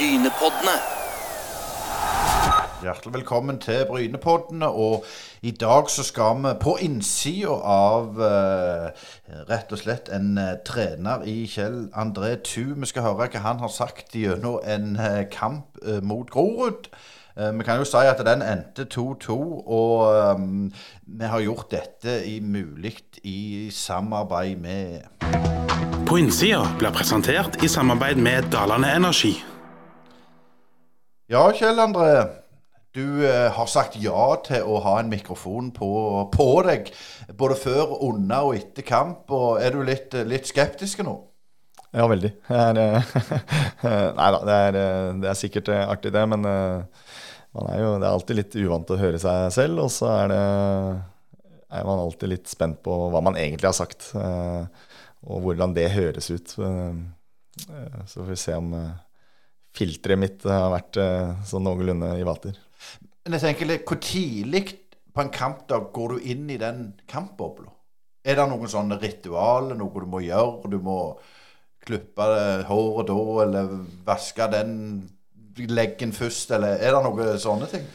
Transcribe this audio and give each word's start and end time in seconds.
Brynepoddene. 0.00 0.76
Hjertelig 2.82 3.12
velkommen 3.14 3.58
til 3.60 3.82
Brynepoddene. 3.88 4.68
Og 4.68 5.04
i 5.42 5.50
dag 5.50 5.90
så 5.90 6.02
skal 6.02 6.38
vi 6.40 6.52
på 6.60 6.78
innsida 6.80 7.52
av 7.68 8.16
eh, 8.24 8.86
rett 9.50 9.74
og 9.76 9.82
slett 9.82 10.08
en 10.08 10.38
eh, 10.40 10.54
trener 10.64 11.26
i 11.28 11.44
Kjell 11.44 11.90
André 11.92 12.38
Thu. 12.40 12.72
Vi 12.80 12.88
skal 12.88 13.10
høre 13.10 13.28
hva 13.28 13.44
han 13.44 13.60
har 13.60 13.74
sagt 13.74 14.16
gjennom 14.16 14.64
en 14.64 14.96
eh, 14.96 15.26
kamp 15.28 15.76
eh, 15.84 16.00
mot 16.00 16.32
Grorud. 16.32 16.88
Eh, 17.36 17.52
vi 17.60 17.68
kan 17.68 17.84
jo 17.84 17.84
si 17.84 18.00
at 18.00 18.24
den 18.24 18.40
endte 18.40 18.88
2-2, 18.88 19.38
og 19.68 20.40
um, 20.40 20.72
vi 21.04 21.28
har 21.28 21.44
gjort 21.44 21.68
dette 21.76 22.22
i 22.24 22.40
mulig 22.40 22.96
i 23.20 23.68
samarbeid 23.68 24.56
med 24.64 25.04
På 26.08 26.16
innsida 26.16 26.64
blir 26.80 26.90
presentert 26.90 27.60
i 27.60 27.68
samarbeid 27.68 28.16
med 28.16 28.48
Dalane 28.48 28.96
Energi. 28.96 29.36
Ja, 31.30 31.44
Kjell 31.54 31.78
André. 31.78 32.24
Du 32.90 33.22
eh, 33.22 33.52
har 33.54 33.66
sagt 33.70 33.94
ja 34.02 34.22
til 34.42 34.66
å 34.66 34.80
ha 34.82 34.96
en 34.98 35.10
mikrofon 35.12 35.68
på, 35.70 35.90
på 36.34 36.46
deg, 36.66 36.88
både 37.38 37.54
før, 37.54 37.92
under 38.02 38.48
og 38.48 38.56
etter 38.58 38.82
kamp. 38.82 39.30
og 39.30 39.60
Er 39.62 39.76
du 39.76 39.84
litt, 39.86 40.16
litt 40.26 40.48
skeptisk 40.50 41.04
nå? 41.06 41.12
Ja, 41.94 42.08
veldig. 42.10 42.32
Eh, 42.50 42.80
nei 44.18 44.30
da, 44.34 44.40
det 44.42 44.56
er, 44.56 44.78
eh, 44.80 45.10
det 45.22 45.28
er 45.30 45.38
sikkert 45.38 45.70
eh, 45.70 45.84
artig 45.86 46.10
det, 46.16 46.24
men 46.32 46.48
eh, 46.50 47.06
er 47.62 47.78
jo, 47.78 47.92
det 48.02 48.08
er 48.08 48.10
alltid 48.10 48.40
litt 48.40 48.56
uvant 48.64 48.90
å 48.90 48.98
høre 48.98 49.20
seg 49.22 49.54
selv. 49.54 49.84
Og 49.84 49.92
så 49.94 50.08
er, 50.10 50.32
det, 50.34 51.52
er 51.78 51.86
man 51.92 52.02
alltid 52.08 52.32
litt 52.34 52.50
spent 52.50 52.80
på 52.82 52.96
hva 53.14 53.22
man 53.22 53.38
egentlig 53.38 53.70
har 53.70 53.78
sagt, 53.78 54.10
eh, 54.18 54.90
og 55.30 55.46
hvordan 55.46 55.78
det 55.78 55.92
høres 55.94 56.32
ut. 56.34 56.56
Eh, 56.58 56.90
eh, 57.68 58.02
Så 58.02 58.18
får 58.18 58.32
vi 58.32 58.40
se 58.48 58.58
om 58.58 58.74
eh, 58.80 58.90
filteret 59.76 60.18
mitt 60.20 60.46
har 60.48 60.70
vært 60.72 60.98
eh, 61.00 61.34
sånn 61.46 61.66
noenlunde 61.66 62.14
i 62.18 62.26
vater. 62.26 62.56
Jeg 63.30 63.42
tenker 63.42 63.68
litt, 63.68 63.84
Hvor 63.86 64.00
tidlig 64.02 64.64
på 65.14 65.22
en 65.22 65.30
kampdag 65.34 65.90
går 65.94 66.16
du 66.16 66.30
inn 66.32 66.48
i 66.50 66.58
den 66.60 66.90
kampbobla? 67.10 67.70
Er 68.24 68.36
det 68.36 68.48
noen 68.50 68.68
sånne 68.68 68.98
ritualer, 69.00 69.78
noe 69.78 70.02
du 70.02 70.08
må 70.10 70.20
gjøre? 70.24 70.70
Du 70.70 70.78
må 70.84 70.98
klippe 71.80 72.26
håret 72.68 73.08
da, 73.08 73.20
eller 73.46 73.72
vaske 74.06 74.48
den 74.52 74.74
leggen 75.70 76.12
først, 76.16 76.52
eller 76.56 76.80
er 76.80 76.94
det 76.94 77.02
noen 77.04 77.40
sånne 77.40 77.68
ting? 77.70 77.86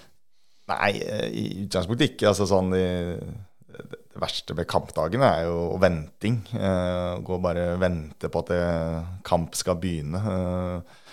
Nei, 0.71 0.91
eh, 0.97 1.27
i 1.29 1.45
utgangspunktet 1.65 2.15
ikke. 2.15 2.29
Altså 2.31 2.47
sånn 2.49 2.73
i, 2.77 2.85
Det 3.75 4.21
verste 4.21 4.55
ved 4.55 4.67
kampdagene 4.71 5.27
er 5.27 5.49
jo 5.49 5.75
venting. 5.81 6.39
Eh, 6.55 7.19
Gå 7.25 7.37
og 7.37 7.43
bare 7.43 7.73
vente 7.81 8.31
på 8.31 8.41
at 8.41 8.53
det, 8.53 8.61
kamp 9.27 9.57
skal 9.57 9.77
begynne. 9.81 10.21
Eh, 10.21 10.77
eh, 10.79 11.03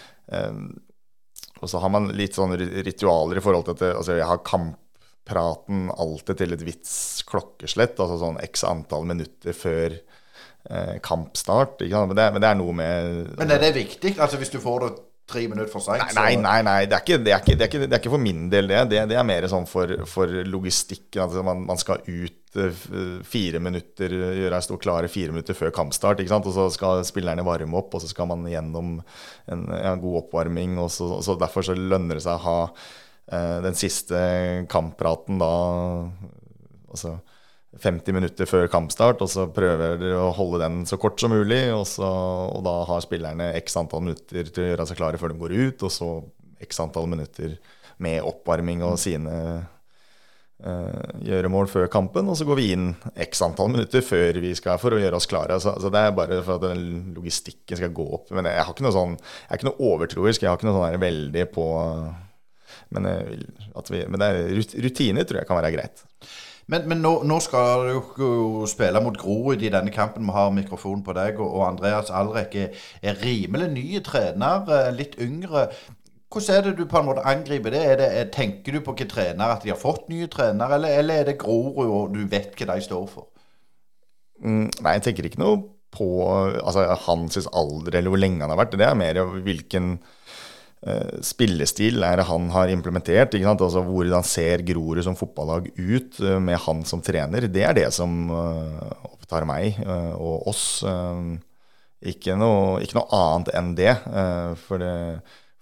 og 1.63 1.71
så 1.71 1.79
har 1.79 1.93
man 1.95 2.11
litt 2.19 2.35
sånne 2.35 2.57
ritualer 2.83 3.39
i 3.39 3.45
forhold 3.45 3.69
til 3.69 3.77
at 3.77 3.85
altså 3.93 4.17
jeg 4.19 4.27
har 4.27 4.41
kamppraten 4.47 5.85
alltid 5.95 6.41
til 6.41 6.57
et 6.57 6.65
vits 6.67 6.95
klokkeslett. 7.29 7.95
Altså 8.03 8.19
sånn 8.19 8.41
x 8.43 8.65
antall 8.67 9.07
minutter 9.07 9.55
før 9.55 9.95
eh, 9.95 10.97
kampstart. 11.07 11.85
Men, 11.87 12.17
det, 12.19 12.27
men 12.35 12.43
det 12.43 12.51
er 12.51 12.59
noe 12.59 12.75
med 12.75 13.37
Men 13.39 13.55
er 13.55 13.63
det 13.63 13.77
viktig? 13.79 14.17
Altså 14.19 14.41
Hvis 14.43 14.51
du 14.55 14.59
får 14.63 14.87
det 14.87 14.93
tre 15.33 15.43
minutter 15.49 15.71
for 15.73 15.85
seint, 15.85 16.15
Nei, 16.17 16.37
nei, 16.41 16.59
nei. 16.67 16.79
Det, 16.87 16.99
er 16.99 17.05
ikke, 17.05 17.19
det, 17.25 17.33
er 17.33 17.43
ikke, 17.43 17.57
det, 17.57 17.65
er 17.65 17.71
ikke, 17.71 17.81
det 17.87 17.97
er 17.97 18.03
ikke 18.03 18.13
for 18.15 18.23
min 18.23 18.45
del, 18.53 18.71
det. 18.71 18.85
Det, 18.93 19.03
det 19.11 19.19
er 19.19 19.27
mer 19.27 19.47
sånn 19.51 19.67
for, 19.71 19.95
for 20.09 20.31
logistikken. 20.47 21.25
Altså 21.25 21.45
man, 21.47 21.65
man 21.69 21.81
skal 21.81 22.05
ut 22.07 22.61
eh, 22.61 22.85
fire 23.27 23.63
minutter, 23.65 24.15
gjøre 24.43 24.61
seg 24.61 24.69
stå 24.69 24.79
klare 24.85 25.11
fire 25.13 25.35
minutter 25.35 25.59
før 25.59 25.75
kampstart. 25.75 26.23
Ikke 26.23 26.35
sant? 26.35 26.49
Og 26.51 26.57
så 26.57 26.69
skal 26.75 27.03
spillerne 27.09 27.47
varme 27.47 27.81
opp, 27.81 27.97
og 27.97 28.05
så 28.05 28.11
skal 28.13 28.31
man 28.31 28.47
gjennom 28.51 28.99
en 29.51 29.67
en 29.73 30.05
god 30.05 30.23
oppvarming. 30.25 30.79
Og 30.83 30.93
så, 30.95 31.09
så 31.25 31.39
Derfor 31.41 31.67
så 31.67 31.77
lønner 31.79 32.21
det 32.21 32.27
seg 32.27 32.39
å 32.39 32.47
ha 32.47 32.59
eh, 32.69 33.59
den 33.67 33.79
siste 33.79 34.23
kamppraten 34.73 35.41
da 35.43 35.53
altså 36.93 37.17
50 37.81 38.13
minutter 38.13 38.49
før 38.49 38.67
kampstart, 38.69 39.23
og 39.25 39.31
så 39.33 39.47
prøver 39.49 39.97
dere 40.01 40.21
å 40.21 40.33
holde 40.37 40.61
den 40.61 40.83
så 40.89 40.99
kort 41.01 41.21
som 41.23 41.33
mulig. 41.33 41.63
Og, 41.73 41.87
så, 41.89 42.05
og 42.05 42.61
da 42.67 42.75
har 42.89 43.05
spillerne 43.05 43.53
x 43.63 43.79
antall 43.81 44.05
minutter 44.05 44.51
til 44.53 44.67
å 44.67 44.71
gjøre 44.73 44.89
seg 44.91 44.99
klare 45.01 45.21
før 45.21 45.33
de 45.33 45.41
går 45.41 45.55
ut, 45.57 45.85
og 45.89 45.95
så 45.95 46.09
x 46.63 46.83
antall 46.85 47.09
minutter 47.11 47.57
med 48.03 48.21
oppvarming 48.29 48.83
og 48.85 48.99
sine 49.01 49.33
uh, 50.67 51.09
gjøremål 51.25 51.71
før 51.73 51.89
kampen. 51.93 52.29
Og 52.29 52.37
så 52.39 52.47
går 52.49 52.61
vi 52.61 52.69
inn 52.75 52.91
x 53.25 53.41
antall 53.47 53.73
minutter 53.73 54.05
før 54.05 54.43
vi 54.45 54.53
skal 54.59 54.81
for 54.83 54.93
å 54.95 55.01
gjøre 55.01 55.19
oss 55.19 55.31
klare. 55.31 55.57
Så, 55.63 55.73
så 55.81 55.93
det 55.93 56.03
er 56.05 56.17
bare 56.19 56.43
for 56.45 56.59
at 56.61 56.67
den 56.69 57.15
logistikken 57.17 57.81
skal 57.81 57.95
gå 57.97 58.07
opp. 58.19 58.29
Men 58.37 58.51
jeg 58.51 58.61
har 58.61 58.75
ikke 58.77 58.85
noe 58.87 58.97
sånn, 58.99 59.17
jeg 59.17 59.49
er 59.49 59.63
ikke 59.63 59.71
noe 59.71 59.89
overtroisk, 59.95 60.45
jeg 60.45 60.53
har 60.53 60.61
ikke 60.61 60.69
noe 60.69 60.79
sånn 60.81 61.03
veldig 61.09 61.49
på 61.57 61.67
men, 62.93 63.07
vil- 63.29 63.49
vi, 63.89 64.01
men 64.09 64.21
det 64.21 64.27
er 64.29 64.51
rut- 64.59 64.75
tror 65.29 65.39
jeg 65.41 65.49
kan 65.49 65.59
være 65.61 65.73
greit. 65.75 66.03
Men, 66.73 66.87
men 66.89 67.03
nå, 67.05 67.11
nå 67.29 67.37
skal 67.45 67.89
du 67.91 68.21
jo 68.23 68.67
spille 68.71 69.01
mot 69.05 69.17
Grorud 69.19 69.61
i 69.61 69.73
denne 69.73 69.93
kampen. 69.93 70.25
Vi 70.25 70.37
har 70.37 70.55
mikrofon 70.57 71.03
på 71.05 71.15
deg, 71.17 71.41
og, 71.41 71.51
og 71.59 71.67
Andreas 71.67 72.13
Alrek 72.15 72.57
er, 72.57 72.79
er 73.05 73.19
rimelig 73.21 73.69
ny 73.75 73.85
trener, 74.07 74.65
eh, 74.73 74.89
litt 74.97 75.19
yngre. 75.21 75.67
Hvordan 76.33 76.57
er 76.57 76.65
det 76.65 76.79
du 76.79 76.87
på 76.89 77.03
en 77.03 77.11
måte 77.11 77.27
angriper 77.29 77.75
det? 77.75 77.83
Det 78.01 78.09
er, 78.09 78.31
tenker 78.33 78.73
du 78.73 78.81
på 78.81 78.95
hvilke 78.95 79.11
trenere, 79.11 79.59
at 79.59 79.67
de 79.67 79.75
har 79.75 79.81
fått 79.81 80.09
nye 80.09 80.31
trenere, 80.33 80.79
eller, 80.79 80.97
eller 81.03 81.21
er 81.21 81.29
det 81.29 81.37
Grorud, 81.43 81.85
og 81.85 82.17
du 82.17 82.25
vet 82.33 82.57
hva 82.57 82.73
de 82.73 82.89
står 82.89 83.05
for? 83.11 83.29
Mm, 84.41 84.71
nei, 84.81 84.97
jeg 84.97 85.07
tenker 85.11 85.29
ikke 85.29 85.43
noe 85.43 85.61
på 85.93 86.09
altså, 86.25 86.87
hans 87.05 87.37
alder 87.53 87.99
eller 87.99 88.15
hvor 88.15 88.23
lenge 88.23 88.41
han 88.41 88.55
har 88.55 88.63
vært. 88.63 88.79
Det 88.81 88.89
er 88.89 88.97
mer 88.97 89.21
hvilken 89.45 89.99
spillestil 91.23 92.03
er 92.03 92.19
det 92.19 92.27
han 92.27 92.49
har 92.51 92.73
implementert. 92.73 93.37
Altså, 93.39 93.85
hvordan 93.87 94.25
ser 94.27 94.65
Grorud 94.67 95.03
som 95.07 95.15
fotballag 95.19 95.69
ut 95.79 96.19
eh, 96.21 96.41
med 96.43 96.59
han 96.65 96.83
som 96.89 97.03
trener? 97.05 97.47
Det 97.47 97.63
er 97.69 97.77
det 97.79 97.89
som 97.95 98.27
eh, 98.35 98.91
opptar 99.13 99.47
meg 99.47 99.79
eh, 99.79 100.13
og 100.17 100.49
oss. 100.51 100.83
eh, 100.83 101.23
ikke, 102.13 102.35
noe, 102.35 102.81
ikke 102.83 102.99
noe 102.99 103.15
annet 103.15 103.53
enn 103.55 103.75
det. 103.79 103.95
eh, 103.95 104.53
for 104.67 104.83
det. 104.83 104.97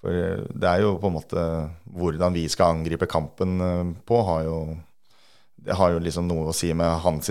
For 0.00 0.16
det 0.56 0.64
er 0.64 0.80
jo 0.80 0.94
på 0.96 1.10
en 1.10 1.18
måte 1.18 1.42
hvordan 1.92 2.32
vi 2.32 2.46
skal 2.48 2.78
angripe 2.78 3.04
kampen 3.10 3.58
eh, 3.60 3.90
på, 4.08 4.22
har 4.24 4.46
jo 4.46 4.60
det 5.60 5.76
har 5.76 5.92
jo 5.92 6.00
liksom 6.00 6.24
noe 6.24 6.48
å 6.48 6.54
si 6.56 6.70
med 6.72 7.02
hans 7.04 7.28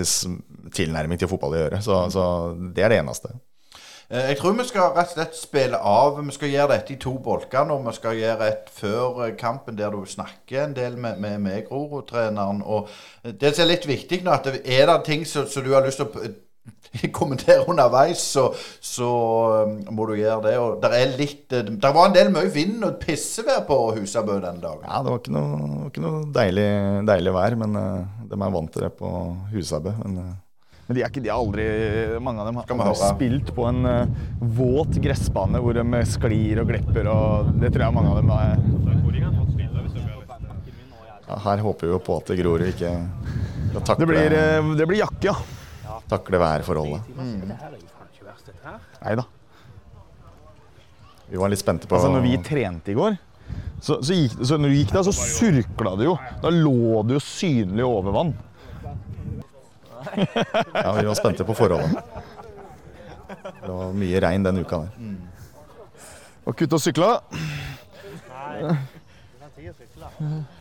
tilnærming 0.70 1.18
til 1.18 1.26
fotball 1.26 1.56
å 1.56 1.62
gjøre. 1.64 1.80
Så, 1.82 1.96
så 2.14 2.24
det 2.70 2.84
er 2.86 2.92
det 2.94 3.00
eneste. 3.02 3.32
Eh, 4.10 4.24
Jeg 4.30 4.38
tror 4.40 4.56
vi 4.58 4.64
skal 4.66 4.90
rett 4.96 5.12
og 5.12 5.14
slett 5.14 5.36
spille 5.38 5.78
av. 5.78 6.18
Vi 6.26 6.32
skal 6.34 6.50
gjøre 6.50 6.72
dette 6.74 6.94
i 6.96 6.98
to 7.02 7.12
bolker 7.22 7.64
nå. 7.68 7.76
Vi 7.86 7.92
skal 7.94 8.18
gjøre 8.18 8.48
et 8.50 8.70
før 8.74 9.24
eh, 9.28 9.34
kampen 9.38 9.78
der 9.78 9.94
du 9.94 10.02
snakker 10.10 10.64
en 10.64 10.74
del 10.76 10.96
med, 10.98 11.20
med, 11.22 11.38
med 11.44 11.64
Grorud-treneren. 11.68 12.62
Og 12.66 12.88
eh, 13.24 13.32
det 13.32 13.54
som 13.54 13.64
er 13.68 13.70
litt 13.76 13.86
viktig 13.90 14.22
nå, 14.26 14.34
at 14.34 14.50
det- 14.50 14.64
er 14.66 14.86
det 14.90 14.98
ting 15.06 15.26
som 15.26 15.46
du 15.64 15.70
har 15.76 15.86
lyst 15.86 16.02
til 16.02 16.10
å 16.10 16.34
kommentere 17.20 17.62
underveis, 17.70 18.18
så, 18.34 18.48
så 18.82 19.06
må 19.94 20.06
du 20.10 20.16
gjøre 20.18 20.42
det. 20.48 20.56
Og 20.58 20.82
det 20.82 20.90
er 20.98 21.14
litt 21.16 21.46
Det 21.54 21.94
var 21.94 22.10
en 22.10 22.14
del 22.18 22.34
mye 22.34 22.50
vind 22.52 22.82
og 22.84 22.98
pissevær 23.00 23.62
på 23.70 23.78
Husabø 23.96 24.40
den 24.42 24.58
dagen. 24.60 24.84
Ja, 24.90 25.00
det 25.06 25.14
var 25.14 25.22
ikke 25.22 25.38
noe, 25.38 25.86
ikke 25.92 26.02
noe 26.04 26.24
deilig, 26.34 26.68
deilig 27.08 27.34
vær, 27.38 27.56
men 27.62 27.78
de 28.26 28.34
er 28.42 28.54
vant 28.58 28.72
til 28.74 28.88
det 28.88 28.92
på 28.98 29.10
Husabø. 29.54 29.94
Men, 30.02 30.34
Men 30.90 30.96
de 30.96 31.02
er 31.04 31.10
ikke 31.12 31.20
de 31.22 31.30
har 31.30 31.38
aldri 31.38 31.64
Mange 32.18 32.42
av 32.42 32.48
dem 32.48 32.56
har 32.58 32.70
aldri 32.74 33.10
spilt 33.12 33.52
på 33.54 33.62
en 33.68 33.84
eh, 33.86 34.08
våt 34.58 34.96
gressbane 34.98 35.60
hvor 35.62 35.76
de 35.78 36.00
sklir 36.10 36.58
og 36.64 36.66
glipper, 36.66 37.06
og 37.06 37.52
det 37.62 37.70
tror 37.70 37.84
jeg 37.84 37.94
mange 37.94 38.10
av 38.10 38.18
dem 38.18 38.32
er 38.34 38.56
ja, 41.28 41.36
her 41.44 41.62
håper 41.62 41.86
vi 41.86 41.92
jo 41.94 42.00
på 42.02 42.16
at 42.18 42.34
Grorud 42.40 42.66
ikke 42.72 42.90
skal 42.90 43.76
Det 43.76 43.84
takle, 43.86 44.10
blir, 44.10 44.34
eh, 44.34 44.72
det 44.82 44.90
blir 44.90 44.98
jakke, 45.04 45.30
ja. 45.30 46.00
takle 46.10 46.42
værforholdet. 46.42 47.06
Nei 48.98 49.14
da. 49.22 49.28
Vi 51.30 51.38
var 51.38 51.54
litt 51.54 51.62
spente 51.62 51.86
på 51.86 52.00
Altså, 52.00 52.10
når 52.10 52.26
vi 52.26 52.34
trente 52.50 52.90
i 52.90 52.98
går, 52.98 53.14
så, 53.78 54.02
så, 54.02 54.10
gikk, 54.10 54.40
så 54.42 54.58
når 54.58 54.74
du 54.74 54.80
gikk 54.80 54.98
der, 54.98 55.06
så 55.06 55.14
surkla 55.14 55.94
det 56.02 56.10
jo. 56.10 56.18
Da 56.42 56.50
lå 56.50 57.06
det 57.06 57.20
jo 57.20 57.28
synlig 57.30 57.86
over 57.86 58.18
vann. 58.18 58.34
Ja, 60.74 60.92
vi 61.00 61.06
var 61.06 61.14
spente 61.18 61.44
på 61.44 61.54
forholdene. 61.58 62.02
Det 63.60 63.70
var 63.70 63.92
mye 63.94 64.20
regn 64.24 64.42
den 64.46 64.58
uka 64.64 64.82
der. 64.84 65.16
Og 66.48 66.56
kutt 66.56 66.72
og 66.72 66.80
sykla. 66.82 67.10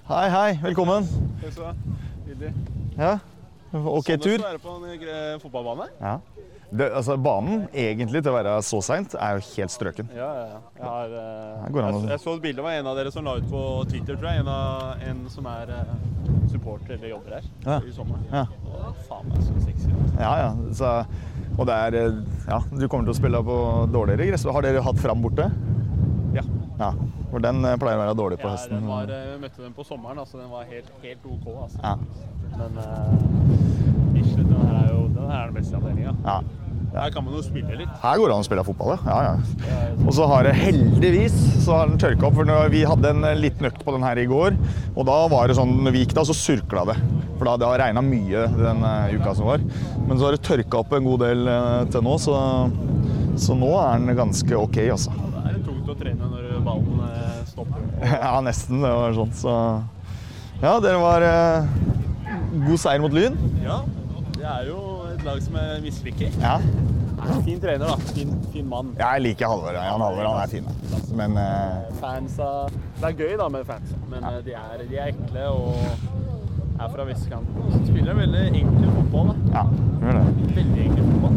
Hei, 0.09 0.27
hei. 0.33 0.49
Velkommen. 0.63 1.07
Ja. 2.99 3.17
Ok 3.73 4.07
tur. 4.17 4.39
være 4.41 4.59
på 4.63 4.75
en 4.79 4.85
eh, 5.05 5.35
fotballbane? 5.41 5.85
Ja. 6.01 6.15
Det, 6.69 6.85
altså, 6.93 7.15
banen, 7.17 7.63
egentlig 7.73 8.19
til 8.21 8.29
å 8.29 8.35
være 8.35 8.51
så 8.65 8.77
seint, 8.85 9.15
er 9.17 9.39
jo 9.39 9.45
helt 9.55 9.73
strøken. 9.73 10.09
Ja, 10.13 10.27
ja, 10.37 10.43
ja. 10.51 10.59
Jeg, 10.77 10.85
har, 10.85 11.13
å- 11.15 11.71
jeg, 11.73 12.09
jeg 12.11 12.21
så 12.21 12.33
et 12.37 12.43
bilde 12.43 12.61
av 12.61 12.69
en 12.75 12.89
av 12.91 12.97
dere 12.99 13.13
som 13.13 13.25
la 13.25 13.33
ut 13.39 13.47
på 13.49 13.61
Twitter, 13.89 14.17
tror 14.19 14.29
jeg. 14.29 14.43
En, 14.43 14.51
av, 14.53 15.01
en 15.09 15.23
som 15.33 15.47
er 15.49 15.71
uh, 15.73 15.95
supporter 16.51 16.93
eller 16.99 17.09
jobber 17.15 17.39
her 17.39 17.47
Ja. 17.65 17.79
i 17.81 17.93
sommer. 17.95 18.21
Faen 19.09 19.29
meg 19.31 19.43
så 19.43 19.55
sexy. 19.65 19.91
Ja, 20.19 20.31
ja. 20.43 20.49
Så, 20.75 20.93
og 21.57 21.67
det 21.69 21.75
er 21.75 21.99
eh, 21.99 22.21
Ja, 22.49 22.61
du 22.71 22.87
kommer 22.87 23.09
til 23.09 23.15
å 23.15 23.19
spille 23.19 23.43
på 23.45 23.59
dårligere 23.93 24.31
gress. 24.31 24.47
Har 24.47 24.65
dere 24.65 24.83
hatt 24.85 25.01
Fram 25.01 25.23
borte? 25.25 25.49
Ja. 26.35 26.45
Ja, 26.79 26.93
for 27.31 27.43
den 27.43 27.59
eh, 27.67 27.75
pleier 27.81 27.99
å 27.99 28.03
være 28.05 28.15
dårlig 28.15 28.39
på 28.39 28.47
Ja, 28.47 28.55
høsten. 28.55 28.79
Ja, 28.79 28.87
var, 28.87 29.11
eh, 29.11 29.27
vi 29.33 29.43
møtte 29.43 29.63
den 29.65 29.75
på 29.75 29.85
sommeren, 29.87 30.21
altså 30.21 30.39
den 30.39 30.49
var 30.53 30.67
helt, 30.69 30.91
helt 31.03 31.25
OK. 31.27 31.47
Altså. 31.65 31.79
Ja. 31.83 31.95
Men 32.59 32.79
uh, 32.79 34.13
Bislett, 34.15 34.47
den 34.47 34.55
her 34.57 34.77
er 34.79 34.87
jo 34.93 35.01
den 35.13 35.27
her 35.27 35.41
er 35.41 35.51
den 35.51 35.57
beste 35.59 35.77
avdelinga. 35.77 36.15
Ja. 36.25 36.39
Her 36.93 37.11
kan 37.13 37.23
man 37.25 37.35
jo 37.37 37.41
spille 37.45 37.77
litt. 37.77 37.91
Her 38.01 38.17
går 38.19 38.31
det 38.31 38.35
an 38.35 38.43
å 38.43 38.47
spille 38.47 38.63
fotball, 38.65 38.95
ja. 38.95 38.99
ja, 39.05 39.33
ja. 39.69 39.91
Og 40.03 40.11
så 40.17 40.25
har 40.29 40.47
det 40.47 40.55
heldigvis 40.57 41.35
så 41.63 41.77
har 41.77 41.91
den 41.91 41.99
tørka 42.01 42.27
opp. 42.29 42.37
for 42.39 42.71
Vi 42.73 42.81
hadde 42.87 43.11
en 43.13 43.27
eh, 43.29 43.37
liten 43.37 43.69
økt 43.69 43.83
på 43.85 43.93
den 43.95 44.05
her 44.05 44.17
i 44.17 44.25
går, 44.29 44.57
og 44.95 45.05
da 45.09 45.17
var 45.31 45.49
det 45.49 45.57
sånn 45.59 45.75
når 45.85 45.95
vi 45.95 46.03
gikk 46.03 46.15
da, 46.17 46.25
så 46.25 46.35
surkla 46.35 46.87
det. 46.89 46.97
For 47.37 47.47
da, 47.47 47.55
det 47.61 47.69
har 47.69 47.81
regna 47.83 48.03
mye 48.03 48.47
den 48.57 48.83
eh, 48.89 49.13
uka 49.19 49.35
som 49.37 49.51
var. 49.51 49.63
Men 50.07 50.17
så 50.17 50.27
har 50.27 50.37
det 50.37 50.43
tørka 50.47 50.81
opp 50.81 50.97
en 50.97 51.05
god 51.07 51.23
del 51.27 51.45
eh, 51.53 51.83
til 51.93 52.05
nå, 52.09 52.17
så, 52.21 52.35
så 53.39 53.57
nå 53.57 53.71
er 53.83 54.01
den 54.01 54.17
ganske 54.17 54.59
OK, 54.59 54.81
altså. 54.89 55.13
Det 55.13 55.45
er 55.53 55.61
tungt 55.69 55.93
å 55.93 55.97
trene 55.99 56.33
når 56.33 56.51
ballen 56.65 57.05
stopper. 57.49 57.85
Ja, 58.25 58.35
nesten. 58.45 58.81
Det 58.83 58.93
var 58.97 59.17
sånn, 59.17 59.33
så 59.37 59.55
Ja, 60.59 60.75
dere 60.83 60.99
var 60.99 61.23
eh, 61.23 61.73
god 62.65 62.81
seier 62.81 63.03
mot 63.03 63.13
Lyn. 63.15 63.37
Ja, 63.63 63.83
det 64.39 64.47
er 64.47 64.71
jo 64.71 64.88
et 65.19 65.25
lag 65.27 65.41
som 65.43 65.55
jeg 65.59 65.81
misliker. 65.83 66.39
Ja. 66.39 66.57
Fin 67.43 67.59
trener, 67.59 67.85
da. 67.85 67.95
Fin, 68.15 68.31
fin 68.53 68.67
mann. 68.69 68.93
Jeg 68.99 69.21
liker 69.21 69.51
Halvor. 69.51 69.75
Han, 69.75 70.01
Halvor, 70.01 70.27
han 70.29 70.43
er 70.43 70.47
fin. 70.47 70.69
Men 71.19 71.35
eh, 71.37 71.89
Fansa 71.99 72.69
Det 72.99 73.09
er 73.09 73.17
gøy 73.17 73.33
da 73.39 73.49
med 73.51 73.65
fans, 73.67 73.91
men 74.11 74.23
ja. 74.23 74.39
de, 74.45 74.53
er, 74.55 74.83
de 74.89 74.97
er 74.97 75.11
ekle 75.11 75.47
og 75.51 75.75
er 76.79 76.91
fra 76.93 77.03
vestkanten. 77.03 77.71
Så 77.73 77.81
Spiller 77.89 78.15
veldig 78.15 78.45
enkel 78.47 78.91
fotball. 78.95 79.33
da. 79.33 79.35
ja, 79.57 79.65
det. 80.19 80.55
Veldig 80.55 80.85
enkel 80.85 81.09
fotball. 81.11 81.35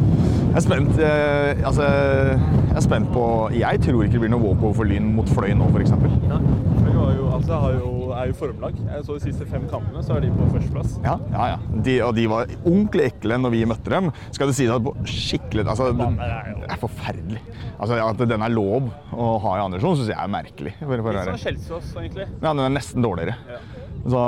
Jeg 0.52 0.56
er 0.61 0.64
spent 0.67 0.88
uh, 1.00 1.67
Altså, 1.67 1.82
jeg 2.69 2.76
er 2.76 2.81
spent 2.85 3.08
på 3.12 3.25
Jeg 3.56 3.81
tror 3.81 4.02
ikke 4.02 4.12
det 4.12 4.20
blir 4.20 4.32
noe 4.35 4.43
walkover 4.43 4.75
for 4.82 4.85
Lyn 4.85 5.08
mot 5.17 5.28
Fløy 5.32 5.55
nå, 5.56 5.70
f.eks. 5.73 5.94
Fløy 5.96 6.93
har 6.99 7.14
jo, 7.17 7.31
altså, 7.35 7.58
har 7.64 7.78
jo, 7.81 7.90
er 8.19 8.31
jo 8.31 8.37
formlag. 8.38 8.79
Jeg 8.87 9.06
så 9.06 9.17
de 9.19 9.25
siste 9.26 9.47
fem 9.49 9.64
kampene, 9.70 10.03
så 10.05 10.17
er 10.17 10.25
de 10.26 10.32
på 10.35 10.49
førsteplass. 10.53 10.97
Ja, 11.05 11.17
ja, 11.35 11.49
ja. 11.55 11.82
De, 11.87 11.97
og 12.06 12.14
de 12.19 12.26
var 12.31 12.53
ordentlig 12.62 13.09
ekle 13.11 13.38
når 13.43 13.55
vi 13.55 13.62
møtte 13.73 13.94
dem. 13.94 14.11
Skal 14.35 14.50
det 14.50 14.56
sies 14.59 14.73
at 14.73 14.85
på 14.85 14.94
skikkelig 15.09 15.67
Altså, 15.73 15.91
det, 15.97 16.09
er 16.69 16.81
forferdelig. 16.81 17.43
Altså, 17.79 17.99
At 18.03 18.25
den 18.29 18.44
er 18.44 18.53
lov 18.53 18.91
å 19.12 19.29
ha 19.44 19.56
i 19.59 19.62
andre 19.62 19.79
divisjon, 19.79 20.00
syns 20.00 20.12
jeg 20.12 20.19
er 20.19 20.32
merkelig. 20.32 20.75
Litt 20.82 21.23
som 21.31 21.41
Kjelsås, 21.47 21.94
egentlig. 22.00 22.29
Ja, 22.43 22.50
den 22.50 22.67
er 22.67 22.76
nesten 22.76 23.05
dårligere. 23.05 23.38
Ja. 23.49 23.62
Så, 24.02 24.20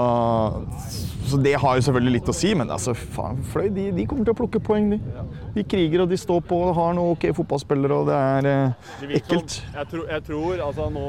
så 1.26 1.37
det 1.43 1.55
har 1.59 1.79
jo 1.79 1.82
selvfølgelig 1.82 2.12
litt 2.19 2.29
å 2.31 2.35
si, 2.37 2.53
men 2.55 2.71
altså, 2.71 2.93
faen, 2.94 3.41
Fløy 3.50 3.69
de, 3.75 3.88
de 3.97 4.05
kommer 4.06 4.26
til 4.29 4.35
å 4.35 4.38
plukke 4.38 4.61
poeng, 4.62 4.91
de. 4.93 4.99
De 5.56 5.65
kriger 5.67 6.05
og 6.05 6.11
de 6.12 6.19
står 6.21 6.44
på 6.47 6.59
og 6.69 6.75
har 6.76 6.94
noen 6.94 7.15
ok 7.17 7.26
fotballspillere, 7.41 7.99
og 8.03 8.06
det 8.11 8.19
er 8.21 8.49
eh, 8.50 8.87
Det 9.00 9.09
som- 9.09 9.17
ekkelt. 9.19 9.56
Jeg 9.75 9.91
tror, 9.91 10.06
jeg 10.15 10.25
tror 10.29 10.62
altså 10.69 10.88
nå, 10.94 11.06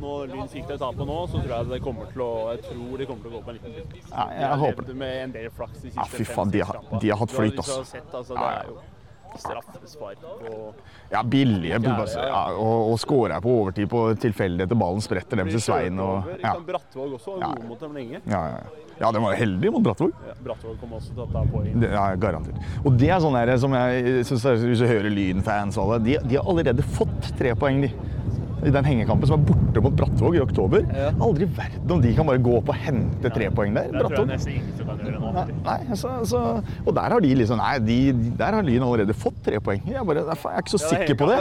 når 0.00 0.26
Lyn 0.32 0.48
sikter 0.52 0.80
tapet 0.80 1.06
nå, 1.12 1.18
så 1.28 1.42
tror 1.44 1.54
jeg 1.58 1.70
det 1.74 1.82
kommer 1.84 2.08
til 2.12 2.24
å 2.24 2.32
Jeg 2.54 2.64
tror 2.70 2.96
de 3.02 3.06
kommer 3.12 3.22
til 3.22 3.30
å 3.32 3.36
gå 3.36 3.44
på 3.44 3.52
en 3.54 3.58
liten 3.60 3.78
flyt. 3.92 4.10
Ja, 4.10 4.26
jeg 4.32 4.48
har 4.48 4.60
håper 4.64 4.82
levd 4.88 4.96
Med 5.04 5.22
en 5.26 5.32
del 5.36 5.50
flaks 5.60 5.78
de 5.82 5.88
siste 5.90 6.00
Ja, 6.00 6.08
fy 6.16 6.24
faen, 6.24 6.50
de 6.56 6.60
har- 6.70 6.82
de 7.00 7.10
har 7.12 7.18
hatt 7.24 7.36
flyt. 7.36 7.64
Sett, 7.92 8.12
altså, 8.14 8.34
Ja, 8.34 8.62
ja. 8.64 8.84
Straffespark 9.38 10.22
og 10.50 10.74
Ja, 11.12 11.22
billige. 11.22 11.78
Ja, 11.78 11.78
Ja, 11.96 12.04
ja, 12.06 12.26
ja. 12.26 12.40
og, 12.56 12.92
og 12.92 12.98
skårer 12.98 13.40
på 13.42 13.52
overtid 13.62 13.88
på 13.90 14.00
tilfeldigheter. 14.22 14.74
Ballen 14.78 15.00
spretter 15.04 15.36
dem 15.42 15.48
til 15.52 15.60
Svein. 15.62 15.98
Og, 16.02 16.24
ja. 16.42 16.54
Brattvåg 16.66 17.14
også 17.18 17.36
var 17.36 17.40
Ja. 17.46 17.52
gode 17.54 17.68
mot 17.68 17.80
dem 17.80 17.94
lenge. 17.94 18.20
Ja, 18.26 18.40
ja, 18.48 18.58
ja. 18.58 18.90
ja, 19.00 19.12
den 19.12 19.22
var 19.22 19.34
heldig 19.38 19.72
mot 19.72 19.82
Brattvåg. 19.86 20.12
Ja, 20.26 20.34
Brattvåg 20.44 20.80
kom 20.80 20.92
også 20.98 21.14
til 21.14 21.22
å 21.26 21.28
ta 21.32 21.44
poeng. 21.52 21.80
Det 21.80 21.90
er 21.92 22.16
garantert. 22.16 22.58
Og 22.84 22.98
det 22.98 23.10
er 23.10 23.20
sånn 23.20 23.36
her 23.38 23.56
som 23.58 23.72
jeg 23.72 24.24
synes 24.26 24.44
Hvis 24.66 24.78
du 24.82 24.86
hører 24.86 25.10
Lyn-fans 25.10 25.76
og 25.78 25.84
alle, 25.94 26.04
de, 26.04 26.18
de 26.26 26.36
har 26.40 26.44
allerede 26.48 26.82
fått 26.82 27.32
tre 27.38 27.54
poeng, 27.54 27.82
de. 27.86 27.92
I 28.66 28.70
den 28.72 28.82
hengekampen 28.88 29.28
som 29.28 29.38
er 29.42 29.44
borte 29.52 29.82
mot 29.84 29.92
Brattvåg 29.94 30.34
i 30.34 30.40
oktober. 30.40 30.80
Ja. 30.96 31.10
Aldri 31.22 31.44
verden 31.44 31.90
om 31.92 32.00
de 32.02 32.14
kan 32.16 32.26
bare 32.26 32.40
gå 32.42 32.54
opp 32.56 32.70
og 32.72 32.74
hente 32.74 33.30
tre 33.30 33.50
poeng 33.54 33.74
der. 33.76 33.92
Det 33.92 34.00
Brattvåg. 34.00 34.32
Nei, 35.36 35.44
nei 35.66 35.96
så, 35.98 36.12
så, 36.28 36.42
og 36.84 36.94
der 36.96 37.14
har 37.14 37.22
de 37.22 37.32
liksom 37.36 37.60
Nei, 37.60 37.72
de, 37.84 37.98
der 38.38 38.56
har 38.56 38.66
Lyn 38.66 38.84
allerede 38.86 39.16
fått 39.16 39.38
tre 39.44 39.60
poeng. 39.62 39.82
Jeg, 39.90 40.04
bare, 40.08 40.24
jeg 40.26 40.52
er 40.52 40.64
ikke 40.64 40.74
så 40.74 40.82
sikker 40.82 41.18
på 41.20 41.28
det. 41.30 41.38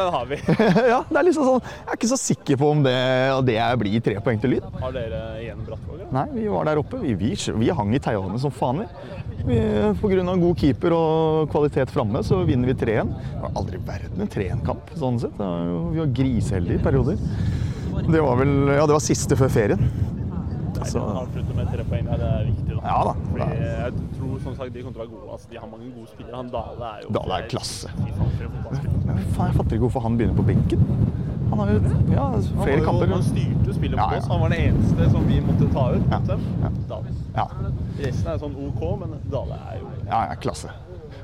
ja, 0.94 1.01
det 1.09 1.19
er 1.21 1.27
liksom 1.27 1.47
sånn 1.47 1.62
Jeg 1.63 1.89
er 1.89 2.00
ikke 2.00 2.12
så 2.12 2.19
sikker 2.21 2.59
på 2.62 2.71
om 2.75 2.83
det, 2.86 2.97
det 3.47 3.59
blir 3.81 4.06
tre 4.06 4.18
poeng 4.25 4.42
til 4.44 4.56
Lyn. 4.56 4.69
Har 4.81 4.95
dere 4.95 5.21
igjen 5.44 5.63
Brattvåg? 5.68 6.06
Nei, 6.15 6.25
vi 6.36 6.47
var 6.51 6.69
der 6.69 6.81
oppe. 6.81 7.01
Vi, 7.01 7.15
vi, 7.19 7.33
vi 7.36 7.71
hang 7.75 7.95
i 7.95 8.01
tauene 8.03 8.39
som 8.42 8.53
grunn 10.09 10.31
av 10.31 10.41
god 10.41 10.57
keeper 10.57 10.95
og 10.95 11.51
kvalitet 11.53 11.91
framme, 11.94 12.21
så 12.25 12.41
vinner 12.48 12.71
vi 12.71 12.77
3-1. 12.81 13.12
Det 13.13 13.44
var 13.44 13.59
aldri 13.62 13.81
verden 13.86 14.25
en 14.25 14.31
3-1-kamp, 14.36 14.95
sånn 14.98 15.21
sett. 15.21 15.38
Vi 15.38 16.01
var 16.01 16.13
griseheldige 16.19 16.80
i 16.80 16.86
perioder. 16.86 17.19
Det 18.06 18.21
var 18.21 18.41
vel 18.41 18.56
Ja, 18.74 18.83
det 18.86 18.95
var 18.98 19.03
siste 19.03 19.38
før 19.39 19.51
ferien. 19.53 19.86
Så, 20.83 21.00
Avslutte 21.00 21.56
med 21.56 21.68
tre 21.72 21.83
poeng 21.89 22.06
der, 22.10 22.18
det 22.18 22.30
er 22.31 22.45
viktig. 22.50 22.75
da. 22.75 22.81
Ja 22.86 22.98
da. 23.07 23.13
Fordi 23.31 23.60
jeg 23.63 23.94
tror 24.18 24.39
som 24.44 24.56
sagt 24.56 24.74
de 24.74 24.81
kommer 24.83 24.94
til 24.94 25.01
å 25.01 25.06
være 25.06 25.13
gode. 25.16 25.31
Altså, 25.36 25.48
de 25.51 25.57
har 25.62 25.68
mange 25.72 25.92
gode 25.95 26.07
spillere. 26.12 26.36
Han 26.36 26.50
Dale 26.54 26.89
er 26.92 27.00
jo 27.06 27.13
Dale 27.19 27.38
er 27.39 27.48
klasse. 27.54 27.92
Men 27.98 29.22
faen, 29.36 29.48
jeg 29.51 29.56
fatter 29.60 29.77
ikke 29.77 29.86
hvorfor 29.88 30.06
han 30.06 30.18
begynner 30.19 30.36
på 30.36 30.45
benken. 30.51 30.88
Han 31.50 31.60
har 31.62 31.68
jo 31.72 31.80
ja, 32.12 32.24
Han 32.31 32.83
kamper. 32.83 33.07
jo- 33.07 33.13
Han 33.13 33.24
styrte 33.24 33.74
spillet 33.77 33.95
mot 33.98 34.01
Ja, 34.01 34.12
ja. 34.12 34.18
oss. 34.18 34.27
Han 34.27 34.39
var 34.42 34.50
den 34.50 34.62
eneste 34.75 35.10
som 35.12 35.27
vi 35.27 35.39
måtte 35.42 35.68
ta 35.74 35.92
ut. 35.94 36.04
Ja. 36.12 36.19
mot. 36.19 36.39
Ja. 36.63 36.69
Dale. 36.89 37.06
Ja, 37.36 37.48
Resten 38.00 38.27
er 38.33 38.38
sånn 38.42 38.56
OK, 38.68 38.81
men 39.00 39.16
Dale 39.31 39.60
er 39.72 39.80
jo 39.80 39.88
ja, 40.07 40.19
ja 40.30 40.36
klasse. 40.36 40.69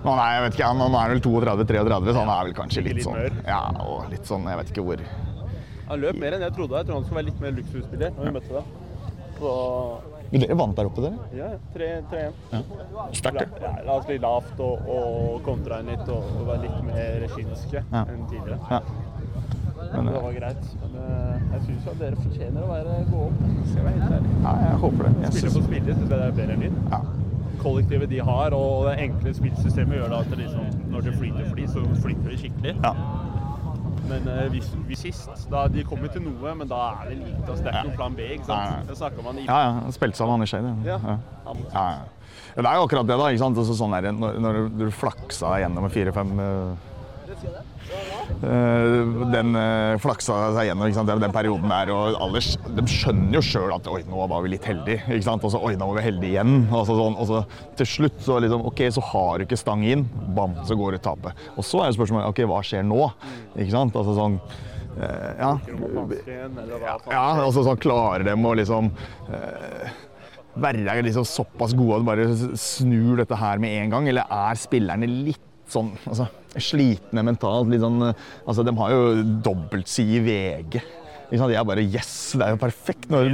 Men 0.04 0.14
han 0.14 0.20
er, 0.20 0.32
jeg 0.34 0.44
vet 0.46 0.54
ikke, 0.58 0.68
han, 0.68 0.96
er 0.96 1.10
vel 1.14 1.20
32-33, 1.22 2.14
så 2.14 2.20
han 2.26 2.30
er 2.34 2.44
vel 2.48 2.54
kanskje 2.58 2.84
litt 2.84 2.96
Litt 2.96 3.06
sånn. 3.06 3.42
Ja, 3.46 3.60
og 3.86 4.10
litt 4.10 4.26
sånn 4.26 4.48
Jeg 4.50 4.58
vet 4.58 4.72
ikke 4.74 4.86
hvor 4.86 5.04
Han 5.92 6.00
løp 6.00 6.18
mer 6.18 6.34
enn 6.38 6.42
jeg 6.42 6.54
trodde. 6.56 6.78
Jeg 6.80 6.86
trodde 6.88 6.96
han 7.02 7.04
skulle 7.04 7.20
være 7.20 7.30
litt 7.30 7.42
mer 7.42 7.52
luksusspiller 7.52 8.14
når 8.16 8.24
vi 8.26 8.32
møtte 8.32 8.54
dem. 8.56 8.64
Men 10.32 10.44
dere 10.46 10.56
vant 10.56 10.76
der 10.78 10.88
oppe, 10.88 11.02
dere? 11.04 11.18
ja, 11.36 11.48
3-1. 11.76 12.34
Sterkt, 13.18 13.40
det. 13.60 13.62
Ja, 13.66 13.72
la 13.88 13.96
oss 14.00 14.06
bli 14.08 14.18
lavt 14.24 14.60
og, 14.64 14.86
og 14.88 15.42
kontra 15.44 15.82
litt 15.84 16.06
og, 16.08 16.24
og 16.40 16.46
være 16.48 16.62
litt 16.68 16.84
mer 16.88 17.26
kyniske 17.36 17.82
Ja. 17.92 18.04
enn 18.06 18.22
tidligere. 18.32 18.60
Ja. 18.72 18.80
Men, 19.92 20.06
Det 20.08 20.16
eh, 20.16 20.24
var 20.24 20.34
greit. 20.38 20.70
Men 20.84 20.96
eh, 21.02 21.42
jeg 21.56 21.62
syns 21.66 21.88
at 21.92 22.00
dere 22.00 22.16
fortjener 22.22 22.64
å 22.64 22.70
være 22.70 23.00
gå 23.10 23.24
opp. 23.26 23.42
Skal 23.66 23.82
jeg 23.82 23.86
være 23.88 23.98
helt 23.98 24.16
ærlig. 24.20 24.36
ja, 24.46 24.54
jeg 24.70 24.78
håper 24.86 25.04
det. 25.10 25.12
Jeg 25.26 25.34
Spiller 25.34 25.56
for 25.58 25.68
spiller 25.68 25.94
syns 25.98 26.06
jeg 26.06 26.10
det 26.14 26.22
er 26.30 26.38
bedre 26.40 26.56
enn 26.56 26.64
min. 26.68 26.80
ja. 26.94 27.02
Kollektivet 27.62 28.10
de 28.10 28.20
har, 28.26 28.54
og 28.58 28.88
det 28.88 28.94
enkle 29.04 29.34
spillsystemet 29.38 30.00
gjør 30.00 30.08
da 30.16 30.20
at 30.24 30.32
det 30.32 30.38
liksom, 30.40 30.64
når 30.90 31.04
det 31.06 31.12
flyter 31.20 31.50
fly, 31.52 31.66
så 31.70 31.84
flyter 32.02 32.32
det 32.32 32.40
skikkelig. 32.42 32.72
Ja. 32.82 32.94
Men 34.12 34.28
eh, 34.28 34.48
hvis, 34.52 34.70
hvis 34.90 35.04
sist 35.08 35.46
da, 35.52 35.66
De 35.72 35.84
kommer 35.88 36.12
til 36.12 36.24
noe, 36.26 36.56
men 36.60 36.68
da 36.70 36.80
er 37.02 37.12
det 37.12 37.20
lite. 37.22 37.44
Altså, 37.48 37.62
det 37.64 37.72
er 37.72 37.78
ikke 37.78 37.90
noen 37.90 38.00
plan 38.00 38.18
B. 38.18 38.30
ikke 38.38 38.50
sant? 38.50 38.90
Det 38.90 38.98
snakker 39.00 39.28
man 39.28 39.40
i 39.40 39.46
ja, 39.48 39.60
ja. 39.68 39.94
Spilte 39.96 40.20
sammen 40.20 40.44
i 40.44 40.50
Skeid. 40.52 40.68
Ja. 40.88 41.00
Ja. 41.08 41.18
Ja, 41.72 42.62
det 42.62 42.68
er 42.68 42.76
jo 42.76 42.88
akkurat 42.88 43.08
det, 43.08 43.18
da. 43.18 43.32
ikke 43.32 43.44
sant? 43.46 43.60
Altså, 43.64 43.76
sånn 43.80 43.96
der, 43.96 44.12
når, 44.16 44.40
når 44.44 44.62
du 44.80 44.88
flaksa 44.96 45.56
gjennom 45.64 45.88
fire-fem 45.94 46.36
Den 48.42 49.54
uh, 49.58 49.98
flaksa 50.02 50.38
seg 50.56 50.70
gjennom? 50.70 50.90
Den, 51.08 51.22
den 51.26 51.34
perioden 51.36 51.70
der, 51.72 51.92
og 51.94 52.18
alle 52.26 52.42
de 52.42 52.86
skjønner 52.90 53.38
jo 53.38 53.44
sjøl 53.46 53.76
at 53.76 53.90
oi, 53.92 54.02
nå 54.10 54.26
var 54.32 54.44
vi 54.46 54.54
litt 54.56 54.66
heldige. 54.68 55.04
ikke 55.08 55.28
sant? 55.28 55.46
Og 55.46 55.54
så 55.54 55.62
oi, 55.62 55.76
nå 55.80 55.90
var 55.92 56.00
vi 56.00 56.06
heldige 56.08 56.36
igjen. 56.38 56.56
Altså, 56.70 56.98
sånn, 56.98 57.18
og 57.22 57.30
så 57.30 57.44
til 57.80 57.90
slutt 57.94 58.20
så 58.26 58.40
liksom 58.44 58.66
OK, 58.72 58.84
så 58.96 59.04
har 59.12 59.40
du 59.40 59.46
ikke 59.46 59.60
stang 59.60 59.86
inn. 59.88 60.06
Bam, 60.38 60.56
så 60.68 60.78
går 60.80 60.98
du 60.98 61.04
tapet. 61.06 61.48
Og 61.56 61.68
så 61.68 61.84
er 61.84 61.92
jo 61.92 62.00
spørsmålet 62.00 62.32
OK, 62.32 62.44
hva 62.50 62.62
skjer 62.66 62.86
nå? 62.88 63.02
Ikke 63.58 63.74
sant? 63.76 63.98
Altså 64.00 64.16
sånn 64.18 64.40
eh, 64.98 65.32
Ja. 65.42 65.52
Ja, 67.12 67.28
altså 67.44 67.66
sånn 67.68 67.82
klarer 67.82 68.26
dem 68.32 68.48
å 68.48 68.56
liksom 68.58 68.90
eh, 69.30 69.94
være 70.62 71.02
liksom 71.06 71.28
såpass 71.28 71.76
gode 71.78 72.00
at 72.00 72.04
de 72.04 72.10
bare 72.10 72.58
snur 72.60 73.22
dette 73.22 73.38
her 73.40 73.62
med 73.62 73.78
en 73.84 73.96
gang, 73.96 74.10
eller 74.12 74.28
er 74.28 74.60
spillerne 74.60 75.08
litt 75.08 75.48
sånn 75.72 75.92
altså, 76.06 76.28
slitne 76.60 77.24
mentalt? 77.26 77.70
Litt 77.72 77.84
sånn, 77.84 78.02
eh, 78.10 78.26
altså, 78.46 78.66
de 78.68 78.74
har 78.80 78.96
jo 78.96 79.04
dobbeltside 79.46 80.20
i 80.20 80.26
VG. 80.26 80.82
De 81.32 81.56
er 81.56 81.64
bare 81.64 81.84
Yes, 81.86 82.34
det 82.36 82.44
er 82.44 82.56
jo 82.56 82.60
perfekt. 82.60 83.08
Når 83.12 83.30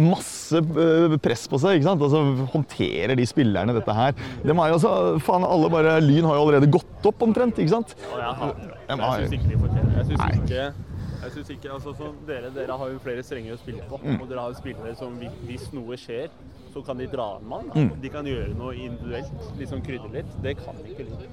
masse 0.00 0.56
eh, 0.56 1.16
press 1.20 1.44
på 1.52 1.60
seg. 1.60 1.76
ikke 1.78 1.90
sant? 1.90 2.04
Altså, 2.04 2.46
håndterer 2.54 3.12
de 3.18 3.26
spillerne 3.28 3.74
dette 3.76 3.96
her. 3.96 4.16
De 4.40 4.56
har 4.56 4.72
jo 4.72 4.78
altså, 4.78 4.94
faen, 5.24 5.44
alle 5.44 5.68
bare, 5.72 5.98
Lyn 6.04 6.28
har 6.30 6.38
jo 6.38 6.46
allerede 6.46 6.70
gått 6.72 7.10
opp 7.12 7.26
omtrent. 7.28 7.60
ikke 7.60 7.74
sant? 7.74 7.92
Ja, 8.14 8.32
jeg 8.32 8.40
har, 8.40 8.56
det. 8.56 8.72
Jeg 8.88 9.28
syns 9.28 9.36
ikke 9.36 9.52
de 9.52 9.60
fortjener. 9.66 10.00
Jeg 10.00 10.10
syns 10.12 10.40
ikke 10.40 10.72
jeg 11.22 11.30
synes 11.36 11.50
ikke, 11.54 11.68
altså 11.70 11.92
sånn, 11.94 12.16
dere, 12.26 12.48
dere 12.50 12.74
har 12.80 12.88
jo 12.90 12.96
flere 13.02 13.22
strenger 13.22 13.54
å 13.54 13.58
spille 13.60 13.84
på. 13.86 14.00
Mm. 14.02 14.16
Og 14.16 14.24
dere 14.26 14.42
har 14.42 14.50
jo 14.50 14.58
spillere 14.58 14.94
som 14.98 15.14
hvis, 15.20 15.36
hvis 15.46 15.68
noe 15.76 15.98
skjer, 16.00 16.32
så 16.72 16.82
kan 16.82 16.98
de 16.98 17.06
dra 17.12 17.26
en 17.36 17.46
mann. 17.46 17.68
Mm. 17.76 17.90
De 18.02 18.10
kan 18.10 18.26
gjøre 18.26 18.56
noe 18.58 18.72
individuelt, 18.74 19.44
liksom 19.60 19.84
krydre 19.86 20.10
litt. 20.16 20.32
Det 20.42 20.56
kan 20.58 20.80
de 20.80 20.90
ikke 20.90 21.06
Lyn. 21.06 21.28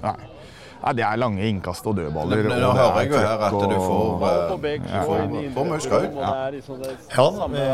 Nei. 0.80 0.94
Det 0.96 1.04
er 1.06 1.20
lange 1.20 1.44
innkast 1.50 1.88
og 1.90 1.98
dødballer. 1.98 2.44
Nå 2.48 2.54
og 2.54 2.56
det 2.56 2.64
hører 2.80 2.96
er 2.96 3.04
jeg 3.04 3.12
jo 3.12 3.20
her 3.20 3.44
at 3.50 3.58
du 3.60 3.76
får 3.84 4.24
eh, 4.30 4.78
ja, 4.80 5.04
får- 5.04 5.52
får 5.58 5.68
mye 5.70 5.76
og 5.76 6.16
ja. 6.16 6.32
det 6.46 6.56
liksom 6.56 6.80
Ja, 6.80 7.30
vi- 7.52 7.68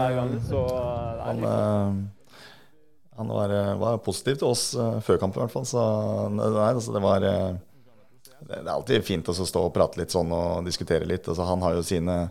Han, 1.26 1.44
eh, 1.44 2.04
han 3.18 3.28
var, 3.28 3.50
eh, 3.50 3.74
var 3.80 3.98
positiv 3.98 4.38
til 4.42 4.48
oss 4.48 4.66
før 4.76 5.20
kampen, 5.22 5.40
i 5.40 5.46
hvert 5.46 5.52
fall. 5.54 5.66
Så 5.70 5.86
nei, 6.34 6.74
altså, 6.74 6.94
det 6.94 7.02
var 7.02 7.20
Det 7.20 7.60
det 8.46 8.68
er 8.68 8.70
alltid 8.70 9.04
fint 9.06 9.26
å 9.26 9.34
stå 9.34 9.62
og 9.66 9.74
prate 9.74 9.98
litt 9.98 10.12
sånn 10.12 10.32
og 10.32 10.66
diskutere 10.66 11.06
litt. 11.08 11.26
Altså, 11.28 11.46
han 11.48 11.62
har 11.62 11.74
jo 11.74 11.82
sine 11.82 12.30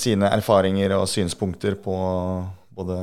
sine 0.00 0.28
erfaringer 0.32 0.94
og 0.96 1.08
synspunkter 1.10 1.74
på 1.82 1.94
både 2.72 2.98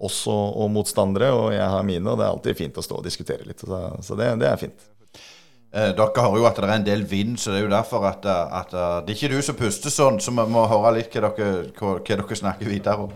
oss 0.00 0.22
og, 0.30 0.56
og, 0.56 0.70
motstandere, 0.72 1.28
og 1.36 1.50
jeg 1.54 1.66
har 1.74 1.84
mine, 1.86 2.08
og 2.08 2.18
det 2.18 2.24
er 2.26 2.32
alltid 2.32 2.58
fint 2.58 2.80
å 2.80 2.84
stå 2.84 2.98
og 2.98 3.06
diskutere 3.06 3.44
litt. 3.46 3.60
Så, 3.60 3.80
så 4.06 4.16
det, 4.18 4.30
det, 4.40 4.48
er 4.48 4.60
fint. 4.60 4.86
Eh, 5.70 5.92
dere 5.94 6.22
hører 6.24 6.40
jo 6.40 6.46
at 6.48 6.56
det 6.58 6.66
er 6.66 6.72
en 6.74 6.86
del 6.86 7.04
vind, 7.06 7.36
så 7.38 7.52
det 7.52 7.60
er 7.60 7.68
jo 7.68 7.70
derfor 7.70 8.02
at, 8.08 8.24
at, 8.26 8.72
at 8.74 9.06
det 9.06 9.12
er 9.14 9.18
ikke 9.20 9.36
du 9.36 9.42
som 9.46 9.54
puster 9.54 9.92
sånn, 9.94 10.18
så 10.18 10.32
vi 10.34 10.46
må 10.50 10.64
høre 10.66 10.96
litt 10.96 11.14
hva 11.14 11.30
dere, 11.30 11.68
hva, 11.76 11.92
hva 12.00 12.16
dere 12.16 12.38
snakker 12.40 12.66
videre 12.66 13.04
om. 13.04 13.12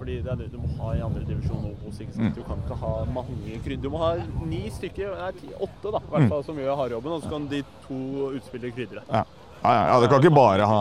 Fordi 0.00 0.16
det 0.24 0.32
er 0.32 0.38
det 0.40 0.48
du 0.50 0.56
må 0.58 0.70
ha 0.80 0.94
i 0.96 1.02
andre 1.04 1.22
divisjon 1.28 1.68
Obos. 1.68 2.00
Mm. 2.16 2.30
Du 2.34 2.40
kan 2.42 2.62
ikke 2.64 2.78
ha 2.80 2.92
mange 3.14 3.58
krydder. 3.62 3.82
Du 3.84 3.92
må 3.92 4.00
ha 4.00 4.14
ni 4.48 4.64
stykker, 4.72 5.12
nei, 5.20 5.52
åtte 5.60 5.92
da, 5.94 6.00
hvert 6.10 6.32
fall, 6.32 6.42
som 6.46 6.58
gjør 6.58 6.78
hardjobben, 6.80 7.14
og 7.14 7.22
så 7.22 7.34
kan 7.36 7.46
de 7.52 7.60
to 7.84 7.98
utspille 8.32 8.72
krydre. 8.74 9.04
Ja. 9.10 9.22
Ja, 9.60 9.74
ja, 9.76 9.82
ja, 9.92 10.00
det 10.00 10.08
kan 10.08 10.24
ikke 10.24 10.32
bare 10.32 10.64
ha 10.64 10.76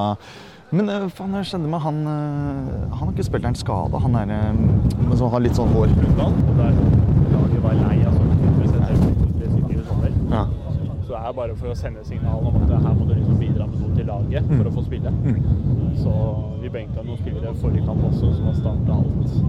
Men 0.72 0.88
uh, 0.88 1.10
faen, 1.12 1.34
jeg 1.36 1.50
skjedde 1.50 1.68
med 1.68 1.82
han 1.84 1.98
Han 2.08 2.94
har 2.94 3.10
ikke 3.12 3.26
spilt 3.28 3.48
en 3.50 3.58
skade, 3.60 4.00
han 4.00 4.16
der 4.16 5.18
som 5.20 5.34
har 5.34 5.44
litt 5.44 5.60
sånn 5.60 5.74
hår. 5.76 5.92
Laget 6.22 7.60
var 7.66 7.76
lei 7.76 8.00
av 8.08 8.16
sånne. 8.16 8.40
Ja. 10.30 10.46
Så 10.46 10.56
det 10.56 10.59
er 11.30 11.36
bare 11.38 11.56
for 11.60 11.72
å 11.72 11.76
sende 11.78 12.04
signal 12.08 12.46
om 12.50 12.56
at 12.60 12.72
her 12.74 12.96
må 12.98 13.06
du 13.06 13.14
liksom 13.14 13.38
bidra 13.40 13.68
med 13.70 13.82
noe 13.84 13.96
til 13.98 14.08
laget 14.10 14.48
mm. 14.48 14.56
for 14.56 14.70
å 14.70 14.74
få 14.78 14.84
spille. 14.88 15.12
Mm. 15.14 15.38
Så 16.00 16.14
vi 16.64 16.72
benka 16.74 17.04
noen 17.06 17.20
spillere 17.20 17.54
forrige 17.62 17.86
kamp 17.88 18.02
også 18.10 18.32
som 18.38 18.50
har 18.50 18.58
starta 18.58 18.98
alt. 18.98 19.30
Så 19.30 19.44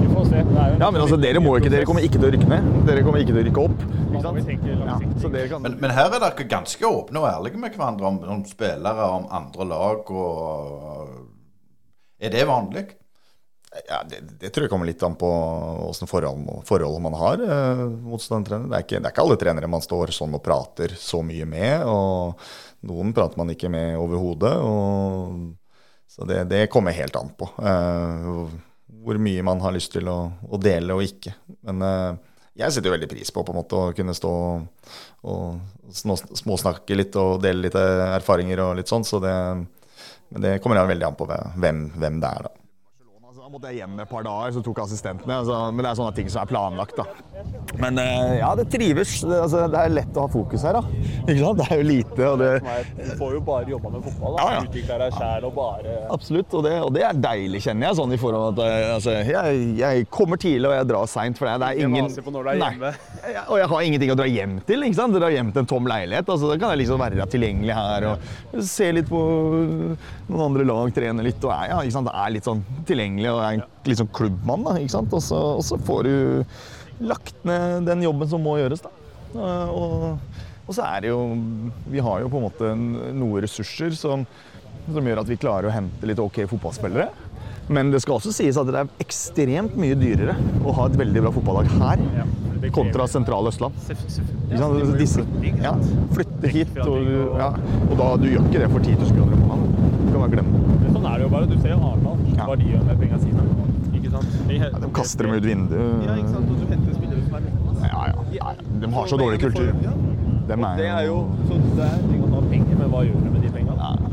vi 0.00 0.08
får 0.14 0.24
se. 0.30 0.40
ja, 0.40 0.88
men 0.88 1.00
altså, 1.02 1.18
dere 1.20 1.42
må 1.44 1.54
ikke, 1.58 1.72
dere 1.74 1.88
kommer 1.88 2.06
ikke 2.06 2.18
til 2.20 2.28
å 2.28 2.32
rykke 2.34 2.50
ned. 2.50 2.72
Dere 2.88 3.04
kommer 3.06 3.22
ikke 3.22 3.34
til 3.34 3.42
å 3.42 3.46
rykke 3.50 3.68
opp. 3.68 3.86
Ja, 4.24 5.58
men, 5.60 5.78
men, 5.82 5.90
her 5.92 6.08
er 6.08 6.20
dere 6.22 6.48
ganske 6.48 6.88
åpne 6.88 7.22
og 7.22 7.30
ærlige 7.30 7.60
med 7.60 7.76
hverandre 7.76 8.10
om, 8.10 8.20
om 8.36 8.44
spillere, 8.48 9.08
om 9.20 9.26
andre 9.42 9.70
lag. 9.70 10.10
og 10.10 11.08
Er 12.20 12.34
det 12.34 12.46
vanlig? 12.48 12.86
Ja, 13.88 14.02
det, 14.08 14.20
det, 14.40 14.50
tror 14.54 14.64
jeg 14.64 14.70
kommer 14.70 14.86
litt 14.86 15.02
an 15.02 15.16
på 15.18 15.28
åssen 15.88 16.06
forhold, 16.06 16.46
forhold, 16.68 17.00
man 17.02 17.16
har 17.18 17.40
eh, 17.42 17.82
motstandertrener. 18.06 18.68
Det, 18.70 18.84
det, 18.86 19.00
er 19.00 19.10
ikke 19.10 19.24
alle 19.24 19.38
trenere 19.40 19.70
man 19.70 19.82
står 19.82 20.12
sånn 20.14 20.36
og 20.36 20.44
prater 20.44 20.94
så 20.98 21.24
mye 21.26 21.48
med. 21.48 21.82
og 21.90 22.38
Noen 22.86 23.10
prater 23.16 23.40
man 23.40 23.50
ikke 23.50 23.72
med 23.72 23.98
overhodet. 23.98 24.54
Så 26.14 26.28
det, 26.30 26.44
det, 26.52 26.68
kommer 26.70 26.94
helt 26.94 27.18
an 27.18 27.34
på 27.34 27.50
eh, 27.58 28.30
hvor 29.04 29.18
mye 29.20 29.42
man 29.44 29.62
har 29.64 29.74
lyst 29.74 29.96
til 29.96 30.06
å, 30.08 30.18
å 30.46 30.60
dele 30.62 30.94
og 30.94 31.02
ikke. 31.08 31.34
Men 31.66 31.82
eh, 31.82 32.10
jeg 32.62 32.70
setter 32.70 32.92
jo 32.92 32.94
veldig 32.94 33.10
pris 33.10 33.34
på, 33.34 33.42
på 33.42 33.54
en 33.54 33.58
måte, 33.58 33.80
å 33.80 33.94
kunne 33.96 34.14
stå 34.14 34.34
og 35.26 35.88
småsnakke 35.90 36.94
litt 36.94 37.16
og 37.18 37.40
dele 37.42 37.66
litt 37.66 37.78
erfaringer 37.80 38.68
og 38.68 38.76
litt 38.78 38.92
sånn. 38.92 39.06
Så 39.08 39.18
det, 39.24 39.34
men 40.30 40.46
det 40.46 40.60
kommer 40.62 40.86
veldig 40.86 41.10
an 41.10 41.18
på 41.18 41.26
hvem, 41.26 41.88
hvem 41.98 42.22
det 42.22 42.30
er, 42.30 42.46
da 42.46 42.60
måtte 43.52 43.68
jeg 43.68 43.82
hjem 43.82 43.98
et 44.00 44.08
par 44.08 44.24
dager, 44.24 44.54
så 44.56 44.60
tok 44.64 44.78
assistentene. 44.86 45.34
Altså, 45.42 45.56
men 45.68 45.84
det 45.84 45.88
er 45.90 45.98
sånne 45.98 46.16
ting 46.16 46.30
som 46.32 46.40
er 46.40 46.48
planlagt. 46.48 46.96
da. 46.96 47.04
Men 47.76 47.98
eh, 48.00 48.38
ja, 48.38 48.54
det 48.56 48.64
trives. 48.72 49.18
Det, 49.20 49.36
altså, 49.36 49.66
det 49.68 49.80
er 49.80 49.92
lett 49.92 50.16
å 50.16 50.24
ha 50.24 50.30
fokus 50.32 50.64
her, 50.64 50.78
da. 50.78 51.02
Ikke 51.26 51.40
sant? 51.42 51.60
Det 51.60 51.66
er 51.68 51.82
jo 51.82 51.86
lite. 51.88 52.28
og 52.30 52.38
det... 52.40 52.48
Du 52.96 53.10
får 53.18 53.34
jo 53.36 53.42
bare 53.44 53.68
jobba 53.68 53.92
med 53.92 54.06
fotball. 54.06 54.38
da. 54.38 54.46
Ja, 54.46 54.54
ja. 54.56 54.62
Utvikla 54.64 54.98
deg 55.02 55.18
sjæl 55.18 55.48
og 55.48 55.52
bare 55.58 55.96
Absolutt, 56.14 56.56
og 56.56 56.64
det, 56.64 56.72
og 56.86 56.94
det, 56.96 57.02
er 57.04 57.20
deilig, 57.26 57.60
kjenner 57.66 57.90
jeg. 57.90 57.98
sånn 58.00 58.16
i 58.16 58.20
forhold 58.22 58.56
til 58.56 58.64
at 58.64 58.78
eh, 58.78 58.94
altså, 58.94 59.16
jeg, 59.28 59.60
jeg, 59.82 60.08
kommer 60.14 60.40
tidlig 60.40 60.70
og 60.70 60.76
jeg 60.78 60.88
drar 60.94 61.12
seint. 61.16 61.40
For 61.40 61.50
det 61.50 61.68
er 61.68 61.84
ingen 61.84 62.10
på 62.24 62.34
når 62.34 62.48
du 62.48 62.52
er 62.54 62.60
hjemme. 62.62 62.94
Nei, 62.94 63.34
og 63.44 63.60
jeg 63.60 63.70
har 63.74 63.86
ingenting 63.90 64.14
å 64.14 64.18
dra 64.22 64.30
hjem 64.30 64.56
til. 64.70 64.88
ikke 64.88 65.00
sant? 65.02 65.18
Dra 65.20 65.32
hjem 65.34 65.52
til 65.52 65.64
en 65.66 65.70
tom 65.74 65.92
leilighet. 65.92 66.32
altså 66.32 66.48
Da 66.54 66.58
kan 66.62 66.72
jeg 66.72 66.84
liksom 66.86 67.04
være 67.04 67.28
tilgjengelig 67.36 67.76
her 67.76 68.08
og 68.14 68.64
se 68.64 68.90
litt 68.94 69.12
på 69.12 69.20
noen 70.30 70.42
andre 70.48 70.64
lag, 70.68 70.96
trene 70.96 71.28
litt. 71.28 71.44
og 71.44 71.52
ja, 71.52 71.84
ikke 71.84 71.98
sant? 71.98 72.08
Det 72.08 72.16
er 72.24 72.34
litt 72.38 72.48
sånn 72.48 72.64
tilgjengelig. 72.88 73.34
og 73.34 73.43
er 73.46 73.58
en 73.58 73.66
liksom, 73.88 74.10
klubbmann. 74.14 74.64
da, 74.66 74.78
ikke 74.80 74.96
sant? 74.96 75.14
Og 75.16 75.22
så, 75.24 75.40
og 75.58 75.64
så, 75.66 75.78
får 75.86 76.08
du 76.08 77.04
lagt 77.10 77.36
ned 77.46 77.88
den 77.88 78.04
jobben 78.06 78.30
som 78.30 78.44
må 78.44 78.56
gjøres. 78.60 78.84
da. 78.84 78.92
Og, 79.34 80.18
og, 80.64 80.72
så 80.72 80.84
er 80.86 81.00
det 81.02 81.08
jo 81.10 81.18
Vi 81.90 81.98
har 81.98 82.20
jo 82.22 82.28
på 82.30 82.38
en 82.38 82.44
måte 82.44 82.68
noen 82.78 83.42
ressurser 83.42 83.96
som, 83.98 84.22
som 84.86 85.08
gjør 85.10 85.24
at 85.24 85.30
vi 85.32 85.40
klarer 85.40 85.68
å 85.68 85.74
hente 85.74 86.06
litt 86.08 86.22
ok 86.22 86.44
fotballspillere. 86.52 87.08
Men 87.72 87.90
det 87.94 88.02
skal 88.04 88.18
også 88.18 88.32
sies 88.34 88.58
at 88.60 88.68
det 88.68 88.82
er 88.82 88.90
ekstremt 89.04 89.76
mye 89.80 89.96
dyrere 89.96 90.34
å 90.64 90.74
ha 90.76 90.88
et 90.90 90.98
veldig 91.00 91.22
bra 91.24 91.32
fotballag 91.32 91.70
her 91.78 92.02
kontra 92.72 93.06
sentrale 93.06 93.48
Østland. 93.48 93.74
Ja, 94.50 94.68
Disse, 94.98 95.24
ja, 95.62 95.74
flytte 96.14 96.48
hit, 96.48 96.78
og, 96.84 97.08
ja, 97.38 97.50
og 97.90 97.96
da, 97.98 98.08
du 98.20 98.28
gjør 98.30 98.46
ikke 98.48 98.62
det 98.62 98.70
for 98.72 98.84
10 98.84 98.96
000 99.00 99.16
kroner 99.18 99.36
i 99.36 99.40
måneden. 99.42 99.74
Du 100.04 100.12
kan 100.12 100.20
bare 100.22 100.32
glemme 100.36 100.62
det. 100.84 100.92
Sånn 100.94 101.08
er 101.10 101.18
det 101.18 101.26
jo 101.26 101.30
bare. 101.34 101.48
Du 101.50 101.56
ser 101.58 101.74
jo 101.74 101.80
Arendal, 101.90 102.24
hva 102.38 102.56
de 102.60 102.70
gjør 102.72 102.84
med 102.88 103.02
pengene 103.02 103.22
sine. 103.24 103.50
Ja, 104.54 104.68
de 104.78 104.88
kaster 104.94 105.26
dem 105.26 105.34
ut 105.34 105.46
vinduet. 105.48 106.04
Ja, 106.06 106.14
ikke 106.20 106.34
sant? 106.36 106.50
Og 106.52 106.60
du 106.60 106.68
henter 106.70 106.94
spillere 106.94 107.22
som 107.24 107.34
er 107.34 107.46
med. 107.48 107.88
Ja, 107.88 108.02
ja. 108.36 108.52
De 108.84 108.90
har 108.94 109.08
så 109.10 109.18
dårlig 109.18 109.40
kultur. 109.42 109.72
De 110.44 110.52
er 110.54 110.76
det 110.78 110.86
er 110.92 111.06
jo 111.08 111.16
så 111.48 111.56
det 111.56 111.86
er 111.88 112.02
ting 112.04 112.20
å 112.20 112.28
ta 112.28 112.42
penger, 112.50 112.76
men 112.78 112.90
hva 112.92 113.00
gjør 113.06 113.22
du 113.24 113.30
med 113.32 113.46
de 113.46 113.52
pengene? 113.54 113.88
Ja. 113.88 114.10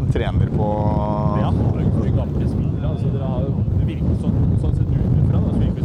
De 0.00 0.08
trener 0.12 0.50
på 0.58 0.68
Ja, 1.40 1.52
har 1.54 1.78
jo 1.78 1.86
ikke 1.86 2.16
gamle 2.18 2.48
spillere. 2.50 2.90
Altså, 2.90 3.12
dere 3.14 3.30
har 3.30 3.46
jo 3.46 3.64
det 3.78 3.86
virker 3.86 4.18
sånn, 4.24 4.40
sånn 4.64 4.74
sett 4.76 4.90
utenfra. 4.90 5.44
Det 5.46 5.60
virker 5.62 5.80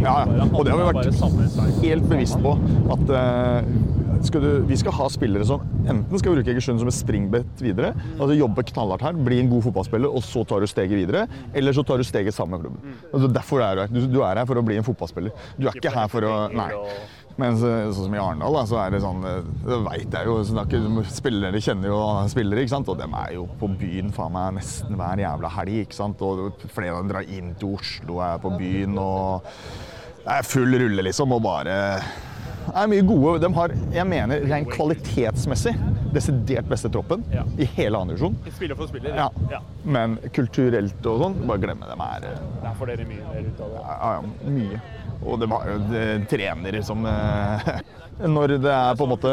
Ja, 0.00 0.22
ja. 0.24 0.46
Og 0.50 0.64
det 0.64 0.74
har 0.74 0.80
vi 0.80 1.00
vært 1.00 1.82
helt 1.84 2.06
bevisst 2.10 2.38
på. 2.42 2.54
At 2.94 3.12
uh, 3.12 4.00
skal 4.26 4.44
du, 4.44 4.50
vi 4.68 4.76
skal 4.76 4.94
ha 4.96 5.06
spillere 5.12 5.46
som 5.48 5.62
enten 5.88 6.20
skal 6.20 6.34
bruke 6.36 6.52
Egersund 6.52 6.82
som 6.82 6.90
et 6.90 6.96
springbrett 6.96 7.62
videre, 7.64 7.92
altså 8.18 8.36
jobbe 8.36 8.64
knallhardt 8.70 9.04
her, 9.06 9.20
bli 9.28 9.40
en 9.42 9.48
god 9.52 9.64
fotballspiller, 9.68 10.12
og 10.12 10.24
så 10.26 10.44
tar 10.48 10.60
du 10.60 10.68
steget 10.70 10.98
videre, 10.98 11.24
eller 11.56 11.76
så 11.76 11.84
tar 11.86 12.00
du 12.00 12.06
steget 12.06 12.36
sammen 12.36 12.58
med 12.58 12.66
klubben. 12.66 12.98
Altså 13.10 13.30
derfor 13.32 13.64
er 13.64 13.78
du 13.78 13.84
her. 13.84 14.10
Du, 14.12 14.20
er 14.26 14.42
her 14.42 14.48
for 14.48 14.60
å 14.60 14.64
bli 14.66 14.76
en 14.80 14.86
fotballspiller. 14.86 15.48
Du 15.56 15.68
er 15.68 15.80
ikke 15.80 15.94
her 15.94 16.12
for 16.12 16.26
å 16.28 16.36
Nei. 16.50 16.70
Men 17.40 17.58
sånn 17.60 17.94
som 17.96 18.16
i 18.16 18.20
Arendal, 18.20 18.58
så 18.68 18.80
er 18.82 18.94
det 18.94 19.02
sånn 19.04 19.22
Det 19.24 19.78
veit 19.86 20.16
jeg 20.16 20.28
jo. 20.28 20.38
Ikke, 20.62 21.04
spillere 21.10 21.62
kjenner 21.64 21.92
jo 21.92 22.00
spillere, 22.32 22.64
ikke 22.64 22.76
sant. 22.76 22.90
Og 22.92 22.98
dem 23.00 23.14
er 23.18 23.36
jo 23.38 23.46
på 23.60 23.70
byen 23.80 24.12
faen 24.14 24.34
meg 24.36 24.58
nesten 24.60 24.98
hver 24.98 25.24
jævla 25.24 25.52
helg, 25.58 25.84
ikke 25.84 26.00
sant. 26.00 26.24
Og 26.24 26.66
flere 26.66 26.96
av 26.96 27.04
dem 27.04 27.12
drar 27.14 27.36
inn 27.38 27.54
til 27.60 27.76
Oslo 27.78 28.18
og 28.18 28.26
er 28.28 28.42
på 28.42 28.56
byen 28.58 28.98
og 29.00 29.52
Det 30.20 30.34
er 30.36 30.44
full 30.44 30.76
rulle, 30.76 31.06
liksom, 31.06 31.32
og 31.32 31.40
bare 31.46 31.76
er 32.68 32.90
mye 32.90 33.04
gode. 33.06 33.38
De 33.42 33.50
har, 33.56 33.74
jeg 33.94 34.06
mener, 34.08 34.44
rent 34.50 34.70
kvalitetsmessig 34.74 35.74
desidert 36.14 36.68
beste 36.70 36.90
troppen 36.92 37.24
ja. 37.32 37.44
i 37.58 37.68
hele 37.76 37.98
andre 37.98 38.16
divisjon. 38.16 38.36
Spiller 38.56 38.78
for 38.78 38.90
spiller. 38.90 39.16
Ja. 39.16 39.28
ja. 39.50 39.60
Men 39.84 40.18
kulturelt 40.36 41.06
og 41.06 41.24
sånn, 41.24 41.38
bare 41.48 41.64
glemme 41.64 41.90
dem. 41.90 42.04
Er, 42.04 42.28
Der 42.64 42.76
får 42.78 42.92
dere 42.92 43.08
mye 43.08 43.28
mer 43.28 43.48
ut 43.48 43.64
av 43.66 43.76
det. 43.76 43.84
Ja, 43.86 44.12
ja, 44.16 44.50
mye. 44.58 44.82
Og 45.26 45.40
de 45.40 45.48
har 45.50 45.72
jo 45.72 45.78
trenere 46.30 46.82
som 46.86 47.04
eh, 47.06 47.72
når 48.28 48.56
det 48.60 48.72
er 48.72 48.96
på 48.98 49.06
en 49.06 49.12
måte 49.14 49.30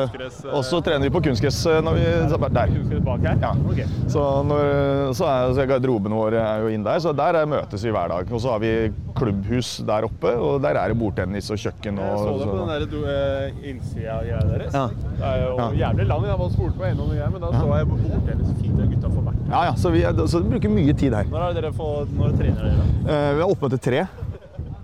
Og 0.53 0.61
så 0.65 0.79
trener 0.83 1.07
vi 1.07 1.11
på 1.11 1.21
kunstgress 1.25 1.59
eh, 1.67 1.79
når 1.83 1.97
vi 1.97 2.05
er 2.07 2.53
der. 2.57 2.73
bak 3.03 3.25
her? 3.25 3.39
Ja. 3.41 3.87
Så, 4.07 4.23
når, 4.47 5.13
så 5.17 5.27
er 5.27 5.53
så 5.57 5.65
garderoben 5.69 6.15
vår 6.15 6.37
er 6.39 6.63
jo 6.63 6.71
inn 6.71 6.85
der, 6.85 6.99
så 7.03 7.13
der 7.15 7.39
møtes 7.49 7.83
vi 7.83 7.93
hver 7.93 8.11
dag. 8.11 8.31
Og 8.31 8.43
så 8.43 8.53
har 8.53 8.63
vi 8.63 8.71
klubbhus 9.17 9.77
der 9.87 10.07
oppe, 10.07 10.33
og 10.35 10.61
der 10.63 10.79
er 10.79 10.93
det 10.93 10.99
bordtennis 10.99 11.49
og 11.53 11.59
kjøkken. 11.61 11.99
Og, 11.99 12.11
jeg 12.11 12.19
så 12.19 12.35
det 12.37 12.49
på 12.51 12.59
den 12.59 12.71
der 12.73 12.85
uh, 13.07 13.65
innsida-greia 13.71 14.43
deres. 14.51 14.77
Ja. 14.77 14.85
Det 15.17 15.31
er 15.31 15.43
jo 15.43 15.55
ja. 15.57 15.67
jævlig 15.83 16.07
lang. 16.11 16.27
Jeg 16.27 16.41
var 16.43 16.53
spurt 16.53 16.77
på 16.77 16.87
en 16.87 17.03
og 17.03 17.11
noe, 17.11 17.31
men 17.33 17.43
da 17.43 17.51
så 17.55 17.65
jeg 17.73 17.89
bordtennis. 17.93 18.53
Fint 18.61 18.85
gutta 18.93 19.11
får 19.11 19.27
vært 19.31 19.43
Ja, 19.47 19.65
ja, 19.69 19.75
så 19.79 19.91
vi, 19.93 20.03
så 20.03 20.43
vi 20.43 20.53
bruker 20.55 20.73
mye 20.73 20.95
tid 20.97 21.17
her. 21.17 21.27
Når, 21.31 21.49
er 21.49 21.59
dere 21.61 21.73
for, 21.75 22.07
når 22.17 22.39
trener 22.39 22.63
dere? 22.67 22.87
Vi 23.07 23.43
er 23.43 23.45
oppmøte 23.47 23.81
tre. 23.81 24.07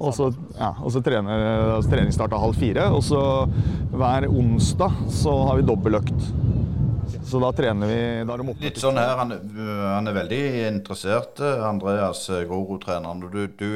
Og 0.03 0.11
så, 0.15 0.29
ja, 0.57 0.73
og 0.83 0.91
så 0.91 1.01
trener, 1.03 1.45
altså, 1.77 1.93
treningsstart 1.93 2.35
halv 2.35 2.57
fire. 2.59 2.89
Og 2.91 3.03
så 3.05 3.21
hver 3.93 4.27
onsdag 4.27 5.05
så 5.13 5.35
har 5.47 5.61
vi 5.61 5.67
dobbeltøkt. 5.69 6.31
Så 7.23 7.39
da 7.41 7.51
trener 7.55 7.89
vi 7.89 8.01
da 8.27 8.35
er 8.35 8.49
Litt 8.61 8.81
sånn 8.81 8.99
her, 8.99 9.15
han, 9.17 9.31
han, 9.33 10.09
er 10.09 10.17
veldig 10.17 10.41
interessert, 10.67 11.39
Andreas 11.65 12.25
Grorud-treneren. 12.29 13.23
Du, 13.31 13.47
du, 13.47 13.69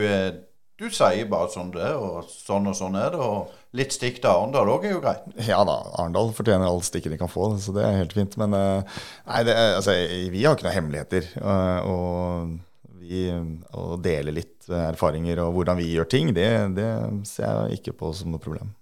du, 0.77 0.85
sier 0.93 1.29
bare 1.31 1.49
sånn 1.53 1.71
det 1.73 1.85
er, 1.87 1.95
og 1.97 2.27
sånn 2.29 2.67
og 2.69 2.77
sånn 2.77 2.99
er 2.99 3.15
det. 3.15 3.23
Og 3.23 3.77
litt 3.77 3.95
stikk 3.95 4.19
til 4.21 4.31
Arendal 4.31 4.71
òg 4.73 4.87
er 4.89 4.95
jo 4.97 5.01
greit. 5.03 5.25
Ja 5.47 5.63
da, 5.67 5.79
Arendal 5.95 6.33
fortjener 6.37 6.69
alle 6.69 6.85
stikkene 6.85 7.15
de 7.15 7.21
kan 7.23 7.31
få, 7.31 7.53
så 7.61 7.75
det 7.75 7.85
er 7.87 7.99
helt 8.01 8.15
fint. 8.17 8.37
Men 8.41 8.55
eh, 8.57 9.01
nei, 9.29 9.43
det, 9.47 9.57
altså, 9.79 9.95
vi 10.33 10.45
har 10.45 10.57
ikke 10.57 10.67
noen 10.67 10.79
hemmeligheter. 10.81 11.31
Eh, 11.41 11.91
og 11.93 12.57
vi, 13.07 13.21
å 13.73 13.95
dele 14.01 14.35
litt 14.35 14.67
erfaringer 14.67 15.41
og 15.45 15.55
hvordan 15.55 15.79
vi 15.79 15.91
gjør 15.93 16.09
ting, 16.11 16.33
det, 16.35 16.49
det 16.77 16.89
ser 17.27 17.47
jeg 17.47 17.79
ikke 17.79 17.95
på 18.01 18.11
som 18.15 18.33
noe 18.33 18.43
problem. 18.43 18.73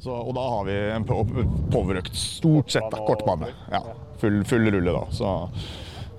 Så, 0.00 0.14
og 0.14 0.32
da 0.32 0.46
har 0.48 0.64
vi 0.64 0.76
en 0.94 1.04
powerøkt. 1.04 2.14
Stort 2.16 2.72
sett 2.72 2.86
da, 2.88 3.02
kortbane. 3.04 3.50
Ja, 3.68 3.82
full, 4.20 4.40
full, 4.48 4.70
rulle 4.72 4.94
da. 4.96 5.02
Så, 5.12 5.32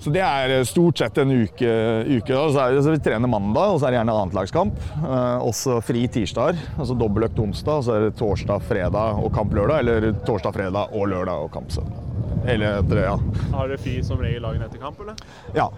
så, 0.02 0.10
det 0.10 0.22
er 0.26 0.64
stort 0.66 0.98
sett 0.98 1.20
en 1.22 1.32
uke. 1.32 1.72
uke 2.10 2.38
så 2.54 2.92
Vi 2.92 3.02
trener 3.06 3.30
mandag, 3.30 3.76
og 3.76 3.80
så 3.80 3.88
er 3.88 3.94
det 3.94 4.00
gjerne 4.00 4.16
annetlagskamp. 4.24 4.80
Eh, 4.98 5.44
også 5.46 5.78
fri 5.86 6.08
tirsdag, 6.10 6.58
altså 6.78 6.98
dobbeltøkt 6.98 7.42
onsdag. 7.44 7.82
Og 7.82 7.86
så 7.86 7.98
er 7.98 8.08
det 8.08 8.16
torsdag, 8.18 8.66
fredag 8.66 9.22
og 9.22 9.30
kamp 9.36 9.54
lørdag. 9.54 9.84
Eller 9.84 10.10
torsdag, 10.26 10.58
fredag 10.58 10.98
og 10.98 11.12
lørdag 11.14 11.46
og 11.46 11.54
kamp 11.54 11.70
søndag. 11.74 12.08
Eller 12.50 12.80
etter, 12.82 13.04
ja. 13.06 13.14
Har 13.54 13.70
dere 13.70 13.78
fri 13.82 14.00
som 14.06 14.22
regel 14.22 14.42
dagen 14.48 14.66
etter 14.66 14.82
kamp, 14.82 15.00
eller? 15.06 15.22
Ja. 15.54 15.70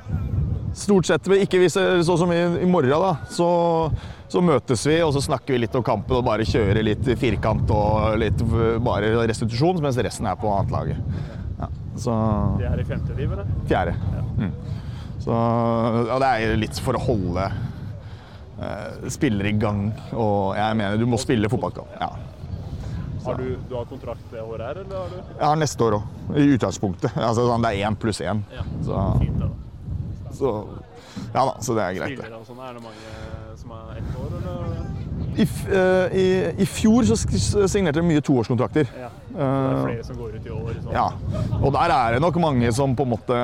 Stort 0.74 1.06
sett. 1.06 1.28
men 1.28 1.44
Ikke 1.44 1.60
hvis, 1.62 1.76
sånn 1.76 2.22
som 2.24 2.32
i, 2.34 2.40
i 2.64 2.70
morgen, 2.70 2.96
da. 3.04 3.14
Så, 3.30 3.48
så 4.32 4.42
møtes 4.42 4.88
vi 4.88 5.02
og 5.04 5.12
så 5.14 5.22
snakker 5.28 5.58
vi 5.58 5.66
litt 5.66 5.76
om 5.78 5.84
kampen 5.86 6.22
og 6.22 6.26
bare 6.26 6.48
kjører 6.48 6.80
litt 6.86 7.12
firkant 7.20 7.70
og 7.76 8.16
litt 8.24 8.40
eh, 8.48 8.80
bare 8.84 9.14
restitusjon, 9.28 9.84
mens 9.84 10.00
resten 10.00 10.32
er 10.32 10.40
på 10.40 10.50
annet 10.56 10.74
laget. 10.74 11.32
Ja, 11.64 12.00
så 12.00 12.14
Det 12.60 12.68
er 12.70 12.82
i 12.82 12.88
femte 12.88 13.16
liv, 13.18 13.32
eller? 13.32 13.50
fjerde. 13.70 13.96
Mm. 14.38 14.52
Så 15.24 15.38
ja, 16.10 16.20
det 16.20 16.30
er 16.34 16.58
litt 16.60 16.80
for 16.84 17.00
å 17.00 17.02
holde 17.06 17.48
uh, 18.60 19.10
spillere 19.14 19.54
i 19.54 19.58
gang. 19.60 19.86
Og 20.12 20.54
jeg 20.60 20.80
mener 20.80 21.00
du 21.00 21.08
må 21.08 21.20
spille 21.22 21.50
fotballkamp. 21.52 21.94
Ja. 22.02 22.12
Har 23.24 23.38
du, 23.40 23.54
du 23.70 23.76
har 23.78 23.86
kontrakt 23.88 24.26
det 24.34 24.42
året 24.44 24.66
her, 24.68 24.82
eller 24.84 24.98
har 25.00 25.12
du? 25.14 25.20
Jeg 25.38 25.46
har 25.48 25.60
neste 25.62 25.86
år 25.86 25.96
òg, 26.02 26.10
i 26.36 26.48
utgangspunktet. 26.58 27.14
Altså, 27.16 27.46
sånn, 27.48 27.64
det 27.64 27.72
er 27.72 27.88
én 27.88 27.96
pluss 27.96 28.20
én. 28.20 28.44
Ja. 28.52 28.66
Så, 28.84 29.04
Fint, 29.22 29.40
da. 29.40 30.34
så 30.36 30.52
ja 31.34 31.46
da, 31.48 31.54
så 31.64 31.76
det 31.78 31.86
er 31.86 31.96
greit. 32.02 32.18
det. 32.18 32.26
Spillere 32.26 32.42
og 32.42 32.50
sånn, 32.50 32.60
er 32.68 32.76
det 32.76 32.84
mange 32.84 33.56
som 33.62 33.72
er 33.78 34.02
ett 34.02 34.20
år, 34.26 34.36
eller? 34.42 34.84
I, 35.34 35.46
eh, 35.80 36.18
i, 36.20 36.26
I 36.62 36.68
fjor 36.70 37.08
så 37.08 37.16
signerte 37.72 38.02
jeg 38.02 38.10
mye 38.10 38.22
toårskontrakter. 38.26 38.92
Ja. 39.00 39.10
Det 39.34 39.42
er 39.42 39.74
Eh, 39.74 39.84
flere 39.88 40.04
som 40.06 40.18
går 40.22 40.36
ut 40.38 40.46
i 40.46 40.54
år. 40.54 40.74
Sånn. 40.84 40.94
ja. 40.94 41.06
Og 41.64 41.74
der 41.74 41.94
er 41.96 42.14
det 42.14 42.22
nok 42.22 42.36
mange 42.42 42.72
som 42.74 42.96
på 42.96 43.06
en 43.08 43.14
måte 43.16 43.38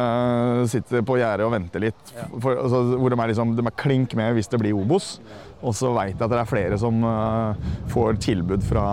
sitter 0.70 1.02
på 1.02 1.18
gjerdet 1.18 1.46
og 1.48 1.54
venter 1.56 1.82
litt. 1.82 2.14
For, 2.40 2.56
altså, 2.62 2.84
hvor 2.96 3.10
de 3.10 3.18
er, 3.20 3.32
liksom, 3.34 3.56
de 3.58 3.66
er 3.66 3.76
klink 3.76 4.14
med 4.20 4.34
hvis 4.38 4.48
det 4.52 4.60
blir 4.62 4.78
Obos. 4.78 5.20
Og 5.60 5.74
så 5.76 5.90
veit 5.92 6.14
jeg 6.14 6.24
at 6.24 6.32
det 6.32 6.40
er 6.40 6.48
flere 6.48 6.78
som 6.80 7.02
eh, 7.04 7.66
får 7.92 8.20
tilbud 8.24 8.64
fra 8.64 8.86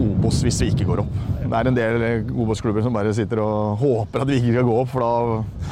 Obos 0.00 0.40
hvis 0.46 0.60
vi 0.62 0.70
ikke 0.72 0.86
går 0.88 1.02
opp. 1.04 1.18
Det 1.50 1.58
er 1.58 1.68
en 1.68 1.76
del 1.76 2.04
Obos-klubber 2.30 2.84
som 2.86 2.94
bare 2.94 3.12
sitter 3.16 3.42
og 3.42 3.76
håper 3.82 4.22
at 4.22 4.30
vi 4.30 4.38
ikke 4.40 4.54
skal 4.54 4.68
gå 4.70 4.78
opp, 4.84 4.92
for 4.92 5.04
da 5.04 5.10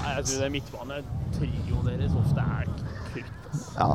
Nei, 0.03 0.17
jeg 0.19 0.27
tror 0.29 0.43
det 0.43 0.51
midtbanetrioen 0.59 1.89
deres 1.93 2.19
ofte 2.19 2.45
er. 2.59 2.69
Ja. 3.79 3.95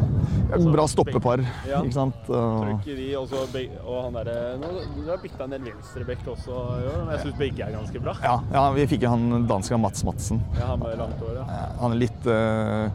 Bra 0.71 0.85
stoppepar, 0.87 1.41
Ja. 1.67 1.81
ikke 1.83 1.93
sant. 1.93 2.15
Og- 2.29 2.63
Trøkker 2.63 2.95
de, 2.95 3.67
og, 3.83 4.03
han 4.05 4.13
derre 4.13 4.37
du 4.95 5.09
har 5.09 5.17
bytta 5.21 5.43
en 5.43 5.49
del 5.57 5.65
venstrebekk 5.67 6.25
også 6.35 6.53
i 6.53 6.85
år, 6.87 7.01
men 7.05 7.11
jeg 7.17 7.25
syns 7.25 7.37
begge 7.37 7.65
er 7.67 7.73
ganske 7.75 8.01
bra. 8.01 8.13
Ja, 8.23 8.37
ja, 8.53 8.71
vi 8.77 8.85
fikk 8.87 9.01
jo 9.03 9.09
han 9.09 9.47
danska 9.47 9.77
Mats 9.77 10.03
Madsen. 10.07 10.39
Ja, 10.59 10.67
Han 10.73 10.79
med 10.79 10.97
langt 10.97 11.19
hår, 11.19 11.35
ja. 11.35 11.67
Han 11.81 11.91
er 11.91 11.95
litt, 11.99 12.27
eh, 12.27 12.89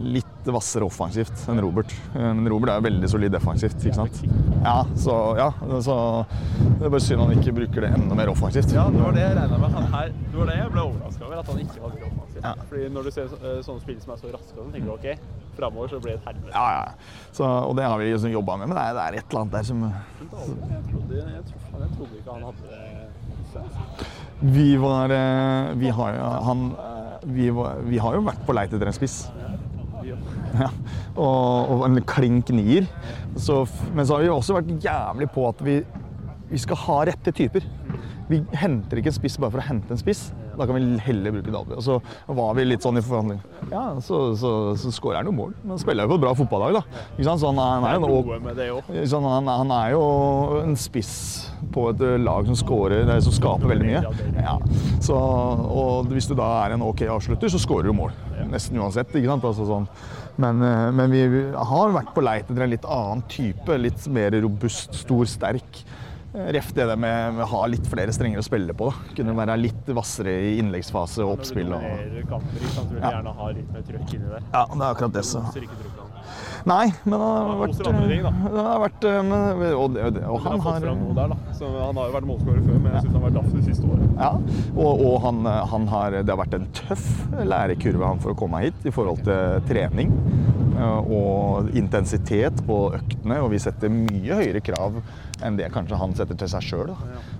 litt 0.00 0.24
hvassere 0.44 0.84
offensivt 0.84 1.46
enn 1.48 1.60
Robert. 1.60 1.92
Eh, 2.14 2.32
Men 2.34 2.48
Robert 2.48 2.70
er 2.70 2.80
veldig 2.80 3.08
solid 3.08 3.32
defensivt. 3.32 3.76
ikke 3.84 3.94
sant? 3.94 4.22
Ja, 4.64 4.84
så, 4.96 5.36
ja, 5.36 5.50
så 5.80 6.26
det 6.78 6.86
er 6.86 6.90
bare 6.90 7.00
synd 7.00 7.20
han 7.20 7.30
ikke 7.36 7.52
bruker 7.54 7.80
det 7.80 7.90
enda 7.94 8.14
mer 8.14 8.28
offensivt. 8.32 8.72
Ja, 8.72 8.88
det 8.88 9.00
var 9.00 9.12
det 9.12 9.20
jeg 9.24 9.36
regna 9.36 9.58
med. 9.58 9.70
Han 9.72 9.86
her, 9.92 10.08
det 10.08 10.34
var 10.38 10.46
det 10.46 10.56
jeg 10.56 10.72
ble 10.72 10.80
overraska 10.80 11.24
over, 11.26 11.38
at 11.38 11.46
han 11.46 11.58
ikke 11.58 11.80
var 11.82 11.90
så 11.90 12.06
offensiv. 12.08 12.42
Ja. 12.44 12.54
Fordi 12.68 12.88
når 12.88 13.02
du 13.04 13.10
ser 13.10 13.24
eh, 13.24 13.62
sånne 13.62 13.80
spill 13.80 14.00
som 14.00 14.12
er 14.12 14.16
så 14.16 14.32
raske, 14.32 14.56
så 14.56 14.72
tenker 14.72 14.84
du 14.84 14.92
OK, 14.92 15.18
framover 15.58 15.92
så 15.92 16.00
blir 16.02 16.14
det 16.14 16.20
et 16.22 16.28
helvete. 16.30 16.52
Ja, 16.54 16.66
ja. 16.78 17.30
Så, 17.34 17.44
og 17.44 17.76
det 17.78 17.86
har 17.88 17.98
vi 18.00 18.10
liksom 18.10 18.32
jobba 18.34 18.56
med, 18.60 18.70
men 18.70 18.78
det 18.78 18.84
er, 18.84 18.98
det 18.98 19.04
er 19.04 19.18
et 19.20 19.26
eller 19.30 19.44
annet 19.44 19.56
der 19.58 19.68
som 19.70 19.84
Jeg 19.84 20.30
trodde, 20.30 20.68
jeg, 20.74 20.84
trodde, 20.90 21.84
jeg 21.84 21.90
trodde 21.96 22.20
ikke 22.20 22.36
han 22.36 22.46
hadde 22.50 22.68
det. 22.70 22.94
Vi 24.54 24.76
var 24.82 25.14
eh, 25.14 25.74
Vi 25.78 25.88
har, 25.94 26.18
han, 26.48 26.64
eh, 26.72 27.28
vi, 27.36 27.50
var, 27.54 27.82
vi 27.86 27.98
har 28.02 28.16
jo 28.18 28.24
vært 28.26 28.42
på 28.46 28.56
leit 28.56 28.74
etter 28.74 28.90
en 28.90 28.96
spiss. 28.96 29.24
Ja, 30.54 30.68
og, 31.16 31.70
og 31.74 31.84
en 31.88 31.98
klink 32.06 32.50
nier. 32.54 32.86
Så, 33.40 33.62
men 33.94 34.06
så 34.06 34.18
har 34.18 34.24
vi 34.24 34.32
også 34.32 34.58
vært 34.58 34.74
jævlig 34.84 35.30
på 35.34 35.46
at 35.48 35.62
vi, 35.64 35.78
vi 36.50 36.60
skal 36.62 36.82
ha 36.84 36.98
rette 37.10 37.32
typer. 37.34 37.66
Vi 38.28 38.42
henter 38.56 39.00
ikke 39.00 39.12
en 39.12 39.16
spiss 39.16 39.38
bare 39.40 39.54
for 39.56 39.62
å 39.62 39.68
hente 39.68 39.94
en 39.94 40.00
spiss. 40.00 40.28
Da 40.58 40.66
kan 40.68 40.76
vi 40.78 40.98
heller 41.04 41.34
bruke 41.34 41.52
Dalby. 41.54 41.74
Og 41.78 41.82
så 41.86 41.98
var 42.38 42.54
vi 42.58 42.64
litt 42.68 42.84
sånn 42.84 42.98
i 43.00 43.02
forhandling. 43.04 43.40
Ja, 43.72 43.84
så, 44.04 44.20
så, 44.38 44.50
så 44.78 44.92
skårer 44.94 45.20
han 45.22 45.30
jo 45.30 45.34
mål. 45.36 45.54
Men 45.64 45.80
spiller 45.82 46.06
jo 46.06 46.14
på 46.14 46.18
et 46.20 46.24
bra 46.26 46.34
fotballag, 46.38 46.78
da. 46.80 47.02
Ikke 47.16 47.26
sant? 47.28 47.42
Så 47.42 47.50
han, 47.50 47.60
han 47.62 47.86
er 47.88 48.68
jo. 48.70 48.80
Sånn, 49.10 49.26
han, 49.28 49.50
han 49.50 49.74
er 49.80 49.94
jo 49.96 50.04
en 50.62 50.76
spiss 50.78 51.14
på 51.74 51.88
et 51.90 52.02
eh, 52.04 52.18
lag 52.20 52.46
som 52.46 52.58
scorer, 52.60 53.04
det 53.08 53.14
er- 53.18 53.24
som 53.24 53.32
skaper 53.34 53.70
veldig 53.72 53.86
mye. 53.88 54.02
Ja. 54.36 54.58
Så, 55.02 55.16
og 55.16 56.10
hvis 56.12 56.28
du 56.30 56.34
da 56.38 56.50
er 56.66 56.74
en 56.76 56.84
OK 56.84 57.02
avslutter, 57.08 57.48
så 57.50 57.58
skårer 57.62 57.88
du 57.90 57.96
mål. 57.96 58.12
Nesten 58.50 58.78
uansett. 58.78 59.10
ikke 59.16 59.30
sant? 59.32 59.44
Altså, 59.48 59.66
sånn. 59.68 59.88
Men, 60.40 60.60
eh, 60.66 60.88
men 60.94 61.10
vi 61.14 61.22
har 61.54 61.92
vært 61.94 62.12
på 62.14 62.22
leit 62.26 62.48
etter 62.50 62.64
en 62.66 62.72
litt 62.74 62.84
annen 62.90 63.22
type. 63.30 63.78
Litt 63.80 64.06
mer 64.12 64.34
robust, 64.44 64.94
stor, 65.04 65.24
sterk. 65.30 65.82
Eh, 66.34 66.48
Ref 66.56 66.72
det 66.74 66.86
der 66.90 66.96
med, 66.98 67.38
å 67.44 67.46
ha 67.46 67.64
litt 67.70 67.86
flere 67.86 68.12
strenger 68.14 68.42
å 68.42 68.46
spille 68.46 68.74
på. 68.74 68.90
da. 68.90 69.14
Kunne 69.16 69.36
være 69.38 69.56
litt 69.60 69.86
hvassere 69.94 70.34
i 70.50 70.56
innleggsfase 70.58 71.22
og 71.24 71.38
oppspill. 71.38 71.70
Og, 71.72 71.80
Dominerer 71.84 72.26
kamper, 72.30 72.58
ikke 72.58 72.74
sant? 72.74 72.88
Du 72.90 72.94
vil 72.96 73.02
Ja. 73.04 73.10
gjerne 73.16 73.34
ha 73.38 73.48
litt 73.54 73.72
mer 73.72 73.82
trøkk 73.82 74.14
inni 74.14 74.28
der. 74.32 74.42
ja, 74.52 74.64
det 74.66 74.82
er 74.82 74.94
akkurat 74.94 75.12
det. 75.12 75.24
Så. 75.24 75.44
Nei, 76.64 76.86
men 77.04 77.20
han 77.20 77.20
Han 77.20 77.48
har 77.50 77.58
vært 77.60 77.78
ting. 77.84 78.22
Det 78.24 78.62
har 78.64 78.80
vært 78.80 79.04
eh, 79.04 79.22
men, 79.22 79.74
og, 79.76 79.96
og, 80.00 80.16
og 80.32 80.40
Han 80.40 80.60
har 80.60 80.80
der. 80.80 81.34
Så 81.52 81.68
han 81.68 81.96
har 82.00 82.06
jo 82.08 82.14
vært 82.14 82.28
målskårer 82.30 82.62
før, 82.64 82.78
men 82.80 82.92
jeg 82.94 83.02
syns 83.04 83.12
han 83.12 83.20
har 83.20 83.26
vært 83.28 83.36
daff 83.36 83.52
det 83.52 83.64
siste 83.66 83.84
året. 83.84 84.14
Ja, 84.18 84.30
og, 84.74 85.04
og 85.04 85.20
han, 85.26 85.44
han 85.44 85.86
har, 85.92 86.10
det 86.24 86.32
har 86.32 86.40
vært 86.40 86.54
en 86.56 86.66
tøff 86.72 87.04
lærekurve 87.44 88.06
han 88.08 88.18
for 88.24 88.32
å 88.32 88.38
komme 88.40 88.62
hit 88.64 88.88
i 88.88 88.90
forhold 88.90 89.20
til 89.28 89.60
trening 89.68 90.10
eh, 90.78 91.00
og 91.04 91.68
intensitet 91.76 92.64
på 92.66 92.80
øktene. 92.96 93.42
Og 93.44 93.50
vi 93.52 93.58
setter 93.62 93.92
mye 93.92 94.40
høyere 94.40 94.64
krav 94.64 95.02
enn 95.44 95.58
det 95.60 95.70
kanskje 95.74 95.98
han 96.00 96.14
setter 96.16 96.38
til 96.40 96.50
seg 96.50 96.68
sjøl. 96.68 96.94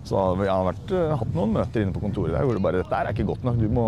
Så 0.07 0.25
vi 0.41 0.49
har 0.51 0.67
vært, 0.69 0.93
eh, 0.93 1.17
hatt 1.21 1.37
noen 1.37 1.55
møter 1.59 1.85
inne 1.85 1.95
på 1.95 2.05
kontoret 2.05 2.37
der 2.37 2.45
hvor 2.47 2.57
det 2.57 2.65
bare 2.65 2.83
Dette 2.83 3.01
er 3.01 3.13
ikke 3.13 3.29
godt 3.33 3.47
nok. 3.47 3.61
Du 3.61 3.69
må 3.73 3.87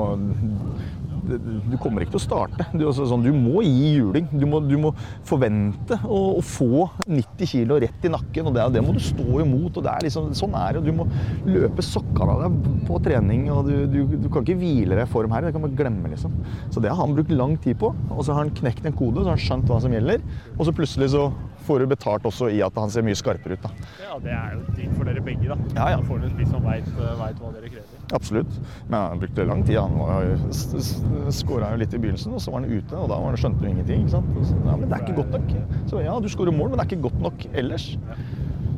du 1.27 1.77
kommer 1.83 2.05
ikke 2.05 2.15
til 2.15 2.21
å 2.21 2.25
starte. 2.25 2.67
Du, 2.77 2.85
altså, 2.87 3.07
sånn, 3.11 3.25
du 3.25 3.33
må 3.35 3.63
gi 3.65 3.97
juling. 3.97 4.29
Du 4.31 4.47
må, 4.49 4.61
du 4.65 4.77
må 4.81 4.93
forvente 5.27 5.99
å, 6.05 6.21
å 6.39 6.43
få 6.45 6.87
90 7.07 7.51
kg 7.51 7.81
rett 7.83 8.07
i 8.07 8.13
nakken. 8.13 8.51
og 8.51 8.57
Det, 8.57 8.67
det 8.77 8.85
må 8.87 8.95
du 8.97 9.03
stå 9.03 9.41
imot. 9.43 9.77
og 9.77 9.87
det 9.87 9.93
er 9.93 10.07
liksom, 10.07 10.31
Sånn 10.39 10.55
er 10.59 10.79
det. 10.79 10.85
Du 10.87 10.93
må 10.97 11.09
løpe 11.49 11.85
sokkene 11.85 12.37
av 12.37 12.45
deg 12.47 12.71
på 12.89 13.01
trening. 13.07 13.49
og 13.55 13.71
du, 13.71 13.75
du, 13.91 14.01
du 14.27 14.29
kan 14.31 14.47
ikke 14.47 14.59
hvile 14.61 14.95
deg 14.99 15.05
i 15.07 15.13
form 15.17 15.35
her. 15.35 15.49
Det 15.49 15.55
kan 15.57 15.67
man 15.67 15.77
glemme. 15.79 16.13
liksom. 16.15 16.37
Så 16.71 16.83
det 16.85 16.93
har 16.93 17.03
han 17.03 17.17
brukt 17.17 17.35
lang 17.35 17.57
tid 17.63 17.81
på. 17.83 17.93
Og 18.13 18.23
så 18.23 18.35
har 18.37 18.45
han 18.45 18.55
knekt 18.57 18.87
en 18.87 18.97
kode, 18.97 19.23
så 19.23 19.33
har 19.33 19.39
han 19.39 19.47
skjønt 19.49 19.73
hva 19.73 19.83
som 19.83 19.95
gjelder. 19.97 20.25
Og 20.57 20.67
så 20.69 20.77
plutselig 20.77 21.13
så 21.17 21.29
får 21.67 21.83
du 21.83 21.87
betalt 21.91 22.27
også 22.29 22.49
i 22.55 22.61
at 22.65 22.77
han 22.79 22.93
ser 22.93 23.05
mye 23.07 23.19
skarpere 23.19 23.57
ut. 23.59 23.67
da. 23.67 23.71
Ja, 24.05 24.17
det 24.23 24.33
er 24.35 24.57
jo 24.57 24.77
digg 24.77 24.93
for 24.97 25.09
dere 25.09 25.23
begge, 25.27 25.51
da. 25.51 25.57
Ja, 25.77 25.89
ja. 25.95 26.01
Da 26.01 26.09
får 26.09 26.23
du 26.23 26.29
en 26.29 26.35
spiss 26.37 26.53
som 26.55 26.67
veit 26.67 26.89
hva 26.97 27.53
dere 27.57 27.73
krever. 27.73 28.03
Absolutt. 28.17 28.59
Men 28.89 28.99
han 29.01 29.23
brukte 29.23 29.47
lang 29.49 29.65
tid. 29.67 29.81
Han 29.83 31.33
skåra 31.35 31.73
jo 31.75 31.81
litt 31.83 31.95
i 31.97 32.01
begynnelsen, 32.03 32.37
og 32.37 32.43
så 32.45 32.55
var 32.55 32.63
han 32.63 32.71
ute. 32.71 33.01
Og 33.03 33.11
da 33.11 33.21
skjønte 33.37 33.65
han 33.65 33.75
ingenting. 33.75 34.07
ikke 34.07 34.17
sant? 34.17 34.31
Så, 34.47 34.59
ja, 34.63 34.77
men 34.77 34.87
det 34.89 34.99
er 34.99 35.07
ikke 35.07 35.19
godt 35.23 35.35
nok. 35.37 35.55
Så 35.91 36.05
ja, 36.07 36.17
du 36.23 36.31
skårer 36.33 36.55
mål, 36.55 36.71
men 36.71 36.79
det 36.79 36.87
er 36.87 36.93
ikke 36.93 37.09
godt 37.09 37.21
nok 37.27 37.49
ellers. 37.53 37.91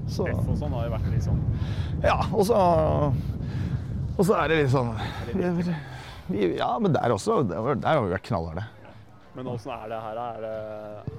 Så, 0.09 0.24
F 0.24 0.48
og 0.48 0.57
sånn 0.57 0.72
har 0.72 0.87
jo 0.87 0.92
vært 0.94 1.09
litt 1.12 1.24
sånn 1.27 1.40
ja, 2.01 2.14
og 2.33 2.46
så 2.48 2.57
Og 4.16 4.22
så 4.24 4.38
er 4.38 4.48
det 4.48 4.62
litt 4.62 4.72
sånn 4.72 4.94
vi, 6.33 6.46
Ja, 6.57 6.70
men 6.81 6.94
der 6.96 7.12
også. 7.12 7.42
Der 7.44 7.61
har 7.85 8.01
vi 8.05 8.14
vært 8.14 8.24
knallharde. 8.29 8.64
Men 9.37 9.47
åssen 9.47 9.73
er 9.73 9.88
det 9.93 10.01
her? 10.03 10.21
Er 10.25 10.41
det, 10.45 10.55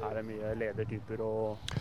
er 0.03 0.15
det 0.17 0.25
mye 0.27 0.53
ledertyper 0.59 1.21
og 1.23 1.75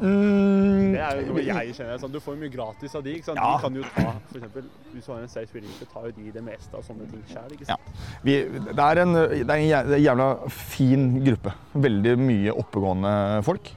Mm, 0.00 0.94
Det 0.94 1.00
er 1.04 1.18
jo 1.20 1.34
noe 1.34 1.42
jeg 1.44 1.74
kjenner. 1.76 1.98
Sånn, 2.00 2.12
du 2.14 2.20
får 2.24 2.36
jo 2.36 2.40
mye 2.40 2.52
gratis 2.52 2.94
av 2.96 3.02
de. 3.04 3.16
ikke 3.18 3.28
sant? 3.28 3.40
Ja. 3.40 3.50
De 3.52 3.64
kan 3.66 3.76
jo 3.76 3.82
ta, 3.84 4.14
for 4.30 4.38
eksempel, 4.40 4.68
Hvis 4.94 5.06
du 5.06 5.12
har 5.12 5.20
en 5.20 5.32
safe 5.32 5.58
release, 5.58 5.88
tar 5.92 6.06
jo 6.08 6.14
de 6.16 6.32
det 6.34 6.44
meste 6.44 6.78
av 6.78 6.86
sånne 6.86 7.08
ting 7.10 7.24
sjøl. 7.28 7.52
Ja. 7.68 7.76
Vi, 8.24 8.36
det, 8.70 8.86
er 8.86 9.02
en, 9.04 9.12
det 9.14 9.44
er 9.44 9.56
en 9.58 10.00
jævla 10.00 10.28
fin 10.50 11.04
gruppe. 11.26 11.52
Veldig 11.88 12.16
mye 12.20 12.56
oppegående 12.62 13.12
folk. 13.46 13.70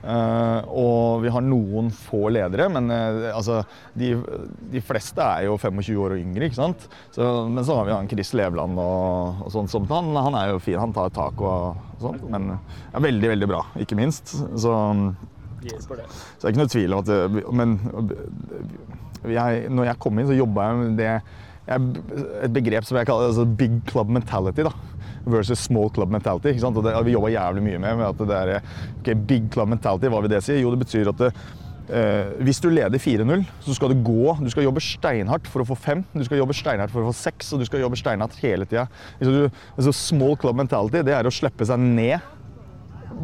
Uh, 0.00 0.60
og 0.68 1.24
vi 1.24 1.32
har 1.32 1.44
noen 1.44 1.90
få 1.92 2.28
ledere, 2.32 2.68
men 2.72 2.92
uh, 2.92 3.32
altså, 3.34 3.60
de, 3.96 4.12
de 4.72 4.80
fleste 4.84 5.24
er 5.24 5.48
jo 5.48 5.58
25 5.60 5.96
år 6.00 6.16
og 6.16 6.22
yngre. 6.22 6.48
ikke 6.48 6.60
sant? 6.60 6.86
Så, 7.16 7.26
men 7.48 7.64
så 7.66 7.80
har 7.80 7.88
vi 7.88 7.96
han 7.96 8.08
Chris 8.10 8.32
Levland 8.36 8.80
og, 8.80 9.42
og 9.46 9.52
sånt 9.56 9.72
som 9.72 9.88
han. 9.90 10.12
Han 10.28 10.38
er 10.38 10.54
jo 10.54 10.62
fin, 10.62 10.78
han 10.80 10.94
tar 10.96 11.12
tak 11.16 11.40
og, 11.40 11.80
sånt. 12.00 12.24
Men 12.32 12.54
er 12.54 13.08
veldig, 13.08 13.34
veldig 13.34 13.50
bra, 13.50 13.64
ikke 13.80 13.98
minst. 13.98 14.36
Så. 14.60 14.76
Så 15.68 16.40
det 16.40 16.48
er 16.48 16.54
ikke 16.54 16.62
noe 16.62 16.72
tvil 16.72 16.96
om 16.96 17.02
at 17.02 17.10
det, 17.10 17.44
Men 17.52 17.76
jeg, 19.28 19.68
når 19.68 19.90
jeg 19.90 20.00
kom 20.00 20.18
inn, 20.18 20.28
så 20.30 20.36
jobba 20.36 20.66
jeg 20.68 20.80
med 20.80 20.98
det 21.00 21.12
jeg, 21.70 22.04
et 22.46 22.52
begrep 22.54 22.86
som 22.86 22.98
jeg 22.98 23.08
kaller 23.08 23.30
altså 23.30 23.44
big 23.44 23.80
club 23.90 24.10
mentality. 24.10 24.64
da, 24.66 24.72
Versus 25.30 25.60
small 25.60 25.90
club 25.94 26.10
mentality. 26.10 26.54
ikke 26.54 26.64
sant? 26.64 26.76
Og 26.76 26.86
det 26.86 26.94
vi 27.06 27.14
jobba 27.14 27.32
jævlig 27.34 27.62
mye 27.62 27.78
med. 27.78 27.96
med 28.00 28.06
at 28.08 28.22
det 28.30 28.38
er, 28.38 28.62
ok, 29.00 29.10
Big 29.28 29.50
club 29.52 29.68
mentality, 29.68 30.08
hva 30.08 30.22
vil 30.24 30.32
det 30.32 30.42
si? 30.44 30.56
Jo, 30.60 30.72
det 30.72 30.80
betyr 30.86 31.12
at 31.12 31.20
det, 31.20 31.30
eh, 31.92 32.32
hvis 32.40 32.60
du 32.60 32.70
leder 32.70 32.98
4-0, 32.98 33.44
så 33.60 33.74
skal 33.76 33.92
du 33.92 34.02
gå 34.02 34.36
Du 34.40 34.50
skal 34.50 34.64
jobbe 34.64 34.80
steinhardt 34.80 35.46
for 35.46 35.62
å 35.62 35.68
få 35.68 35.76
fem, 35.76 36.04
du 36.14 36.24
skal 36.24 36.38
jobbe 36.40 36.56
steinhardt 36.56 36.90
for 36.90 37.04
å 37.04 37.12
få 37.12 37.16
seks, 37.20 37.52
og 37.52 37.60
du 37.60 37.68
skal 37.68 37.84
jobbe 37.84 38.00
steinhardt 38.00 38.40
hele 38.40 38.64
tida. 38.64 38.88
Altså, 39.20 39.92
small 39.92 40.36
club 40.36 40.56
mentality 40.56 41.04
det 41.04 41.14
er 41.14 41.28
å 41.28 41.34
slippe 41.34 41.66
seg 41.66 41.78
ned 41.78 42.18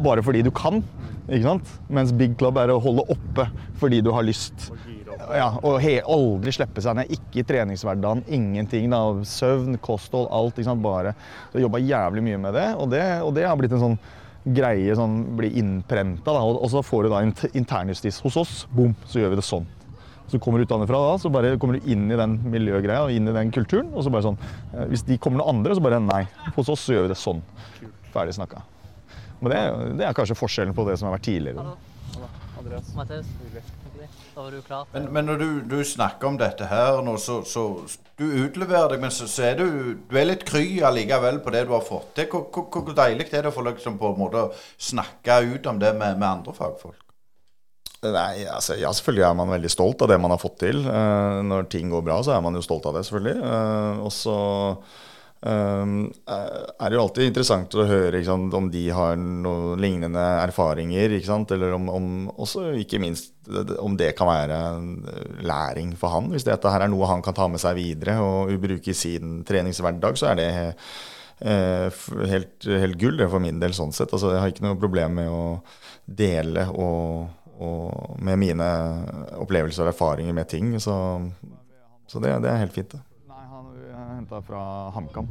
bare 0.03 0.23
fordi 0.25 0.43
du 0.45 0.51
kan. 0.51 0.83
ikke 1.27 1.43
sant? 1.43 1.71
Mens 1.89 2.13
big 2.15 2.37
club 2.39 2.57
er 2.61 2.71
å 2.73 2.79
holde 2.83 3.05
oppe 3.13 3.47
fordi 3.81 4.01
du 4.05 4.11
har 4.15 4.25
lyst. 4.25 4.69
Ja, 5.27 5.49
og 5.65 5.81
aldri 5.83 6.53
slippe 6.55 6.83
seg 6.83 6.99
ned. 6.99 7.11
Ikke 7.11 7.41
i 7.41 7.47
treningshverdagen, 7.47 8.23
ingenting. 8.31 8.89
da, 8.89 9.01
Søvn, 9.27 9.77
kosthold, 9.83 10.29
alt. 10.31 10.55
ikke 10.55 10.69
sant, 10.69 10.83
bare. 10.83 11.15
Så 11.51 11.59
jeg 11.59 11.67
jobba 11.67 11.83
jævlig 11.83 12.23
mye 12.23 12.37
med 12.37 12.53
det, 12.53 12.67
og 12.77 12.89
det, 12.93 13.03
og 13.25 13.33
det 13.35 13.47
har 13.47 13.57
blitt 13.59 13.75
en 13.75 13.83
sånn 13.83 13.99
greie 14.47 14.93
sånn, 14.95 15.17
blir 15.35 15.57
innprenta. 15.59 16.31
Og 16.31 16.61
og 16.63 16.69
så 16.71 16.83
får 16.85 17.03
du 17.07 17.09
da 17.11 17.23
internjustis 17.57 18.21
hos 18.23 18.37
oss. 18.39 18.53
Bom, 18.71 18.95
så 19.05 19.19
gjør 19.19 19.35
vi 19.35 19.41
det 19.41 19.47
sånn. 19.47 19.67
Så 20.27 20.39
kommer 20.43 20.59
du 20.59 20.67
utenfra 20.67 20.99
da, 20.99 21.17
så 21.19 21.31
bare 21.31 21.55
kommer 21.59 21.79
du 21.79 21.87
inn 21.87 22.09
i 22.11 22.19
den 22.19 22.33
miljøgreia 22.51 23.05
og 23.05 23.13
inn 23.15 23.29
i 23.31 23.35
den 23.35 23.51
kulturen. 23.55 23.93
Og 23.95 24.03
så 24.03 24.11
bare 24.11 24.25
sånn 24.25 24.39
eh, 24.75 24.87
Hvis 24.91 25.05
de 25.07 25.19
kommer 25.23 25.39
noen 25.39 25.55
andre, 25.57 25.75
så 25.75 25.83
bare 25.83 26.01
nei. 26.03 26.25
Hos 26.57 26.71
oss 26.71 26.83
så 26.83 26.97
gjør 26.97 27.07
vi 27.07 27.13
det 27.13 27.19
sånn. 27.21 27.39
Ferdig 28.11 28.35
snakka. 28.35 28.63
Men 29.39 29.51
det, 29.53 29.57
er- 29.57 29.93
det 29.99 30.05
er 30.09 30.17
kanskje 30.17 30.37
forskjellen 30.39 30.73
på 30.77 30.85
det 30.89 30.97
som 30.99 31.09
har 31.09 31.17
vært 31.17 31.27
tidligere. 31.29 31.63
Hallo. 31.63 32.29
Andreas. 32.57 32.93
Mathias. 32.97 33.27
Da 34.37 34.43
var 34.43 34.51
du 34.53 34.61
klar. 34.61 34.85
Men, 34.93 35.07
men 35.13 35.25
når 35.25 35.39
du, 35.41 35.47
du 35.65 35.77
snakker 35.85 36.27
om 36.29 36.35
dette 36.37 36.65
her 36.69 36.99
nå, 37.05 37.15
så, 37.21 37.39
så 37.45 37.63
Du 38.17 38.23
utleverer 38.43 38.91
deg, 38.93 39.01
men 39.01 39.11
så, 39.13 39.25
så 39.29 39.47
er 39.49 39.55
du 39.57 39.65
Du 40.09 40.13
er 40.17 40.27
litt 40.29 40.43
kry 40.45 40.79
allikevel 40.85 41.39
på 41.45 41.53
det 41.53 41.63
du 41.65 41.73
har 41.73 41.81
fått 41.85 42.11
til. 42.17 42.27
Hvor, 42.31 42.45
hvor, 42.53 42.67
hvor 42.85 42.97
deilig 42.97 43.27
er 43.31 43.45
det 43.47 43.49
å 43.51 43.55
få 43.55 43.65
liksom 43.65 43.97
på 44.01 44.11
en 44.13 44.21
måte 44.21 44.43
snakke 44.77 45.39
ut 45.55 45.69
om 45.73 45.81
det 45.81 45.93
med, 45.97 46.17
med 46.21 46.27
andre 46.29 46.53
fagfolk? 46.57 47.01
Nei, 48.05 48.45
altså, 48.45 48.75
ja, 48.77 48.91
selvfølgelig 48.93 49.25
er 49.25 49.37
man 49.39 49.49
veldig 49.55 49.69
stolt 49.73 50.03
av 50.05 50.11
det 50.11 50.19
man 50.21 50.29
har 50.35 50.41
fått 50.41 50.59
til. 50.61 50.83
Eh, 50.85 51.39
når 51.49 51.65
ting 51.73 51.89
går 51.89 52.03
bra, 52.05 52.19
så 52.23 52.35
er 52.35 52.43
man 52.45 52.53
jo 52.57 52.61
stolt 52.61 52.85
av 52.85 52.93
det, 52.99 53.01
selvfølgelig. 53.07 53.39
Eh, 53.41 54.03
og 54.05 54.13
så 54.13 54.35
eh, 55.45 55.91
er 56.25 56.89
det 56.89 56.97
jo 56.97 57.03
alltid 57.03 57.29
interessant 57.29 57.75
å 57.77 57.85
høre 57.87 58.23
sant, 58.25 58.53
om 58.57 58.69
de 58.73 58.83
har 58.95 59.17
noen 59.17 59.81
lignende 59.81 60.23
erfaringer. 60.41 61.17
Sant? 61.25 61.51
Eller 61.55 61.75
om, 61.77 61.89
om 61.93 62.07
også 62.35 62.71
ikke 62.81 63.01
minst 63.03 63.33
om 63.79 63.95
det 63.97 64.11
kan 64.17 64.27
være 64.27 64.57
en 64.75 64.89
læring 65.47 65.93
for 65.99 66.11
han. 66.15 66.31
Hvis 66.33 66.47
dette 66.47 66.71
her 66.71 66.83
er 66.83 66.91
noe 66.91 67.09
han 67.09 67.23
kan 67.25 67.37
ta 67.37 67.47
med 67.51 67.61
seg 67.63 67.77
videre 67.79 68.17
og 68.23 68.51
bruke 68.63 68.91
i 68.91 68.97
sin 68.97 69.41
treningshverdag, 69.47 70.19
så 70.19 70.31
er 70.33 70.39
det 70.41 70.49
eh, 71.39 72.03
helt, 72.33 72.67
helt 72.67 72.99
gull 72.99 73.23
for 73.27 73.43
min 73.43 73.61
del 73.63 73.75
sånn 73.77 73.95
sett. 73.95 74.13
Altså, 74.13 74.33
jeg 74.33 74.43
har 74.43 74.53
ikke 74.53 74.67
noe 74.67 74.79
problem 74.79 75.19
med 75.21 75.31
å 75.31 75.43
dele 76.07 76.67
og, 76.71 77.27
og 77.59 78.17
med 78.23 78.39
mine 78.39 78.69
opplevelser 79.39 79.85
og 79.85 79.93
erfaringer 79.93 80.35
med 80.35 80.49
ting. 80.51 80.75
Så, 80.83 80.95
så 82.07 82.23
det, 82.23 82.39
det 82.43 82.51
er 82.51 82.65
helt 82.65 82.75
fint. 82.75 82.95
det. 82.95 83.06
Er 84.07 84.15
henta 84.15 84.39
fra 84.41 84.59
HamKam. 84.95 85.27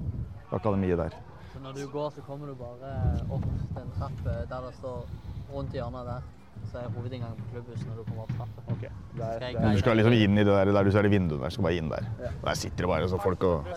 Akademiet 0.52 0.98
der. 1.00 1.14
Så 1.52 1.60
når 1.64 1.72
du 1.78 1.86
går, 1.92 2.10
så 2.12 2.20
kommer 2.26 2.50
du 2.50 2.54
bare 2.60 2.90
opp 3.32 3.44
den 3.76 3.92
trappa 3.96 4.34
eh, 4.34 4.42
der 4.50 4.66
det 4.66 4.72
står 4.76 5.06
rundt 5.54 5.72
hjørnet 5.72 6.04
der. 6.10 6.26
Så 6.70 6.78
er 6.82 6.90
hovedinngangen 6.92 7.38
på 7.40 7.46
klubbhuset 7.54 7.86
når 7.88 7.96
du 8.02 8.04
kommer 8.10 8.26
opp 8.26 8.34
trappa. 8.36 8.64
Okay. 8.74 8.90
Du 9.16 9.80
skal 9.80 9.96
liksom 9.96 10.12
inn 10.18 10.36
i 10.36 10.44
det 10.44 10.52
der, 10.52 10.72
der 10.76 10.84
du 10.84 10.92
ser 10.92 11.06
det 11.08 11.12
vinduet 11.14 11.40
der. 11.40 11.54
Skal 11.54 11.64
bare 11.68 11.78
inn 11.80 11.88
der. 11.92 12.10
Der 12.44 12.60
sitter 12.60 12.84
det 12.84 12.90
bare 12.92 13.08
så 13.08 13.20
folk 13.22 13.46
og 13.48 13.70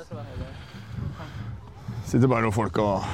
Sitter 2.09 2.27
bare 2.27 2.41
noen 2.47 2.55
folk 2.55 2.77
og 2.81 3.05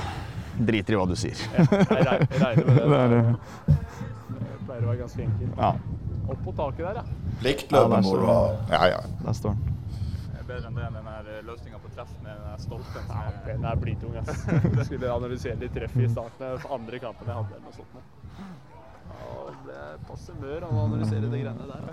driter 0.65 0.95
i 0.95 0.97
hva 0.97 1.05
du 1.09 1.15
sier. 1.19 1.37
regner, 1.59 2.25
jeg 2.31 2.41
regner 2.41 2.65
med 2.65 2.75
det. 2.79 2.85
Det 2.95 2.99
er 3.03 3.13
det. 3.13 3.21
Det 3.67 4.59
pleier 4.65 4.81
å 4.81 4.89
være 4.89 4.99
ganske 5.03 5.25
enkelt. 5.27 5.57
Ja, 5.59 5.71
Opp 6.25 6.39
på 6.41 6.51
taket 6.57 6.81
der, 6.87 7.01
ja. 7.03 7.31
Pliktløpet 7.43 7.91
Ja, 7.93 8.01
må 8.01 8.13
det 8.15 8.21
du 8.23 8.29
ha. 8.31 8.37
Ja, 8.71 8.85
ja. 8.95 9.01
der 9.27 9.35
står 9.37 9.53
den. 9.59 9.74
Bedre 10.55 10.69
enn 10.69 10.77
det 10.79 10.85
enn 10.87 10.95
den 10.95 11.47
løsninga 11.49 11.79
på 11.83 11.89
treff 11.91 12.11
med 12.23 12.37
den 12.39 12.61
stolpen. 12.63 13.09
Ja, 13.11 13.23
den 13.43 13.65
er 13.67 13.79
blytung, 13.79 14.13
ass. 14.21 14.43
Skulle 14.87 15.11
analysere 15.11 15.59
litt 15.59 15.73
treff 15.75 15.95
i 15.99 16.07
starten 16.07 16.45
av 16.47 16.67
andre 16.77 16.99
kampen 17.03 17.27
jeg 17.27 17.35
hadde. 17.41 17.57
eller 17.57 17.65
noe 17.65 17.75
sånt. 17.75 17.95
Ja, 19.05 19.31
det 19.49 19.57
ble 19.65 19.81
passe 20.07 20.35
mør 20.39 20.67
av 20.67 20.77
å 20.77 20.85
analysere 20.85 21.31
de 21.33 21.41
greiene 21.41 21.67
der. 21.67 21.89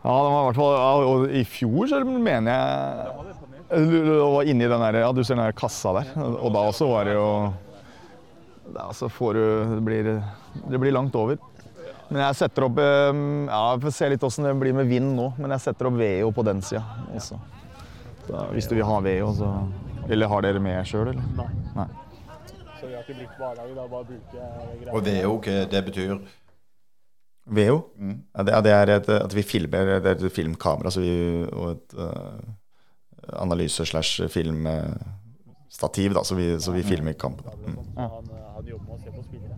Ja, 0.00 0.14
det 0.16 0.30
var 0.32 0.38
i 0.40 0.46
hvert 0.46 0.60
fall 0.62 1.06
og 1.10 1.34
I 1.36 1.42
fjor 1.44 1.90
så 1.90 1.98
mener 2.08 2.54
jeg 2.54 3.82
Du 3.84 3.98
du 4.06 4.14
var 4.32 4.48
inni 4.48 4.64
den 4.64 4.84
der, 4.86 5.02
ja, 5.04 5.10
du 5.12 5.20
ser 5.20 5.36
den 5.36 5.44
der 5.44 5.58
kassa 5.60 5.92
der. 5.98 6.14
Og 6.30 6.48
da 6.56 6.64
også 6.70 6.88
var 6.88 7.04
det 7.10 7.18
jo 7.18 7.28
Da 8.72 8.88
så 8.96 9.10
får 9.12 9.36
du 9.36 9.44
Det 9.74 9.82
blir, 9.84 10.08
det 10.72 10.80
blir 10.80 10.96
langt 10.96 11.14
over. 11.20 11.36
Men 12.10 12.24
jeg 12.24 12.38
setter 12.40 12.66
opp 12.66 12.80
eh, 12.82 13.22
Ja, 13.46 13.62
vi 13.76 13.86
får 13.86 13.96
se 13.96 14.10
litt 14.10 14.26
åssen 14.26 14.48
det 14.48 14.54
blir 14.58 14.74
med 14.76 14.90
vind 14.90 15.14
nå. 15.16 15.30
Men 15.38 15.54
jeg 15.56 15.66
setter 15.68 15.90
opp 15.90 15.98
VO 16.00 16.32
på 16.34 16.44
den 16.46 16.62
sida 16.66 16.82
også. 17.14 17.38
Så 18.26 18.44
hvis 18.54 18.68
du 18.70 18.76
vil 18.76 18.86
ha 18.86 19.00
VO, 19.04 19.32
så 19.38 19.50
Eller 20.10 20.30
har 20.30 20.42
dere 20.42 20.62
med 20.62 20.86
sjøl, 20.88 21.12
eller? 21.12 21.24
Nei. 21.38 21.48
Nei. 21.76 21.88
Så 22.80 22.88
vi 22.88 22.94
har 22.96 23.02
ikke 23.04 23.18
brukt 23.18 23.38
barnehage, 23.38 23.74
da 23.76 23.86
bare 23.90 24.06
bruke 24.08 24.30
greier. 24.34 25.26
Og 25.28 25.44
hva 25.46 25.64
det 25.70 25.82
betyr 25.86 26.14
VO? 27.50 27.76
Ja, 27.98 28.44
det, 28.46 28.56
det 28.64 28.72
er 28.72 28.94
et, 28.96 29.08
at 29.10 29.34
vi 29.34 29.42
filmer 29.42 29.98
Det 30.00 30.06
er 30.12 30.16
et 30.16 30.32
filmkamera 30.32 30.92
så 30.94 31.02
vi, 31.02 31.14
og 31.50 31.70
et 31.72 31.96
uh, 31.98 32.38
analyse 33.42 33.86
slash 33.86 34.28
filmstativ, 34.32 36.14
da, 36.16 36.24
så 36.24 36.34
vi, 36.38 36.52
så 36.60 36.74
vi 36.74 36.82
filmer 36.86 37.12
kampen. 37.18 37.50
Mm. 37.66 37.76
Så 37.96 38.49
han, 38.60 38.70
jobber 38.70 38.86
med 38.86 38.94
å 38.94 39.02
se 39.04 39.10
på 39.16 39.24
spillere. 39.24 39.56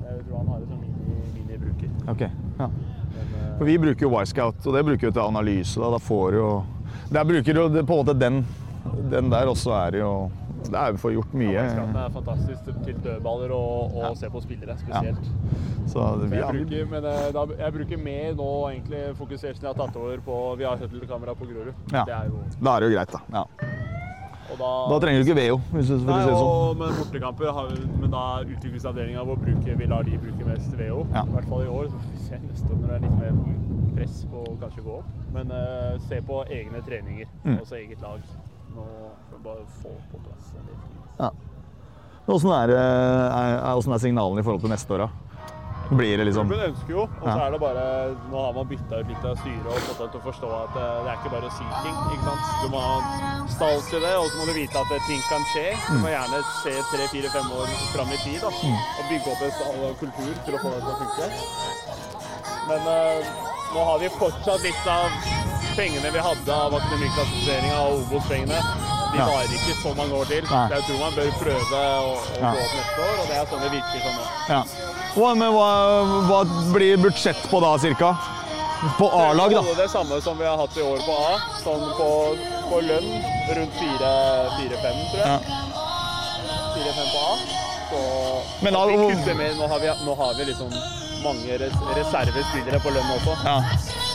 Jeg 0.00 0.24
tror 0.26 0.36
han 0.40 0.50
har 0.54 0.60
det 0.64 0.68
som 0.68 0.80
mini- 0.80 1.30
minibruker. 1.36 1.94
Ok, 2.14 2.20
ja. 2.58 2.68
Men 3.14 3.32
eh, 3.40 3.54
For 3.58 3.64
vi 3.68 3.78
bruker 3.78 4.06
jo 4.06 4.12
Wisecout, 4.16 4.66
og 4.66 4.76
det 4.76 4.84
bruker 4.88 5.08
vi 5.10 5.12
til 5.16 5.22
analyse. 5.24 5.80
Da, 5.80 5.90
da 5.96 5.98
får 6.02 6.36
jo 6.38 6.50
Der 7.10 7.24
bruker 7.26 7.54
du 7.54 7.62
på 7.68 7.80
en 7.80 8.04
måte 8.04 8.14
den, 8.18 8.44
den 9.10 9.30
der, 9.32 9.50
også 9.50 9.74
er 9.76 9.98
jo 10.00 10.12
Det 10.68 10.76
er 10.76 10.92
jo 10.94 11.00
for 11.02 11.10
gjort 11.14 11.32
mye. 11.34 11.54
Ja, 11.56 11.84
er 12.04 12.12
fantastisk 12.14 12.70
til 12.84 12.98
dødballer 13.04 13.50
og, 13.56 13.94
og 13.96 14.16
se 14.20 14.28
på 14.30 14.42
spillere 14.44 14.76
spesielt. 14.78 15.30
Ja. 15.30 15.86
Så 15.90 16.04
vi 16.22 16.36
jeg, 16.36 16.54
bruker, 16.54 16.84
men 16.92 17.06
eh, 17.08 17.28
da, 17.34 17.44
jeg 17.64 17.74
bruker 17.74 18.02
mer 18.04 18.34
nå 18.38 18.48
egentlig 18.70 19.00
fokusert 19.18 19.56
siden 19.56 19.66
jeg 19.70 19.74
har 19.74 19.80
tatt 19.80 19.96
over 19.98 20.20
på 20.26 20.36
Vi 20.60 20.68
har 20.68 20.78
shuttle-kamera 20.78 21.34
på 21.34 21.48
Grorud. 21.48 21.72
Ja. 21.92 22.04
Det 22.06 22.14
er 22.14 22.28
jo 22.30 22.42
Da 22.60 22.76
er 22.76 22.80
det 22.84 22.90
jo 22.90 22.96
greit, 22.98 23.16
da. 23.16 23.22
Ja. 23.40 23.69
Da, 24.58 24.70
Da 24.90 24.98
trenger 25.00 25.22
du 25.22 25.28
ikke 25.30 25.36
VO, 25.38 25.56
hvis 25.72 25.86
du 25.88 25.94
for 25.98 26.10
å 26.10 26.10
Nei, 26.10 26.20
si 26.24 26.30
det 26.30 26.36
sånn. 26.36 26.48
og 26.50 26.76
med 26.80 26.96
bortekamper 26.98 27.52
har 27.54 27.68
vi, 27.70 27.80
men 28.00 28.10
da 28.10 28.22
er 28.40 28.48
utviklingsavdelinga 28.56 29.24
hvor 29.28 29.36
bruker, 29.40 29.76
vi 29.78 29.86
lar 29.86 30.02
de 30.04 30.18
bruke 30.18 30.46
mest 30.48 30.72
VO. 30.78 31.06
Ja. 31.14 31.22
I 31.22 31.34
hvert 31.36 31.48
fall 31.52 31.62
i 31.62 31.70
år. 31.70 31.86
Så 31.90 32.00
får 32.00 32.10
vi 32.16 32.24
se 32.26 32.40
neste 32.48 32.72
år 32.74 32.80
når 32.80 32.88
det 32.88 32.96
er 32.96 33.04
litt 33.06 33.18
mer 33.20 33.94
press 33.96 34.24
på 34.32 34.42
å 34.46 34.56
kanskje 34.60 34.84
gå 34.86 34.96
opp. 34.98 35.12
Men 35.34 35.50
uh, 35.54 35.98
se 36.08 36.20
på 36.26 36.42
egne 36.50 36.82
treninger, 36.86 37.26
Mm. 37.44 37.58
altså 37.58 37.74
eget 37.78 38.00
lag. 38.02 38.20
Nå 38.74 38.84
bare 39.44 39.62
få 39.80 39.90
på 40.12 40.18
plass 40.26 40.50
en 40.58 40.66
del 40.66 40.76
ting. 40.76 40.98
Ja. 41.18 41.30
Åssen 42.30 42.50
er, 42.54 42.70
er, 42.70 43.54
er, 43.56 43.72
hvordan 43.74 43.94
er 43.96 43.98
signalene 44.02 44.40
i 44.42 44.46
forhold 44.46 44.60
til 44.62 44.70
neste 44.70 44.94
år, 44.94 45.06
da? 45.06 45.08
Blir 45.90 46.18
det 46.20 46.24
liksom 46.28 46.46
Klubben 46.46 46.68
ønsker 46.70 46.92
jo, 46.94 47.02
og 47.20 47.24
så 47.26 47.38
er 47.46 47.50
det 47.50 47.58
bare 47.60 47.84
Nå 48.30 48.42
har 48.44 48.52
man 48.54 48.66
bytta 48.70 49.00
ut 49.00 49.08
litt 49.10 49.24
av 49.26 49.34
styret 49.40 49.66
og 49.66 49.80
fått 49.88 49.98
dem 49.98 50.10
til 50.12 50.20
å 50.20 50.24
forstå 50.28 50.50
at 50.60 50.76
eh, 50.78 50.98
det 51.02 51.10
er 51.10 51.16
ikke 51.18 51.32
bare 51.34 51.50
ting. 51.56 51.96
ikke 52.14 52.26
sant? 52.28 52.44
Du 52.62 52.68
må 52.74 52.82
ha 52.84 52.94
stall 53.54 53.80
til 53.90 54.04
det, 54.06 54.12
og 54.20 54.26
så 54.30 54.38
må 54.38 54.46
du 54.46 54.52
vite 54.60 54.78
at 54.84 54.92
eh, 54.94 55.02
ting 55.08 55.22
kan 55.30 55.42
skje. 55.52 55.66
Du 55.88 55.96
Mm. 55.96 56.02
må 56.04 56.12
gjerne 56.14 56.38
se 56.62 56.74
tre, 56.92 57.08
fire, 57.14 57.28
fem 57.34 57.48
år 57.58 57.66
fram 57.94 58.12
i 58.14 58.18
tid 58.22 58.38
da, 58.44 58.52
og 58.54 59.02
bygge 59.10 59.32
opp 59.34 59.42
en 59.48 59.54
stall 59.58 59.82
og 59.88 59.98
kultur 60.04 60.32
til 60.46 60.54
å 60.54 60.62
få 60.62 60.70
det 60.76 60.80
til 60.84 60.92
å 60.94 61.00
funke. 61.02 61.26
Men 62.70 62.86
eh, 62.94 63.34
nå 63.74 63.84
har 63.90 63.98
vi 63.98 64.08
fortsatt 64.14 64.62
litt 64.62 64.86
av 64.86 65.10
pengene 65.76 66.10
vi 66.14 66.22
hadde 66.22 66.54
av 66.54 66.74
akademiklassifiseringa 66.78 67.82
og 67.88 68.00
Obos-pengene. 68.06 68.62
De 69.10 69.18
varer 69.18 69.54
ikke 69.56 69.74
så 69.82 69.94
mange 69.98 70.14
år 70.20 70.28
til. 70.30 70.44
Nei. 70.50 70.66
Jeg 70.74 70.84
tror 70.88 70.98
man 71.04 71.14
bør 71.18 71.30
prøve 71.40 71.78
å, 71.80 72.10
å 72.14 72.40
gå 72.40 72.50
opp 72.64 72.74
neste 72.78 73.06
år, 73.06 73.14
og 73.22 73.24
det 73.30 73.38
er 73.40 73.48
sånn 73.50 73.64
det 73.64 73.70
virker 73.74 74.04
som 74.04 74.18
nå. 74.18 74.26
ja. 74.48 74.60
hva, 75.16 75.30
Men 75.40 75.54
hva, 75.56 75.70
hva 76.28 76.40
blir 76.74 77.00
budsjett 77.02 77.40
på 77.50 77.60
da, 77.64 77.72
cirka? 77.82 78.12
På 78.96 79.10
A-lag, 79.12 79.52
da? 79.52 79.60
Det 79.76 79.88
samme 79.92 80.20
som 80.24 80.38
vi 80.40 80.46
har 80.48 80.56
hatt 80.56 80.76
i 80.78 80.82
år 80.86 81.02
på 81.04 81.16
A. 81.20 81.34
Sånn 81.60 81.82
på, 81.98 82.06
på 82.70 82.78
lønn 82.86 83.10
rundt 83.58 83.74
4-5, 83.76 85.02
tror 85.10 85.20
jeg. 85.20 85.26
Ja. 85.26 85.40
4-5 86.76 87.10
på 87.12 87.20
A. 87.26 87.34
Så 87.90 88.00
Men 88.64 88.72
da- 88.72 88.86
vi 88.86 88.96
kutter 88.96 89.34
mer. 89.34 89.54
Nå 89.58 89.68
har 89.68 89.78
vi, 89.82 89.90
nå 90.06 90.14
har 90.22 90.34
vi 90.38 90.44
liksom 90.52 90.70
mange 91.24 91.58
res 91.60 91.74
reservespillere 91.98 92.80
på 92.80 92.90
lønn 92.94 93.10
også. 93.18 93.36
Ja. 93.44 93.58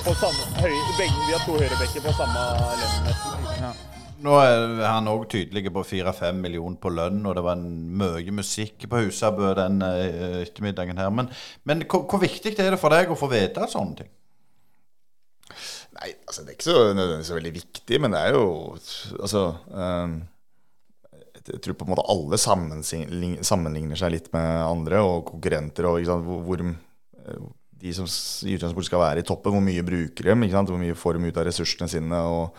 På 0.05 0.13
samme, 0.21 0.47
høy, 0.62 0.73
begge, 0.97 1.19
vi 1.27 1.34
har 1.36 1.43
to 1.45 1.53
høyrebekker 1.60 2.01
på 2.08 2.13
samme 2.17 2.45
lønn. 2.81 3.12
Nå 4.23 4.36
er 4.39 4.84
han 4.86 5.10
òg 5.12 5.25
tydelig 5.32 5.71
på 5.75 5.84
4-5 5.84 6.38
millioner 6.39 6.78
på 6.80 6.91
lønn, 6.93 7.23
og 7.28 7.36
det 7.36 7.43
var 7.43 7.58
en 7.58 7.71
mye 7.99 8.36
musikk 8.36 8.86
på 8.91 9.01
Husabø 9.04 9.51
den 9.58 9.82
eh, 9.84 10.43
ettermiddagen 10.45 11.01
her. 11.01 11.12
Men, 11.12 11.32
men 11.67 11.84
hvor, 11.89 12.06
hvor 12.08 12.21
viktig 12.23 12.54
er 12.56 12.71
det 12.75 12.80
for 12.82 12.95
deg 12.95 13.12
å 13.12 13.17
få 13.19 13.30
vite 13.32 13.67
sånne 13.71 13.99
ting? 13.99 14.13
Nei, 15.95 16.13
altså 16.28 16.43
det 16.43 16.51
er 16.51 16.58
ikke 16.58 16.67
så 16.67 16.80
nødvendigvis 16.91 17.30
så 17.32 17.38
veldig 17.38 17.54
viktig, 17.56 17.99
men 18.04 18.15
det 18.15 18.21
er 18.25 18.34
jo 18.36 18.47
Altså 19.21 19.43
um, 19.71 20.17
Jeg 21.45 21.62
tror 21.63 21.78
på 21.80 21.86
en 21.86 21.93
måte 21.93 22.08
alle 22.12 22.39
sammenligner 22.41 23.99
seg 23.99 24.12
litt 24.12 24.32
med 24.36 24.49
andre 24.65 25.04
og 25.06 25.30
konkurrenter, 25.30 25.88
og 25.88 26.08
sant, 26.08 26.25
hvor, 26.28 26.41
hvor 26.47 26.63
eh, 26.65 27.45
de 27.86 27.93
som 27.93 28.08
i 28.47 28.56
utgangspunktet 28.56 28.89
skal 28.89 29.04
være 29.04 29.21
i 29.21 29.28
toppen, 29.28 29.54
hvor 29.54 29.63
mye 29.63 29.86
bruker 29.86 30.32
dem, 30.32 30.47
hvor 30.56 30.82
mye 30.82 30.97
får 30.97 31.19
de 31.19 31.30
ut 31.30 31.39
av 31.39 31.45
ressursene 31.47 31.91
sine. 31.91 32.21
og 32.23 32.58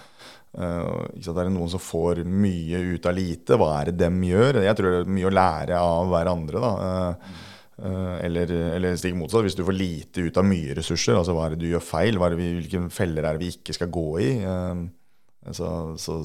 eh, 0.56 1.20
sant, 1.22 1.36
Er 1.36 1.44
det 1.44 1.54
noen 1.54 1.72
som 1.72 1.82
får 1.82 2.24
mye 2.24 2.80
ut 2.94 3.06
av 3.06 3.16
lite? 3.16 3.58
Hva 3.60 3.72
er 3.80 3.90
det 3.90 4.00
dem 4.04 4.22
gjør? 4.26 4.62
Jeg 4.64 4.78
tror 4.78 4.92
det 4.92 5.02
er 5.04 5.12
mye 5.18 5.28
å 5.28 5.36
lære 5.36 5.82
av 5.82 6.14
hverandre. 6.14 6.64
da. 6.64 6.72
Eh, 6.86 7.44
Eh, 7.76 8.24
eller, 8.24 8.52
eller 8.72 8.94
stikk 8.96 9.18
motsatt, 9.18 9.44
hvis 9.44 9.56
du 9.56 9.64
får 9.66 9.76
lite 9.76 10.22
ut 10.24 10.38
av 10.40 10.46
mye 10.48 10.76
ressurser, 10.78 11.18
altså 11.18 11.34
hva 11.36 11.44
er 11.44 11.54
det 11.54 11.66
du 11.66 11.68
gjør 11.68 11.84
feil, 11.84 12.16
det 12.16 12.38
vi, 12.38 12.46
hvilke 12.56 12.80
feller 12.94 13.26
er 13.26 13.36
det 13.36 13.44
vi 13.44 13.50
ikke 13.52 13.76
skal 13.76 13.90
gå 13.92 14.06
i? 14.24 14.30
Så, 15.52 15.68
så 16.00 16.16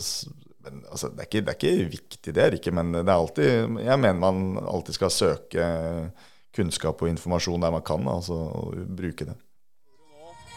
men, 0.64 0.80
altså, 0.88 1.10
det, 1.12 1.26
er 1.26 1.28
ikke, 1.28 1.42
det, 1.44 1.52
er 1.52 1.60
ikke, 1.60 1.90
viktig, 1.98 2.36
det 2.38 2.44
er 2.46 2.56
ikke, 2.56 2.76
men 2.78 2.94
det 2.96 3.04
er 3.04 3.18
alltid, 3.18 3.80
jeg 3.84 4.00
mener 4.00 4.22
man 4.22 4.62
alltid 4.64 4.96
skal 4.96 5.12
søke 5.12 5.68
kunnskap 6.56 7.04
og 7.04 7.12
informasjon 7.12 7.64
der 7.66 7.76
man 7.76 7.84
kan, 7.84 8.08
altså, 8.08 8.38
og 8.56 8.80
bruke 8.96 9.28
det. 9.28 9.36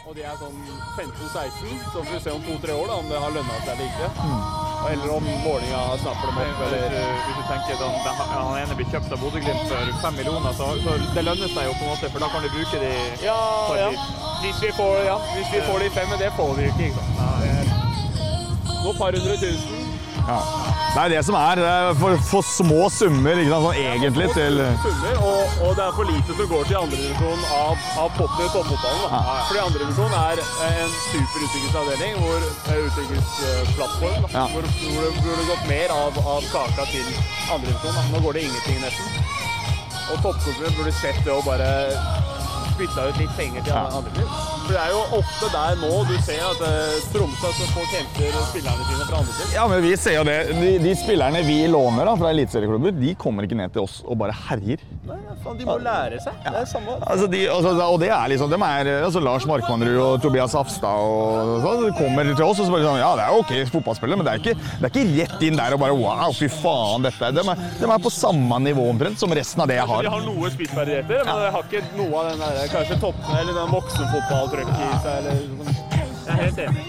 Og 0.05 0.13
de 0.13 0.21
er 0.21 0.35
sånn 0.37 0.57
15-16, 0.93 1.79
så 1.89 2.03
får 2.03 2.11
vi 2.11 2.17
se 2.21 2.33
om 2.35 2.43
to-tre 2.45 2.73
år 2.77 2.91
da, 2.91 2.97
om 3.01 3.07
det 3.09 3.21
har 3.23 3.31
lønna 3.33 3.55
seg 3.63 3.71
eller 3.73 3.87
ikke. 3.87 4.09
Mm. 4.21 4.43
Eller 4.91 5.13
om 5.15 5.29
målinga 5.41 5.79
snapper 6.03 6.29
dem 6.29 6.37
opp. 6.43 6.59
Eller... 6.67 6.93
Hvis 7.25 7.39
du 7.39 7.47
tenker 7.49 7.79
sånn, 7.79 7.95
Han 8.19 8.59
ene 8.59 8.77
blir 8.77 8.91
kjøpt 8.93 9.15
av 9.15 9.23
Bodø-Glimt 9.23 9.65
for 9.71 9.95
fem 10.03 10.19
millioner, 10.19 10.53
så, 10.59 10.67
så, 10.85 10.93
det 11.15 11.23
lønner 11.25 11.49
seg 11.55 11.71
jo 11.71 11.73
på 11.79 11.87
en 11.87 11.91
måte, 11.95 12.11
for 12.13 12.21
da 12.21 12.29
kan 12.35 12.45
du 12.45 12.51
bruke 12.53 12.83
de 12.83 12.91
ja, 13.25 13.39
ja. 13.81 13.89
Hvis 14.43 14.61
vi 14.61 14.69
får, 14.77 14.99
ja, 15.09 15.17
hvis 15.31 15.49
vi 15.55 15.63
får 15.65 15.81
de 15.81 15.89
fem, 15.97 16.13
men 16.13 16.21
det 16.21 16.29
får 16.37 16.53
vi 16.59 16.69
ikke. 16.69 16.91
ikke 16.91 17.01
sant? 17.01 17.17
Nei, 17.23 17.55
Noen 18.85 19.01
par 19.01 19.17
hundre 19.17 19.39
tusen 19.41 19.74
ja. 20.27 20.39
Det 20.95 21.01
er 21.03 21.09
det 21.11 21.21
som 21.27 21.35
er. 21.35 21.59
Det 21.59 21.97
for, 21.99 22.17
for 22.29 22.47
små 22.47 22.87
summer 22.93 23.41
sånn 23.49 23.79
egentlig 23.81 24.27
til 24.33 24.61
summer, 24.83 25.17
og, 25.19 25.57
og, 25.59 25.71
det 25.77 25.83
er 25.85 25.95
for 25.97 26.09
lite 26.09 26.37
som 26.37 26.49
går 26.53 26.69
til 26.69 26.79
andredivisjon 26.79 27.43
av, 27.57 27.87
av 28.03 28.19
toppfotballen. 28.19 29.05
Ja. 29.11 29.21
Fordi 29.49 29.63
andredivisjon 29.65 30.17
er 30.21 30.43
en 30.69 30.95
super 31.09 31.47
utviklingsavdeling, 31.47 32.19
hvor 32.23 32.47
utviklingsplattform, 32.87 34.29
ja. 34.31 34.45
hvor, 34.53 34.69
hvor 34.81 35.09
det 35.09 35.25
burde 35.25 35.49
gått 35.51 35.65
mer 35.71 35.95
av, 35.99 36.21
av 36.35 36.51
kaka 36.53 36.87
til 36.93 37.09
andredivisjon. 37.57 38.13
Nå 38.15 38.23
går 38.27 38.39
det 38.39 38.47
ingenting, 38.49 38.79
nesten. 38.85 39.43
Og 40.05 40.21
toppklubben 40.21 40.79
burde 40.79 40.95
sett 40.95 41.19
det 41.25 41.33
og 41.33 41.43
bare 41.47 41.69
spytta 42.75 43.07
ut 43.09 43.19
litt 43.21 43.33
penger 43.39 43.65
til 43.65 43.75
andre 43.79 44.11
klubb. 44.15 44.35
For 44.65 44.73
det 44.73 44.81
er 44.81 44.91
jo 44.91 45.01
ofte 45.19 45.49
der 45.53 45.77
nå 45.81 45.91
du 46.09 46.15
ser 46.25 46.41
at 46.43 46.61
uh, 46.65 46.95
Tromsø 47.13 47.51
så 47.53 47.67
folk 47.71 47.91
henter 47.93 48.37
spillerne 48.49 48.87
sine 48.89 49.07
fra 49.07 49.19
andre 49.21 49.35
til. 49.37 49.51
Ja, 49.55 49.65
men 49.71 49.83
vi 49.85 49.91
ser 50.01 50.17
jo 50.17 50.23
det. 50.27 50.37
De, 50.57 50.71
de 50.81 50.95
spillerne 50.99 51.43
vi 51.45 51.57
låner 51.71 52.09
da, 52.09 52.15
fra 52.19 52.31
eliteserieklubber, 52.33 52.95
de 52.97 53.13
kommer 53.21 53.47
ikke 53.47 53.59
ned 53.59 53.73
til 53.75 53.85
oss 53.85 53.99
og 54.03 54.17
bare 54.21 54.35
herjer. 54.47 54.81
Nei, 55.05 55.19
faen, 55.43 55.59
De 55.59 55.67
må 55.69 55.77
lære 55.85 56.19
seg. 56.23 56.39
Ja. 56.45 56.55
Det 56.55 56.63
er 56.63 56.69
samme. 56.71 56.97
Altså, 57.05 57.29
de, 57.31 57.43
altså, 57.53 57.73
og 57.85 57.99
det 58.01 58.09
er 58.09 58.33
liksom, 58.33 58.55
er 58.57 58.91
altså, 58.95 59.21
Lars 59.23 59.47
Markmannrud 59.49 60.01
og 60.01 60.17
Tobias 60.23 60.55
Afstad 60.57 61.05
og 61.05 61.61
så, 61.63 61.75
kommer 61.99 62.27
til 62.31 62.45
oss 62.45 62.59
og 62.59 62.67
så 62.67 62.73
bare 62.73 62.85
sånn 62.85 62.99
Ja, 62.99 63.11
det 63.17 63.25
er 63.25 63.39
ok 63.39 63.53
fotballspillere, 63.71 64.19
men 64.19 64.27
det 64.27 64.33
er, 64.33 64.41
ikke, 64.41 64.55
det 64.55 64.89
er 64.89 64.93
ikke 64.93 65.05
rett 65.21 65.45
inn 65.45 65.59
der 65.59 65.75
og 65.77 65.81
bare 65.83 65.95
wow, 65.97 66.33
fy 66.35 66.49
faen, 66.51 67.05
dette 67.05 67.31
De 67.35 67.43
er, 67.43 67.63
de 67.79 67.87
er 67.87 68.03
på 68.03 68.11
samme 68.13 68.59
nivå 68.65 68.89
omtrent 68.91 69.21
som 69.21 69.33
resten 69.35 69.63
av 69.63 69.69
det 69.69 69.79
jeg 69.79 69.89
har. 69.91 70.05
De 70.05 70.13
har 70.15 70.25
noe 70.25 70.51
spissferdigheter, 70.53 71.23
men 71.27 71.43
de 71.45 71.53
har 71.55 71.69
ikke 71.69 71.83
noe 71.99 72.23
av 72.23 72.31
den 72.31 72.43
der, 72.43 72.59
kanskje 72.71 72.99
toppen 72.99 73.37
eller 73.39 73.53
den 73.53 73.71
voksenfotballen 73.73 74.69
i 74.75 74.91
seg. 75.03 75.17
Eller, 75.17 75.41
jeg 76.25 76.35
er 76.35 76.43
helt 76.43 76.61
enig. 76.67 76.85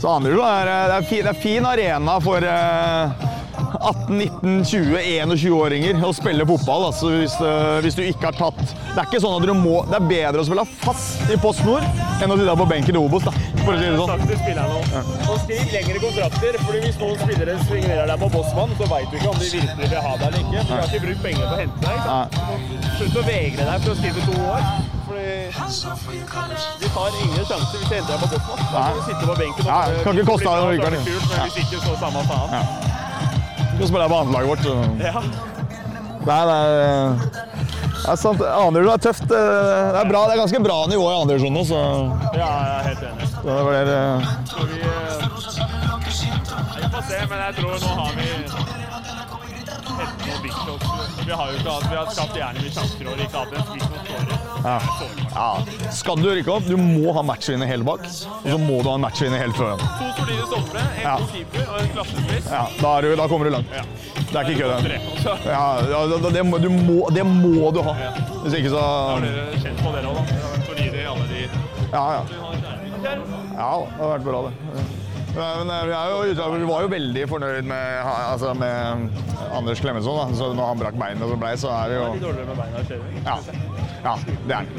Så 0.00 0.10
Anderud 0.12 0.42
er, 0.44 0.68
det 0.68 0.96
er, 0.96 1.06
fin, 1.08 1.24
det 1.24 1.32
er 1.32 1.40
fin 1.40 1.66
arena 1.66 2.18
for 2.20 2.44
uh, 2.44 3.26
18, 3.56 4.18
19, 4.18 4.64
20, 4.64 4.98
21-åringer 5.32 6.02
å 6.04 6.12
spille 6.16 6.46
fotball. 6.48 6.88
Altså, 6.90 7.10
hvis, 7.20 7.36
uh, 7.40 7.78
hvis, 7.84 7.96
du 7.96 8.02
ikke 8.04 8.30
har 8.30 8.36
tatt 8.36 8.60
Det 8.62 8.98
er 8.98 9.06
ikke 9.06 9.20
sånn 9.22 9.36
at 9.38 9.46
du 9.46 9.52
må 9.56 9.78
Det 9.88 9.98
er 9.98 10.08
bedre 10.10 10.42
å 10.42 10.46
spille 10.48 10.64
fast 10.82 11.32
i 11.32 11.38
Post 11.40 11.64
Nord 11.66 11.84
enn 12.22 12.32
å 12.32 12.36
sitte 12.38 12.56
på 12.56 12.66
benken 12.68 12.96
i 12.96 13.00
Obos. 13.00 13.26
da, 13.26 13.32
for 13.60 13.74
å 13.74 13.76
si 13.76 13.84
det 13.84 13.96
sånn. 14.00 14.10
Ja. 14.88 15.02
Og 15.28 15.40
skriv 15.42 15.72
lengre 15.74 16.00
kontrakter, 16.00 16.56
for 16.64 16.78
hvis 16.80 16.96
noen 17.02 17.18
spillere 17.20 17.56
signerer 17.66 18.08
deg 18.08 18.22
på 18.22 18.30
Bossmann, 18.32 18.72
så 18.78 18.88
veit 18.88 19.10
du 19.12 19.18
ikke 19.18 19.32
om 19.34 19.40
de 19.40 19.50
virkelig 19.52 19.90
vil 19.92 20.00
ha 20.06 20.12
deg 20.22 20.26
eller 20.26 20.40
ikke. 20.40 20.56
For 20.56 20.72
du 20.72 20.80
har 20.80 20.88
ikke 20.88 21.02
brukt 21.04 21.22
penger 21.26 21.44
på 21.44 21.52
å 21.52 21.60
hente 21.60 21.78
deg. 21.84 21.96
Slutt 22.96 23.20
å 23.20 23.26
vegre 23.28 23.68
deg 23.68 23.84
for 23.84 23.92
å 23.92 23.98
skrive 24.00 24.26
to 24.30 24.34
år. 24.48 24.62
Vi 26.80 26.88
tar 26.96 27.10
ingen 27.24 27.44
sjanser 27.46 27.76
hvis 27.78 27.88
de 27.88 27.94
henter 27.94 28.12
deg 28.12 28.20
på 28.24 28.28
Bossmann. 28.32 28.64
Da 28.72 28.86
kan 28.88 28.96
du 28.96 29.04
sitte 29.10 29.24
på 29.28 29.40
benken 29.44 29.60
og 29.60 29.72
ja, 29.72 30.04
kan 30.06 30.12
ikke 30.16 30.30
koste 30.32 30.48
deg 30.48 30.56
noe. 30.64 30.90
Men 30.96 31.44
hvis 31.44 31.60
ikke, 31.66 31.82
så 31.84 31.98
samme 32.00 32.24
faen. 32.30 33.04
Ja. 33.76 33.82
Skal 33.84 33.88
spille 33.88 34.08
på 34.08 34.16
annetlaget 34.16 34.48
vårt. 34.48 34.62
Så. 34.64 34.74
Ja. 35.04 35.20
Nei, 36.26 36.38
det 36.48 36.54
er, 36.56 36.70
det 37.92 38.08
er 38.10 38.16
sant. 38.18 38.40
Andredivisjon 38.40 38.94
er 38.94 39.02
tøft. 39.04 39.26
Det 39.28 39.36
er, 39.36 40.08
bra, 40.08 40.22
det 40.26 40.32
er 40.34 40.40
ganske 40.40 40.60
bra 40.64 40.78
nivå 40.90 41.10
i 41.10 41.18
andredivisjon 41.20 41.54
nå, 41.54 41.64
så 41.68 41.82
Ja, 42.34 42.48
jeg 42.48 42.72
er 42.72 42.88
helt 42.88 43.02
enig. 43.10 43.28
Så 43.30 43.44
det 43.44 43.52
så 44.48 44.64
vi, 44.70 44.80
vi 46.80 46.88
får 46.96 47.04
se, 47.10 47.20
men 47.28 47.38
jeg 47.44 47.54
tror 47.60 47.76
nå 47.84 47.94
har 48.00 48.16
vi 48.16 48.75
Vi 51.26 51.32
har 51.32 51.48
jo 51.50 51.58
ikke 51.58 51.72
hatt, 51.74 51.86
vi 51.90 51.96
har 51.98 52.10
skapt 52.14 52.36
gjerne 52.38 52.60
mye 52.62 52.70
sjanser 52.70 53.08
og 53.10 53.20
ikke 53.24 53.40
hatt 53.40 53.54
en 53.58 53.64
spiss 53.66 53.86
skårer. 54.06 54.44
Ja. 54.66 54.74
ja. 55.34 55.90
Skal 55.98 56.20
du 56.22 56.28
rykke 56.30 56.52
opp, 56.54 56.68
du 56.70 56.76
må 56.78 57.14
ha 57.16 57.24
matchvinner 57.26 57.70
helt 57.70 57.86
bak, 57.86 58.04
og 58.06 58.46
så 58.46 58.58
må 58.62 58.76
du 58.78 58.90
ha 58.92 58.94
en 58.94 59.02
matchvinner 59.02 59.42
helt 59.42 59.58
foran. 59.58 59.82
To 59.82 60.12
solide 60.20 60.46
stoppere, 60.46 60.84
en 60.94 61.02
ja. 61.02 61.14
keeper 61.32 61.72
og 61.72 61.80
en 61.80 61.90
klassespiss. 61.96 62.50
Ja, 62.52 62.62
da, 62.78 62.92
du, 63.02 63.08
da, 63.18 63.26
kommer 63.32 63.50
du 63.50 63.56
langt. 63.56 63.74
Ja. 63.74 63.82
Det 64.16 64.38
er 64.38 64.52
ikke 64.52 64.60
kødd. 64.62 64.94
Ja, 65.46 65.64
det, 65.82 66.32
det, 66.36 66.44
må, 66.46 66.60
det, 66.62 67.26
må, 67.26 67.72
du 67.74 67.80
ha. 67.88 67.96
Hvis 68.44 68.60
ikke 68.60 68.74
så 68.74 68.84
Da 68.84 68.92
har 69.16 69.26
dere 69.26 69.64
kjent 69.64 69.82
på 69.82 69.96
dere 69.96 70.12
òg, 70.12 70.20
da. 70.20 70.52
Fordi 70.68 70.86
det 70.94 71.08
alle 71.10 71.26
de 71.32 71.42
Ja, 71.90 72.06
ja. 72.20 72.22
Ja, 73.56 73.72
det 73.82 73.98
har 73.98 74.14
vært 74.14 74.26
bra, 74.30 74.46
det. 74.46 75.05
Men 75.36 75.70
eh, 75.70 75.84
vi, 76.58 76.64
var 76.64 76.84
jo 76.84 76.90
veldig 76.90 77.24
fornøyd 77.28 77.66
med, 77.68 78.08
altså 78.08 78.54
med 78.56 79.10
Anders 79.52 79.80
Klemetsson. 79.80 80.34
Så 80.36 80.52
når 80.56 80.70
han 80.72 80.80
brakk 80.80 81.00
beinet 81.00 81.24
som 81.24 81.34
så 81.34 81.40
blei, 81.40 81.54
så 81.60 81.72
er 81.76 81.92
det 81.92 81.98
jo 81.98 82.06
Litt 82.14 82.24
dårligere 82.24 82.46
med 82.48 82.62
beina 82.62 82.84
ja. 83.26 83.36
ja, 84.06 84.14
det 84.46 84.56
er. 84.60 84.70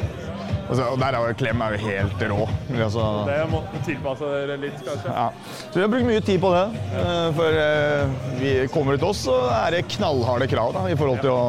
Altså, 0.68 0.84
og 0.92 0.98
der 1.00 1.16
er 1.16 1.30
jo 1.30 1.36
Klem 1.40 1.62
er 1.64 1.76
jo 1.76 1.84
helt 1.86 2.24
rå. 2.32 2.48
Altså, 2.76 3.04
det 3.30 3.38
må 3.52 3.62
tilpasse 3.86 4.32
dere 4.34 4.58
litt, 4.66 4.82
kanskje. 4.84 5.14
Ja. 5.14 5.28
Så 5.60 5.78
vi 5.78 5.86
har 5.86 5.94
brukt 5.94 6.10
mye 6.10 6.24
tid 6.32 6.42
på 6.44 6.52
det. 6.56 6.66
Ja. 6.96 7.06
for 7.38 7.62
eh, 7.62 8.18
vi 8.42 8.56
kommer 8.74 8.98
til 8.98 9.12
oss, 9.12 9.24
så 9.30 9.38
er 9.62 9.78
det 9.78 9.86
knallharde 9.96 10.50
krav 10.52 10.74
da, 10.76 10.88
i 10.92 10.98
forhold 10.98 11.24
til 11.24 11.36
å 11.36 11.46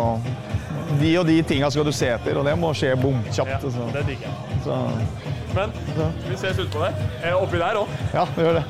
De 0.98 1.10
og 1.20 1.26
de 1.28 1.40
tinga 1.44 1.68
skal 1.72 1.84
du 1.84 1.92
se 1.92 2.08
etter, 2.08 2.38
og 2.40 2.46
det 2.48 2.54
må 2.60 2.70
skje 2.76 2.94
bomkjapt. 3.00 3.56
Ja, 3.56 3.58
altså. 3.60 3.90
det 3.96 4.06
digger 4.12 4.30
jeg. 4.30 4.47
Men 5.54 5.72
vi 6.28 6.36
ses 6.36 6.58
utpå 6.60 6.84
der. 6.84 7.34
Oppi 7.38 7.60
der 7.60 7.78
òg. 7.80 7.92
Ja, 8.14 8.24
vi 8.36 8.44
gjør 8.44 8.58
det. 8.58 8.64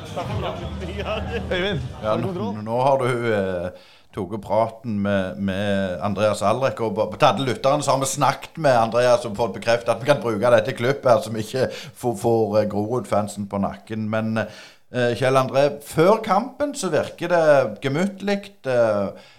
Øyvind, 1.55 1.81
ja, 2.03 2.15
nå, 2.19 2.51
nå 2.63 2.81
har 2.85 3.01
du 3.03 3.27
eh, 3.33 3.87
tatt 4.15 4.35
praten 4.41 4.99
med, 5.03 5.37
med, 5.37 5.99
Andreas 6.05 6.41
Alrek. 6.41 6.81
Og 6.81 6.95
på 6.95 7.19
alle 7.25 7.47
lytterne 7.51 7.85
så 7.85 7.93
har 7.93 8.03
vi 8.03 8.09
snakket 8.09 8.57
med 8.57 8.77
Andreas 8.77 9.27
og 9.27 9.37
fått 9.37 9.57
bekreftet 9.59 9.93
at 9.93 10.01
vi 10.01 10.09
kan 10.09 10.21
bruke 10.23 10.53
dette 10.55 10.75
klippet 10.77 11.11
her, 11.11 11.23
som 11.25 11.37
ikke 11.37 11.67
får, 11.73 12.15
får 12.23 12.61
eh, 12.61 12.69
Grorud-fansen 12.71 13.49
på 13.51 13.61
nakken. 13.63 14.07
Men 14.11 14.39
eh, 14.43 15.11
Kjell 15.19 15.39
André, 15.41 15.67
før 15.85 16.23
kampen 16.25 16.73
så 16.77 16.91
virker 16.93 17.35
det 17.35 17.43
gemyttlig. 17.85 18.41
Eh, 18.65 19.35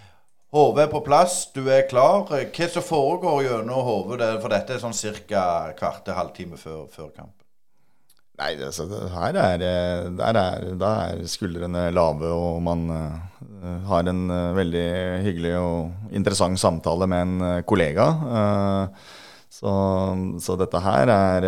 Hodet 0.51 0.83
er 0.83 0.89
på 0.91 0.99
plass, 1.05 1.45
du 1.55 1.61
er 1.71 1.85
klar. 1.87 2.25
Hva 2.27 2.65
som 2.67 2.83
foregår 2.83 3.45
gjennom 3.45 3.85
hodet? 3.87 4.33
For 4.43 4.51
dette 4.51 4.75
er 4.75 4.81
sånn 4.83 4.97
ca. 5.23 5.71
kvarte 5.77 6.15
halvtime 6.17 6.59
før, 6.59 6.89
før 6.91 7.07
kamp. 7.15 7.37
Nei, 8.41 8.55
det, 8.59 8.71
her 9.13 9.37
er, 9.37 9.63
der 10.17 10.37
er, 10.41 10.67
der 10.81 10.99
er 11.13 11.23
skuldrene 11.29 11.85
lave, 11.93 12.33
og 12.33 12.59
man 12.65 12.83
uh, 12.89 13.79
har 13.87 14.07
en 14.09 14.21
uh, 14.27 14.51
veldig 14.57 14.85
hyggelig 15.27 15.55
og 15.59 16.13
interessant 16.17 16.59
samtale 16.59 17.07
med 17.07 17.27
en 17.27 17.43
uh, 17.45 17.63
kollega. 17.63 18.09
Så, 19.51 19.71
så, 20.41 20.55
dette 20.59 20.79
her 20.81 21.11
er 21.11 21.45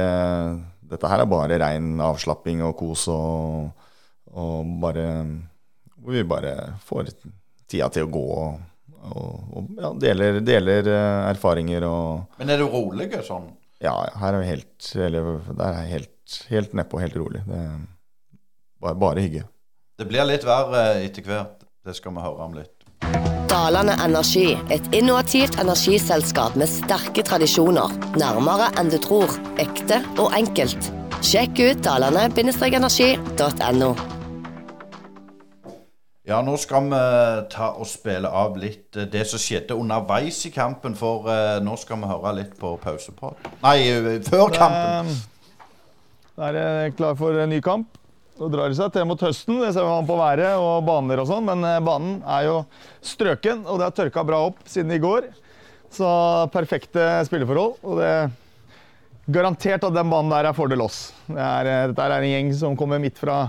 Dette 0.93 1.09
her 1.09 1.23
er 1.23 1.29
bare 1.31 1.57
rein 1.57 1.95
avslapping 2.03 2.59
og 2.67 2.75
kos 2.77 3.07
og, 3.09 3.71
og 4.35 4.75
bare 4.83 5.07
Hvor 5.95 6.13
vi 6.13 6.23
bare 6.27 6.51
får 6.85 7.09
tida 7.71 7.87
til 7.89 8.05
å 8.05 8.11
gå 8.13 8.25
og, 8.35 8.59
og 9.03 9.73
ja, 9.75 9.89
deler, 9.99 10.39
deler 10.45 10.87
erfaringer 11.29 11.83
og 11.87 12.39
Men 12.39 12.53
er 12.53 12.61
du 12.61 12.69
rolig 12.71 13.09
sånn? 13.27 13.49
Ja, 13.83 13.97
her 14.15 14.37
er 14.37 14.39
vi 14.39 14.47
helt, 14.47 14.85
eller, 14.95 15.41
der 15.51 15.79
er 15.81 15.89
helt 15.89 16.13
helt 16.49 16.73
nedpå, 16.73 16.99
helt 16.99 17.17
rolig. 17.17 17.41
Det 17.47 17.57
er 17.57 17.79
bare, 18.81 18.95
bare 18.95 19.21
hygge. 19.21 19.43
Det 19.97 20.07
blir 20.09 20.25
litt 20.27 20.45
verre 20.47 21.03
etter 21.03 21.23
hvert. 21.27 21.59
Det 21.83 21.95
skal 21.97 22.15
vi 22.15 22.23
høre 22.23 22.47
om 22.47 22.53
litt. 22.57 22.71
Dalane 23.51 23.93
Energi, 24.01 24.55
et 24.73 24.85
innovativt 24.95 25.59
energiselskap 25.61 26.55
med 26.57 26.71
sterke 26.71 27.23
tradisjoner. 27.27 27.93
Nærmere 28.17 28.71
enn 28.81 28.89
du 28.93 28.97
tror. 29.03 29.35
Ekte 29.61 30.01
og 30.17 30.33
enkelt. 30.33 30.91
Sjekk 31.23 31.61
ut 31.61 31.85
dalane-energi.no. 31.85 33.93
Ja, 36.23 36.37
nå 36.39 36.53
skal 36.55 36.85
vi 36.87 36.99
ta 37.51 37.73
og 37.75 37.87
spille 37.91 38.29
av 38.31 38.53
litt 38.55 38.95
eh, 38.95 39.09
det 39.11 39.25
som 39.27 39.41
skjedde 39.43 39.75
underveis 39.75 40.37
i 40.47 40.53
kampen, 40.55 40.93
for 40.95 41.25
uh, 41.27 41.57
nå 41.59 41.73
skal 41.81 41.99
vi 41.99 42.07
høre 42.07 42.31
litt 42.37 42.53
på 42.55 42.77
pausepod. 42.79 43.41
Nei, 43.59 44.21
før 44.23 44.53
kampen. 44.55 45.09
Da 46.37 46.47
er 46.47 46.55
det 46.55 46.93
klar 46.95 47.17
for 47.19 47.35
en 47.35 47.51
ny 47.51 47.59
kamp. 47.65 47.99
Nå 48.39 48.47
drar 48.53 48.71
det 48.71 48.77
seg 48.77 48.93
til 48.95 49.03
mot 49.05 49.19
høsten. 49.19 49.59
Det 49.65 49.73
ser 49.75 49.83
man 49.83 50.07
på 50.07 50.15
været 50.15 50.55
og 50.55 50.85
baner 50.87 51.19
og 51.21 51.27
sånn. 51.27 51.43
Men 51.49 51.65
eh, 51.67 51.81
banen 51.83 52.21
er 52.23 52.47
jo 52.47 52.55
strøken, 53.03 53.65
og 53.67 53.81
det 53.81 53.89
har 53.89 53.97
tørka 53.97 54.23
bra 54.23 54.39
opp 54.47 54.63
siden 54.63 54.95
i 54.95 55.01
går. 55.03 55.27
Så 55.91 56.07
perfekte 56.55 57.03
spilleforhold. 57.27 57.75
Og 57.83 57.99
det 57.99 58.07
er 58.13 58.31
garantert 59.27 59.83
at 59.83 59.99
den 59.99 60.15
banen 60.15 60.31
der 60.31 60.47
er 60.47 60.55
fordel 60.55 60.87
oss. 60.87 61.09
Det 61.27 61.35
er, 61.35 61.73
eh, 61.73 61.83
dette 61.91 62.07
er 62.07 62.15
en 62.15 62.31
gjeng 62.31 62.55
som 62.63 62.79
kommer 62.79 63.03
midt 63.03 63.19
fra 63.19 63.41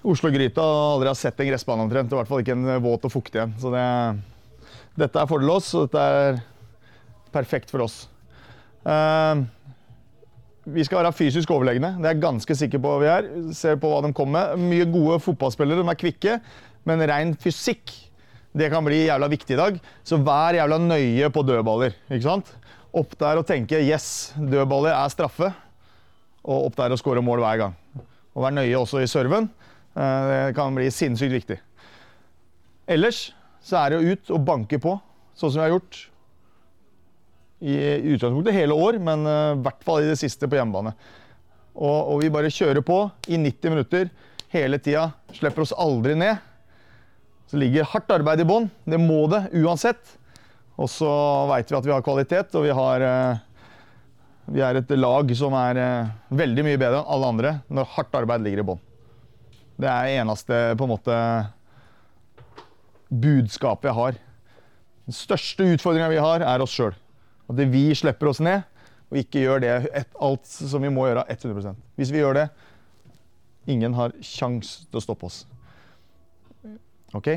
Oslo-gryta 0.00 0.64
og 0.64 0.94
aldri 0.96 1.10
har 1.10 1.18
sett 1.18 1.40
en 1.42 1.50
gressbane 1.50 1.84
omtrent. 1.84 2.12
I 2.12 2.18
hvert 2.18 2.30
fall 2.30 2.42
ikke 2.44 2.56
en 2.56 2.68
våt 2.84 3.04
og 3.04 3.12
fuktig 3.12 3.42
en. 3.42 3.52
Så 3.60 3.72
det, 3.74 3.84
dette 5.00 5.20
er 5.20 5.28
fordel 5.28 5.52
oss, 5.52 5.72
og 5.76 5.88
dette 5.88 6.04
er 6.04 6.40
perfekt 7.34 7.72
for 7.72 7.84
oss. 7.84 8.02
Uh, 8.86 9.44
vi 10.70 10.84
skal 10.86 11.02
være 11.02 11.16
fysisk 11.16 11.52
overlegne. 11.52 11.92
Det 11.98 12.08
er 12.08 12.14
jeg 12.14 12.24
ganske 12.24 12.56
sikker 12.62 12.82
på 12.82 12.94
vi 13.02 13.10
er. 13.12 13.28
Ser 13.56 13.80
på 13.80 13.90
hva 13.92 14.00
de 14.06 14.12
kommer 14.16 14.54
med. 14.56 14.70
Mye 14.72 14.88
gode 14.88 15.20
fotballspillere, 15.24 15.84
de 15.84 15.92
er 15.92 16.00
kvikke, 16.00 16.38
men 16.88 17.04
ren 17.10 17.36
fysikk 17.40 17.92
det 18.56 18.66
kan 18.72 18.82
bli 18.82 19.04
jævla 19.04 19.28
viktig 19.30 19.54
i 19.54 19.60
dag. 19.60 19.76
Så 20.02 20.18
vær 20.26 20.56
jævla 20.56 20.80
nøye 20.82 21.30
på 21.30 21.44
dødballer. 21.46 21.94
ikke 22.10 22.26
sant? 22.26 22.50
Opp 22.90 23.14
der 23.18 23.38
og 23.38 23.46
tenke 23.46 23.78
'yes, 23.78 24.32
dødballer 24.34 24.90
er 24.90 25.08
straffe', 25.08 25.52
og 26.42 26.66
opp 26.66 26.76
der 26.76 26.90
og 26.90 26.98
skåre 26.98 27.22
mål 27.22 27.38
hver 27.38 27.56
gang. 27.58 27.74
Og 28.34 28.42
vær 28.42 28.50
nøye 28.50 28.74
også 28.74 28.98
i 28.98 29.06
serven. 29.06 29.50
Eh, 30.00 30.46
Det 30.46 30.54
kan 30.56 30.74
bli 30.74 30.90
sinnssykt 30.90 31.34
viktig. 31.34 31.58
Ellers 32.90 33.30
så 33.62 33.82
er 33.82 33.90
det 33.92 33.98
å 34.00 34.14
ut 34.14 34.30
og 34.34 34.44
banke 34.46 34.80
på, 34.80 34.96
sånn 35.36 35.52
som 35.52 35.60
vi 35.60 35.66
har 35.66 35.74
gjort 35.74 35.98
i 37.60 37.74
utgangspunktet 38.14 38.56
hele 38.56 38.76
år, 38.76 38.98
men 39.04 39.26
eh, 39.28 39.56
i 39.58 39.64
hvert 39.66 39.84
fall 39.84 40.04
i 40.04 40.08
det 40.08 40.18
siste 40.20 40.48
på 40.48 40.56
hjemmebane. 40.56 40.94
Og, 41.76 41.98
og 42.14 42.22
vi 42.22 42.32
bare 42.32 42.52
kjører 42.52 42.82
på 42.84 43.02
i 43.30 43.38
90 43.38 43.74
minutter 43.74 44.08
hele 44.54 44.80
tida. 44.82 45.10
Slipper 45.36 45.66
oss 45.66 45.76
aldri 45.76 46.16
ned. 46.18 46.40
Så 47.50 47.58
ligger 47.60 47.86
hardt 47.92 48.10
arbeid 48.14 48.42
i 48.42 48.48
bånn. 48.48 48.68
Det 48.86 48.98
må 48.98 49.24
det 49.30 49.44
uansett. 49.60 50.16
Og 50.80 50.88
så 50.90 51.10
veit 51.50 51.70
vi 51.70 51.76
at 51.78 51.86
vi 51.86 51.92
har 51.92 52.04
kvalitet, 52.06 52.54
og 52.56 52.64
vi 52.64 52.74
har 52.74 53.04
eh, 53.04 53.46
Vi 54.50 54.62
er 54.66 54.80
et 54.80 54.90
lag 54.96 55.28
som 55.38 55.54
er 55.54 55.78
veldig 56.34 56.64
mye 56.66 56.78
bedre 56.80 56.98
enn 57.02 57.10
alle 57.14 57.28
andre 57.28 57.50
når 57.70 57.92
hardt 57.92 58.16
arbeid 58.18 58.42
ligger 58.42 58.64
i 58.64 58.70
bånn. 58.72 58.80
Det 59.80 59.88
er 59.88 60.20
eneste 60.20 60.56
på 60.76 60.86
en 60.86 60.92
måte 60.92 61.18
budskapet 63.10 63.90
jeg 63.90 63.96
har. 63.96 64.18
Den 65.08 65.16
største 65.16 65.66
utfordringa 65.74 66.10
vi 66.12 66.20
har, 66.22 66.44
er 66.44 66.62
oss 66.62 66.74
sjøl. 66.76 66.92
At 67.50 67.62
vi 67.72 67.88
slipper 67.98 68.30
oss 68.30 68.42
ned 68.44 68.62
og 69.10 69.18
ikke 69.18 69.42
gjør 69.42 69.62
det 69.64 69.70
et, 69.90 70.10
alt 70.22 70.46
som 70.46 70.84
vi 70.84 70.90
må 70.92 71.08
gjøre 71.08 71.24
100 71.32 71.72
Hvis 71.98 72.12
vi 72.14 72.20
gjør 72.20 72.36
det 72.38 72.50
Ingen 73.70 73.94
har 73.94 74.14
kjangs 74.24 74.86
til 74.88 74.98
å 74.98 75.02
stoppe 75.04 75.28
oss. 75.28 75.42
OK? 77.14 77.28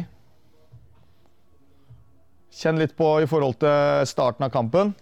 Kjenn 2.54 2.80
litt 2.80 2.94
på 2.98 3.10
i 3.22 3.28
forhold 3.30 3.58
til 3.62 4.08
starten 4.08 4.46
av 4.48 4.54
kampen. 4.54 4.94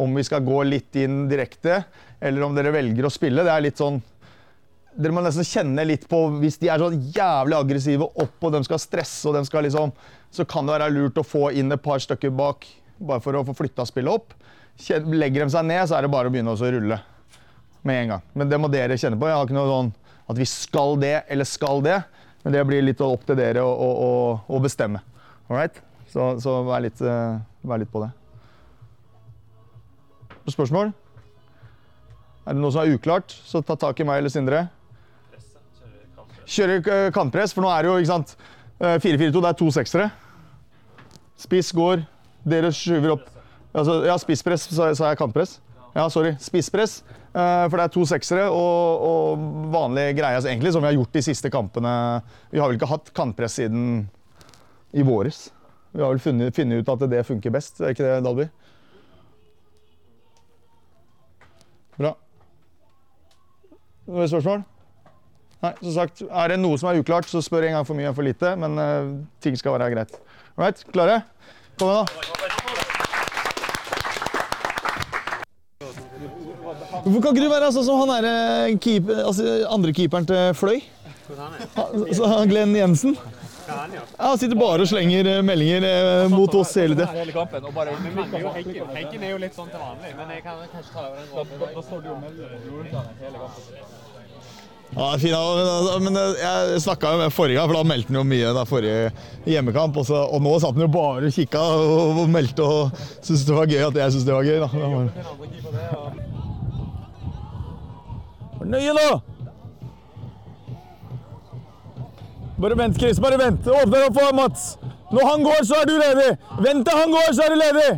Om 0.00 0.16
vi 0.16 0.24
skal 0.24 0.46
gå 0.46 0.62
litt 0.64 0.96
inn 0.96 1.26
direkte, 1.28 1.82
eller 2.18 2.46
om 2.46 2.56
dere 2.56 2.72
velger 2.72 3.06
å 3.06 3.12
spille. 3.12 3.44
Det 3.44 3.52
er 3.52 3.66
litt 3.66 3.82
sånn 3.82 4.00
Dere 4.98 5.14
må 5.14 5.22
nesten 5.22 5.46
kjenne 5.46 5.84
litt 5.86 6.08
på 6.10 6.18
Hvis 6.42 6.58
de 6.58 6.68
er 6.72 6.82
så 6.82 6.88
jævlig 6.90 7.54
aggressive 7.54 8.08
opp 8.08 8.46
og 8.46 8.54
de 8.56 8.62
skal 8.66 8.80
stresse, 8.82 9.22
og 9.28 9.36
de 9.36 9.44
skal 9.46 9.64
liksom, 9.66 9.92
så 10.34 10.46
kan 10.48 10.66
det 10.66 10.74
være 10.76 10.90
lurt 10.94 11.20
å 11.20 11.26
få 11.26 11.50
inn 11.54 11.70
et 11.72 11.82
par 11.82 12.02
stykker 12.02 12.32
bak, 12.34 12.66
bare 12.98 13.22
for 13.22 13.38
å 13.38 13.44
få 13.46 13.54
flytta 13.62 13.86
spillet 13.88 14.12
opp. 14.12 14.34
Legger 15.12 15.44
de 15.44 15.54
seg 15.54 15.66
ned, 15.68 15.84
så 15.86 15.98
er 15.98 16.06
det 16.06 16.12
bare 16.12 16.30
å 16.30 16.34
begynne 16.34 16.54
å 16.54 16.72
rulle 16.74 17.00
med 17.86 18.02
en 18.02 18.14
gang. 18.14 18.24
Men 18.34 18.50
det 18.50 18.58
må 18.60 18.70
dere 18.72 18.98
kjenne 19.00 19.18
på. 19.20 19.28
Jeg 19.28 19.38
har 19.38 19.46
ikke 19.46 19.56
noe 19.56 19.70
sånn 19.70 19.92
at 20.30 20.38
vi 20.38 20.46
skal 20.48 20.98
det 21.00 21.16
eller 21.30 21.48
skal 21.48 21.82
det. 21.84 22.00
Men 22.42 22.54
det 22.56 22.64
blir 22.64 22.84
litt 22.84 23.00
opp 23.04 23.26
til 23.28 23.36
dere 23.36 23.62
å, 23.66 23.70
å, 23.70 24.10
å, 24.48 24.60
bestemme. 24.64 25.02
All 25.48 25.58
right? 25.58 25.76
Så, 26.08 26.32
så 26.40 26.60
vær, 26.66 26.80
litt, 26.84 27.00
eh, 27.04 27.36
vær 27.68 27.82
litt 27.82 27.92
på 27.92 28.00
det. 28.02 28.10
Spørsmål? 30.50 30.94
Er 32.48 32.56
det 32.56 32.62
noe 32.62 32.72
som 32.72 32.82
er 32.82 32.96
uklart, 32.96 33.30
så 33.30 33.60
ta 33.62 33.76
tak 33.78 34.00
i 34.00 34.06
meg 34.08 34.22
eller 34.22 34.32
Sindre. 34.32 34.64
Kjøre 36.50 36.80
eh, 36.80 37.08
kantpress, 37.14 37.54
for 37.54 37.64
nå 37.64 37.70
er 37.70 37.84
det 37.84 37.90
jo 37.92 37.98
ikke 38.00 38.10
sant, 38.10 38.34
eh, 38.80 38.96
4-4-2, 38.98 39.38
det 39.38 39.50
er 39.52 39.58
to 39.60 39.70
seksere. 39.74 40.08
Spiss 41.40 41.70
går, 41.76 42.02
dere 42.48 42.72
skyver 42.74 43.14
opp. 43.14 43.28
Altså, 43.70 44.00
ja, 44.08 44.16
spisspress, 44.18 44.66
sa 44.74 44.90
jeg 44.90 45.18
kantpress? 45.20 45.60
Ja, 45.94 46.08
sorry. 46.10 46.34
Spisspress. 46.42 47.00
Eh, 47.30 47.64
for 47.70 47.78
det 47.78 47.84
er 47.84 47.92
to 47.94 48.02
seksere 48.10 48.48
og, 48.50 49.04
og 49.06 49.44
vanlig 49.70 50.08
greie, 50.18 50.34
altså, 50.40 50.50
egentlig, 50.50 50.72
som 50.74 50.82
vi 50.82 50.90
har 50.90 50.98
gjort 50.98 51.14
de 51.14 51.22
siste 51.22 51.50
kampene. 51.54 51.92
Vi 52.50 52.58
har 52.58 52.70
vel 52.70 52.80
ikke 52.80 52.90
hatt 52.90 53.12
kantpress 53.14 53.60
siden 53.60 54.08
i 54.90 55.06
våres. 55.06 55.48
Vi 55.94 56.02
har 56.02 56.10
vel 56.10 56.22
funnet, 56.22 56.54
funnet 56.54 56.82
ut 56.82 56.90
at 56.90 57.06
det 57.10 57.22
funker 57.26 57.54
best, 57.54 57.78
er 57.80 57.94
ikke 57.94 58.06
det, 58.06 58.18
Dalby? 58.26 58.48
Bra. 62.00 62.14
Noen 64.10 64.30
spørsmål? 64.30 64.66
Nei, 65.60 65.74
som 65.82 65.92
sagt, 65.92 66.22
Er 66.24 66.48
det 66.54 66.58
noe 66.60 66.78
som 66.80 66.88
er 66.88 67.00
uklart, 67.02 67.28
så 67.28 67.42
spør 67.44 67.66
en 67.68 67.74
gang 67.78 67.84
for 67.88 67.98
mye 67.98 68.08
enn 68.08 68.16
for 68.16 68.24
lite. 68.24 68.54
Men 68.56 68.78
uh, 68.80 69.10
ting 69.44 69.56
skal 69.60 69.76
være 69.76 69.90
greit. 69.94 70.14
All 70.56 70.64
right, 70.64 70.84
klare? 70.94 71.20
Kom 71.80 71.90
igjen, 71.92 72.04
da. 72.04 72.10
Hvorfor 77.00 77.20
kan 77.24 77.32
ikke 77.34 77.44
du 77.44 77.50
være 77.50 77.68
sånn 77.74 77.86
som 77.86 78.00
han 78.02 78.10
er, 78.18 78.74
keep, 78.82 79.08
altså, 79.24 79.44
andre 79.72 79.92
keeperen 79.96 80.26
til 80.28 80.50
Fløy? 80.58 80.80
Han- 81.76 82.08
så 82.14 82.26
han 82.28 82.48
Glenn 82.50 82.74
Jensen? 82.76 83.16
Ja, 83.70 83.86
Han 84.18 84.38
sitter 84.38 84.58
bare 84.58 84.82
og 84.82 84.88
slenger 84.90 85.26
eh, 85.30 85.42
meldinger 85.46 85.84
eh, 85.86 86.28
mot 86.32 86.54
oss 86.58 86.74
hele 86.74 86.96
tida. 86.96 87.06
hele 87.14 87.32
kampen. 87.32 87.64
Og 87.64 87.74
bare 87.74 87.94
Henken, 87.94 88.80
Henken 88.96 89.22
er 89.22 89.30
jo 89.30 89.38
litt 89.38 89.54
sånn 89.54 89.70
til 89.70 89.78
vanlig, 89.78 90.10
men 90.18 90.32
jeg 90.34 90.42
kan 90.42 90.58
kanskje 90.72 90.92
ta 90.92 91.00
over 91.06 91.16
den 91.22 91.28
rollen. 92.10 92.24
Ja, 94.90 95.18
fin, 95.22 95.34
men 96.02 96.16
eh, 96.18 96.40
jeg 96.40 96.80
snakka 96.82 97.12
jo 97.14 97.18
med 97.20 97.32
forrige 97.34 97.60
gang, 97.60 97.68
for 97.70 97.78
da 97.78 97.84
meldte 97.86 98.10
han 98.10 98.18
jo 98.18 98.24
mye 98.26 98.54
da 98.56 98.64
forrige 98.66 99.12
hjemmekamp. 99.46 99.96
Og, 100.02 100.06
så, 100.08 100.18
og 100.26 100.42
nå 100.42 100.56
satt 100.58 100.74
han 100.74 100.82
jo 100.86 100.90
bare 100.90 101.30
og 101.30 101.36
kikka 101.36 101.62
og, 101.62 102.24
og 102.24 102.32
meldte 102.32 102.66
og 102.66 102.90
syntes 103.20 103.46
det 103.46 103.54
var 103.54 103.70
gøy 103.70 103.84
at 103.86 104.00
jeg 104.02 104.16
syntes 104.16 104.26
det 104.26 104.34
var 104.34 104.48
gøy. 104.48 104.58
da. 104.64 104.68
Det 104.74 104.80
var... 104.94 105.02
Nøye 108.70 108.92
nå! 108.98 109.10
Bare 112.60 112.76
vent, 112.76 112.98
Chris. 113.00 113.18
Bare 113.22 113.38
vent. 113.40 113.66
Åpner 113.66 114.08
opp 114.10 114.18
for 114.18 114.34
Mats. 114.36 114.76
Når 115.10 115.26
han 115.26 115.42
går, 115.46 115.62
så 115.64 115.78
er 115.80 115.86
du 115.88 115.94
ledig. 115.96 116.30
Vent 116.60 116.86
til 116.86 116.98
han 116.98 117.14
går, 117.14 117.30
så 117.34 117.46
er 117.46 117.54
du 117.54 117.58
ledig. 117.62 117.90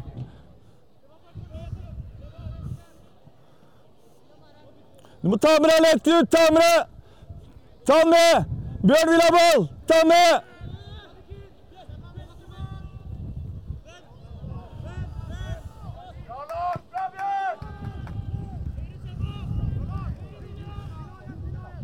Du 5.22 5.28
må 5.28 5.36
ta 5.38 5.52
med 5.62 5.70
deg 5.70 5.84
lett 5.84 6.08
ut! 6.08 6.30
Ta 6.30 6.48
med 6.50 6.62
deg! 6.66 6.88
Ta 7.86 7.98
med! 8.10 8.48
Bjørn 8.82 9.10
vil 9.12 9.20
ha 9.22 9.28
ball! 9.36 9.68
Ta 9.86 10.00
med! 10.10 10.48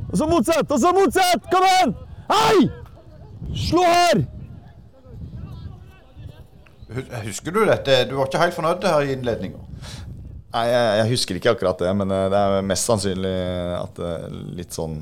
Og 0.08 0.18
så 0.18 0.26
motsatt! 0.26 0.70
Og 0.70 0.80
så 0.80 0.92
motsatt! 0.98 1.48
Kom 1.52 1.68
igjen! 1.70 1.94
Hei! 2.32 2.66
Slå 3.68 3.86
her! 3.86 4.26
Husker 7.22 7.54
du 7.54 7.62
dette? 7.68 8.02
Du 8.10 8.18
var 8.18 8.26
ikke 8.26 8.42
helt 8.42 8.58
fornøyd 8.58 8.90
her 8.90 9.06
i 9.06 9.14
innledninga. 9.14 9.67
Nei, 10.58 10.72
jeg, 10.72 10.86
jeg 10.98 11.10
husker 11.12 11.38
ikke 11.38 11.52
akkurat 11.54 11.82
det, 11.84 11.90
men 11.94 12.10
eh, 12.10 12.26
det 12.32 12.38
er 12.38 12.64
mest 12.66 12.88
sannsynlig 12.88 13.36
at 13.78 13.98
det 14.00 14.10
er 14.10 14.36
litt 14.58 14.74
sånn 14.74 14.98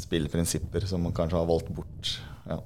spillprinsipper 0.00 0.82
som 0.90 1.04
man 1.06 1.14
kanskje 1.14 1.38
har 1.38 1.46
valgt 1.46 1.70
bort. 1.76 2.10
Ja. 2.50 2.58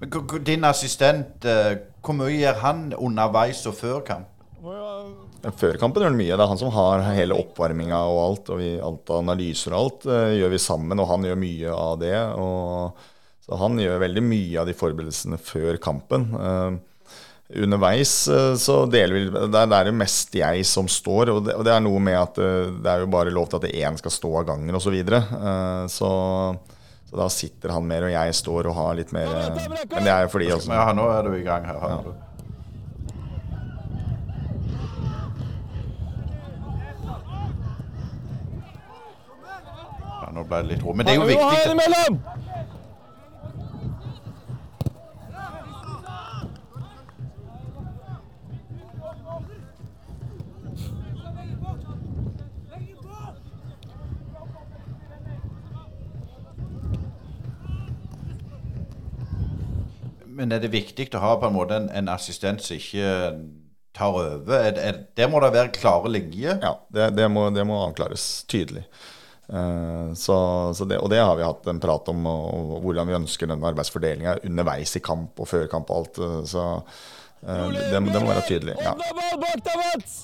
Men 0.00 0.42
din 0.48 0.66
assistent, 0.66 1.46
eh, 1.46 1.76
hvor 2.02 2.18
mye 2.18 2.34
gjør 2.34 2.58
han 2.64 2.82
underveis 2.98 3.62
og 3.70 3.78
før 3.78 4.02
kamp? 4.08 4.32
Før 5.58 5.78
kampen 5.78 6.02
gjør 6.02 6.10
han 6.10 6.18
mye. 6.18 6.34
Det 6.34 6.42
er 6.42 6.50
han 6.50 6.58
som 6.58 6.74
har 6.74 7.04
hele 7.14 7.38
oppvarminga 7.38 8.02
og 8.10 8.18
alt. 8.24 8.50
Og 8.50 8.58
vi, 8.58 8.72
alt 8.82 9.14
analyser 9.14 9.74
og 9.76 9.84
alt 9.84 10.10
eh, 10.10 10.34
gjør 10.40 10.56
vi 10.56 10.62
sammen, 10.66 10.98
og 10.98 11.10
han 11.14 11.30
gjør 11.30 11.38
mye 11.38 11.78
av 11.78 11.96
det. 12.02 12.16
Og, 12.42 13.06
så 13.42 13.58
han 13.58 13.78
gjør 13.80 14.02
veldig 14.04 14.22
mye 14.24 14.60
av 14.62 14.68
de 14.70 14.74
forberedelsene 14.78 15.38
før 15.42 15.78
kampen. 15.82 16.28
Eh, 16.38 16.80
underveis 17.62 18.12
eh, 18.32 18.54
så 18.56 18.84
deler 18.88 19.18
vi 19.18 19.24
Det 19.52 19.60
er, 19.60 19.88
det 19.90 19.94
mest 19.96 20.34
jeg 20.38 20.66
som 20.68 20.88
står, 20.88 21.32
og 21.34 21.42
det, 21.48 21.56
og 21.58 21.66
det 21.66 21.74
er 21.74 21.82
noe 21.84 22.00
med 22.00 22.16
at 22.20 22.38
eh, 22.40 22.70
det 22.82 22.92
er 22.92 23.02
jo 23.02 23.10
bare 23.12 23.34
lov 23.34 23.50
til 23.50 23.60
at 23.60 23.72
én 23.72 23.98
skal 24.00 24.14
stå 24.14 24.36
av 24.40 24.46
gangen 24.52 24.78
osv. 24.78 24.86
Så, 24.86 24.94
videre. 24.94 25.24
Eh, 25.40 25.86
så 25.92 26.12
så 27.12 27.18
da 27.20 27.26
sitter 27.28 27.68
han 27.68 27.84
mer, 27.84 28.06
og 28.06 28.12
jeg 28.14 28.34
står 28.38 28.66
og 28.70 28.76
har 28.78 28.94
litt 28.96 29.10
mer 29.12 29.28
Men 29.52 30.06
det 30.06 30.12
er 30.14 30.22
jo 30.24 30.28
fordi 30.32 30.46
også, 30.54 30.70
Ja, 30.72 30.94
nå 30.96 31.04
er 31.12 31.26
du 31.26 31.34
i 31.36 31.42
gang 31.44 31.66
her. 31.68 31.76
hører. 31.76 32.14
Ja, 40.22 40.30
nå 40.32 40.46
ble 40.48 40.62
det 40.62 40.70
litt 40.70 40.86
ro. 40.86 40.96
Men 40.96 41.04
det 41.04 41.12
er 41.12 41.20
jo 41.20 41.28
viktig. 41.28 42.51
Men 60.42 60.50
er 60.56 60.58
det 60.64 60.72
viktig 60.74 61.04
å 61.14 61.20
ha 61.22 61.36
på 61.38 61.46
en 61.46 61.54
måte 61.54 61.76
en, 61.78 61.84
en 61.94 62.08
assistent 62.10 62.58
som 62.66 62.74
ikke 62.74 63.10
tar 63.94 64.16
over? 64.18 64.56
Er, 64.58 64.72
det- 64.74 64.86
er, 64.88 64.96
der 65.20 65.28
må 65.30 65.38
det 65.44 65.52
være 65.54 65.70
klare 65.76 66.10
linjer. 66.10 66.56
Ja, 66.64 66.72
det, 66.90 67.12
det, 67.14 67.28
må, 67.30 67.44
det 67.54 67.62
må 67.68 67.76
avklares 67.84 68.24
tydelig. 68.50 68.82
Eh, 69.52 70.08
så, 70.18 70.36
så 70.74 70.88
det, 70.90 70.98
og 70.98 71.12
det 71.14 71.20
har 71.22 71.38
vi 71.38 71.46
hatt 71.46 71.70
en 71.70 71.78
prat 71.82 72.10
om, 72.10 72.26
og, 72.26 72.74
og 72.78 72.88
hvordan 72.88 73.06
vi 73.12 73.18
ønsker 73.20 73.52
den 73.52 73.62
arbeidsfordelinga 73.70 74.40
underveis 74.50 74.96
i 74.98 75.04
kamp 75.04 75.38
og 75.44 75.50
før 75.52 75.70
kamp 75.70 75.94
og 75.94 76.02
alt. 76.02 76.18
eh, 76.26 76.36
Så 76.56 76.66
uh, 76.82 77.64
det, 77.70 77.86
det 77.94 78.02
må 78.02 78.26
være 78.32 78.46
tydelig. 78.50 78.74
Ja. 78.82 78.96
ball 78.98 79.42
bak 79.46 79.62
deg, 79.70 79.82
Mats! 79.86 80.20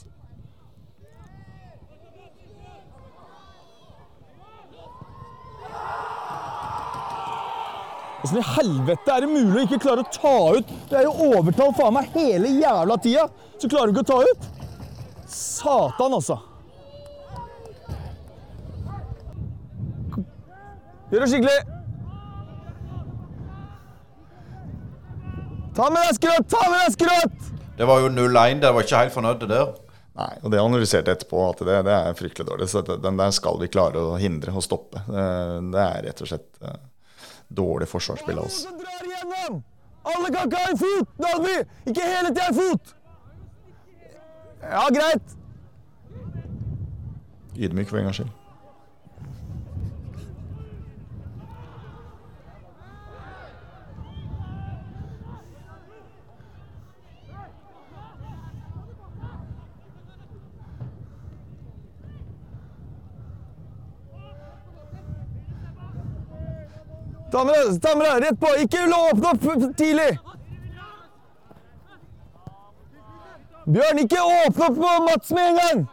Åssen 8.28 8.42
i 8.42 8.44
helvete 8.44 9.08
er 9.14 9.24
det 9.24 9.28
mulig 9.32 9.56
å 9.56 9.64
ikke 9.64 9.78
klare 9.80 10.02
å 10.04 10.08
ta 10.12 10.32
ut 10.58 10.72
Det 10.90 10.98
er 11.00 11.06
jo 11.06 11.30
overtall 11.30 11.70
faen 11.78 11.94
meg 11.96 12.10
hele 12.12 12.50
jævla 12.60 12.98
tida, 13.00 13.22
så 13.56 13.70
klarer 13.72 13.88
du 13.88 13.96
ikke 13.96 14.04
å 14.04 14.10
ta 14.10 14.18
ut! 14.28 14.48
Satan, 15.28 16.12
altså. 16.16 16.36
Gjør 21.08 21.24
det 21.24 21.28
skikkelig. 21.32 21.56
Ta 25.78 25.88
med 25.94 26.04
deg 26.04 26.18
skrøt! 26.18 26.48
Ta 26.52 26.62
med 26.68 26.78
deg 26.82 26.96
skrøt! 26.98 27.50
Det 27.78 27.88
var 27.88 28.02
jo 28.04 28.10
0-1. 28.12 28.60
Dere 28.60 28.74
var 28.76 28.84
ikke 28.84 29.02
helt 29.06 29.14
fornøyde 29.14 29.48
der. 29.48 29.72
Nei, 30.18 30.30
og 30.42 30.50
det 30.52 30.60
analyserte 30.60 31.12
jeg 31.12 31.20
etterpå, 31.20 31.44
at 31.52 31.60
det, 31.64 31.80
det 31.86 31.96
er 31.96 32.16
fryktelig 32.18 32.48
dårlig. 32.48 32.68
Så 32.72 32.82
det- 32.84 33.00
den 33.04 33.20
der 33.20 33.32
skal 33.36 33.56
vi 33.60 33.70
klare 33.72 34.00
å 34.02 34.16
hindre 34.20 34.52
og 34.52 34.64
stoppe. 34.66 35.00
Det 35.08 35.84
er 35.84 36.02
rett 36.10 36.24
og 36.24 36.32
slett 36.32 36.48
eh, 36.64 36.78
dårlig 37.49 37.88
forsvarsspill 37.88 38.38
drar 38.78 39.09
igjennom! 39.09 39.62
Alle 40.09 40.30
kan 40.34 40.49
ikke 40.49 40.62
ha 40.62 40.70
en 40.72 40.78
fot, 40.78 41.11
Dalby! 41.22 41.57
Ikke 41.90 42.07
hele 42.07 42.32
tida 42.34 42.49
en 42.49 42.59
fot! 42.61 42.94
Ja, 44.62 44.84
greit. 44.94 45.36
Ydmyk 47.59 47.88
for 47.88 47.99
en 47.99 48.09
gangs 48.09 48.20
skyld. 48.20 48.38
Ta 67.30 67.44
med 67.44 67.54
deg, 67.54 67.82
ta 67.82 67.94
med 67.96 68.06
deg, 68.06 68.22
rett 68.24 68.40
på. 68.40 68.54
Ikke 68.62 68.86
la 68.88 68.98
åpne 69.10 69.32
opp 69.34 69.76
tidlig. 69.76 70.18
Bjørn, 73.68 73.98
ikke 74.00 74.22
åpne 74.24 74.68
opp 74.70 74.78
på 74.80 74.92
Mats 75.04 75.30
med 75.36 75.48
en 75.48 75.60
gang. 75.62 75.86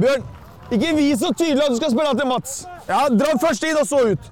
Bjørn, 0.00 0.22
ikke 0.70 0.96
vis 0.96 1.18
så 1.18 1.32
tydelig 1.38 1.62
at 1.64 1.70
du 1.70 1.76
skal 1.76 1.90
spille 1.90 2.18
til 2.18 2.26
Mats. 2.26 2.66
Ja, 2.88 3.00
Dra 3.08 3.32
først 3.46 3.64
inn 3.64 3.80
og 3.80 3.86
så 3.86 4.04
ut. 4.12 4.30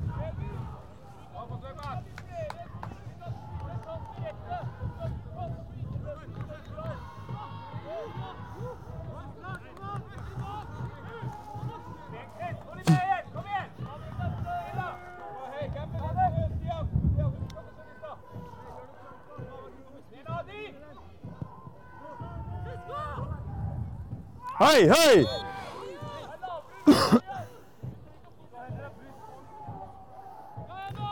Hei, 24.59 24.89
hei! 24.89 25.48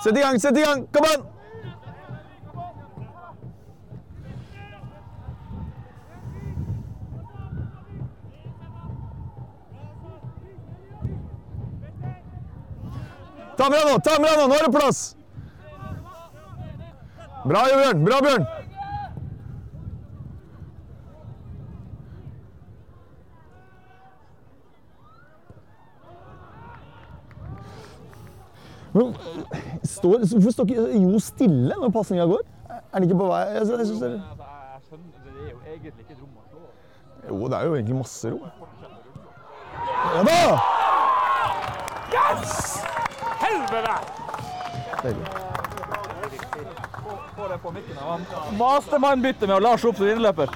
Sett 0.03 0.17
i 0.17 0.21
gang, 0.21 0.41
sett 0.41 0.57
i 0.59 0.63
gang. 0.63 0.87
Kom 0.93 1.05
an! 1.05 1.27
Ta 13.57 13.71
med 13.71 13.79
deg 13.81 13.89
nå, 13.89 13.99
ta 14.05 14.19
med 14.21 14.29
deg 14.29 14.39
nå. 14.39 14.47
Nå 14.47 14.55
er 14.57 14.67
det 14.67 14.73
plass. 14.77 15.01
Bra, 17.47 17.65
Bjørn. 17.73 18.05
Bra, 18.05 18.21
Bjørn. 18.21 18.66
Står, 29.85 30.25
hvorfor 30.33 30.51
står 30.55 30.65
ikke 30.71 31.01
Jo 31.03 31.19
stille 31.23 31.75
når 31.81 31.93
pasninga 31.95 32.27
går? 32.31 32.45
Er 32.71 32.81
han 32.93 33.03
ikke 33.07 33.19
på 33.21 33.29
vei? 33.31 33.41
Jeg, 33.41 33.55
jeg 33.55 33.67
jeg, 33.67 33.79
det, 33.79 33.87
Jeg 33.87 34.81
skjønner, 34.89 35.09
det 35.25 35.31
er 35.37 35.51
jo 35.51 35.59
egentlig 35.73 36.05
ikke 36.05 36.15
et 36.15 36.21
rom 36.23 36.35
å 36.37 36.47
slå. 36.49 36.61
jo, 37.29 37.49
det 37.49 37.57
er 37.59 37.65
jo 37.67 37.75
egentlig 37.81 37.99
masse 38.03 38.27
rom. 38.33 38.45
Ja 40.17 40.23
da! 40.27 40.41
Yes! 42.17 42.79
Helvete! 43.43 43.97
Mastermann-bytte 48.59 49.47
med 49.47 49.63
Lars 49.63 49.85
opp 49.85 49.97
som 49.97 50.09
innløper. 50.09 50.51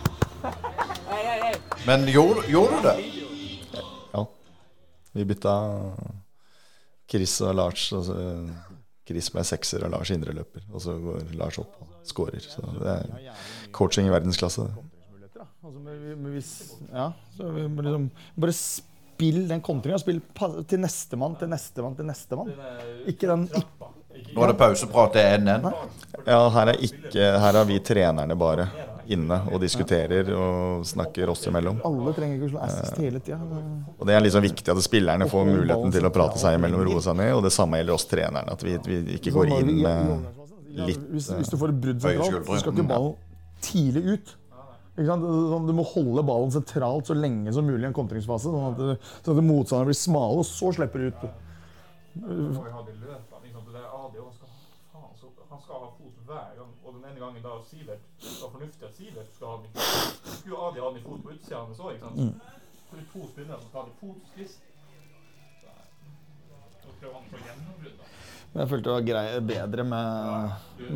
Men 1.86 2.09
gjorde, 2.09 2.45
gjorde 2.49 2.76
du 2.76 2.88
det? 2.88 2.97
Ja. 4.12 4.24
Vi 5.12 5.24
bytta 5.24 5.55
Chris 7.11 7.41
og 7.45 7.57
Lars. 7.59 7.89
Altså, 7.97 8.17
Chris 9.09 9.33
med 9.35 9.49
sekser 9.49 9.85
og 9.87 9.95
Lars 9.97 10.13
indreløper. 10.15 10.67
Og 10.71 10.85
så 10.85 10.95
går 11.03 11.35
Lars 11.41 11.59
opp 11.63 11.81
og 11.83 12.07
skårer. 12.07 12.43
Så 12.45 12.63
det 12.79 12.95
er 12.95 13.33
coaching 13.75 14.09
i 14.09 14.15
verdensklasse. 14.15 14.69
Altså, 15.61 16.77
ja, 16.93 17.11
så 17.37 17.51
vi 17.53 17.67
må 17.69 17.85
liksom 17.85 18.07
bare 18.41 18.55
spill 18.57 19.43
den 19.51 19.63
kontringa. 19.65 19.99
Spill 20.01 20.21
til 20.69 20.81
nestemann, 20.81 21.37
til 21.41 21.51
nestemann, 21.51 21.97
til 21.99 22.09
nestemann. 22.09 22.55
Ikke 23.11 23.29
den 23.29 23.49
ikke, 23.51 23.91
Nå 24.35 24.43
er 24.45 24.53
det 24.53 24.57
pauseprat. 24.59 25.15
Det 25.15 25.25
NN. 25.43 25.69
1-1. 25.71 26.25
Ja, 26.27 26.39
her 26.55 26.73
er, 26.73 26.81
ikke, 26.87 27.27
her 27.45 27.59
er 27.61 27.69
vi 27.69 27.79
trenerne 27.85 28.37
bare 28.39 28.67
inne 29.15 29.37
og 29.51 29.61
diskuterer 29.63 30.29
og 30.37 30.85
snakker 30.87 31.31
oss 31.33 31.43
imellom. 31.51 31.81
Alle 31.89 32.13
trenger 32.17 32.37
ikke 32.39 32.49
å 32.49 32.53
slå 32.55 32.61
assist 32.67 32.99
hele 33.03 33.21
tida. 33.25 33.39
Og 33.99 34.07
det 34.09 34.15
er 34.17 34.25
liksom 34.25 34.45
viktig 34.45 34.71
at 34.75 34.83
spillerne 34.87 35.27
får 35.31 35.49
muligheten 35.51 35.95
til 35.97 36.07
å 36.07 36.13
prate 36.15 36.39
seg 36.43 36.59
imellom 36.59 36.85
og 36.85 36.91
roe 36.93 37.03
seg 37.05 37.17
ned. 37.19 37.33
Og 37.39 37.43
det 37.47 37.53
samme 37.55 37.81
gjelder 37.81 37.97
oss 37.99 38.07
trenerne. 38.11 38.55
At 38.55 38.63
vi, 38.67 38.77
vi 38.87 39.01
ikke 39.19 39.33
går 39.35 39.55
inn 39.59 39.73
med 39.83 40.29
litt 40.87 41.03
hvis, 41.11 41.27
hvis 41.35 41.51
du 41.51 41.57
får 41.59 41.73
et 41.75 41.81
brudd 41.83 42.05
sentralt, 42.05 42.47
så 42.47 42.61
skal 42.63 42.77
ikke 42.77 42.87
ballen 42.93 43.17
tidlig 43.67 44.05
ut. 44.15 44.37
Ikke 45.01 45.07
sant? 45.11 45.25
Du 45.67 45.73
må 45.75 45.85
holde 45.91 46.23
ballen 46.29 46.51
sentralt 46.55 47.11
så 47.11 47.15
lenge 47.17 47.53
som 47.57 47.67
mulig 47.67 47.83
i 47.83 47.89
en 47.91 47.97
kontringsfase, 47.97 48.51
sånn 48.53 48.73
at, 48.73 48.79
det- 48.79 48.99
sånn 49.27 49.39
at 49.39 49.47
motstanderen 49.47 49.91
blir 49.91 49.99
smale, 49.99 50.43
og 50.43 50.47
så 50.47 50.71
slipper 50.77 50.99
du 50.99 51.07
ut. 51.11 51.31
Han 55.61 55.65
skal 55.65 55.81
ha 55.85 55.89
fot 55.99 56.21
hver 56.27 56.53
gang, 56.57 56.71
og 56.85 56.95
den 56.95 57.03
ene 57.05 57.21
gangen 57.21 57.43
da 57.45 57.51
Sivert 57.69 58.05
det 58.21 58.31
var 58.43 58.51
fornuftig 58.55 58.85
at 58.89 58.95
Sivert 58.97 59.35
skal 59.35 59.47
ha 59.47 59.57
den 59.57 59.67
i. 59.69 59.69
Skulle 60.39 60.57
Adi 60.67 60.81
ha 60.81 60.89
den 60.89 60.97
i 60.97 61.03
fot 61.05 61.21
på 61.25 61.33
utsida 61.35 61.59
hans 61.61 61.83
òg, 61.85 61.91
ikke 61.95 62.05
sant. 62.07 62.17
Så 62.87 62.97
det 62.97 63.03
er 63.03 63.09
to 63.13 63.21
spillere 63.29 63.59
som 63.61 63.69
tar 63.75 63.83
det 63.85 63.91
den 63.91 63.93
i 63.93 64.01
fot 64.01 64.21
spiss. 64.33 64.55
Så 66.81 66.89
prøver 67.01 67.15
han 67.19 67.25
å 67.27 67.31
få 67.35 67.39
gjennombrudd, 67.45 67.97
da. 68.01 68.05
Men 68.55 68.59
jeg 68.63 68.69
følte 68.73 68.87
det 68.89 68.95
var 68.97 69.05
greie, 69.11 69.35
bedre 69.53 69.83
med, 69.93 70.09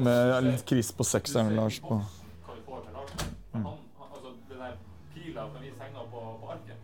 med 0.08 0.32
litt 0.48 0.64
kris 0.72 0.88
på 0.96 1.02
sekseren 1.12 1.52
Lars 1.60 1.78
på 1.84 1.94
han, 2.00 3.68
altså, 3.68 4.28
den 4.48 4.58
der 4.64 4.72
pila 5.12 5.42
som 5.52 5.60
vi 5.60 5.68
tegna 5.76 6.00
på, 6.14 6.20
på 6.40 6.46
arket, 6.56 6.76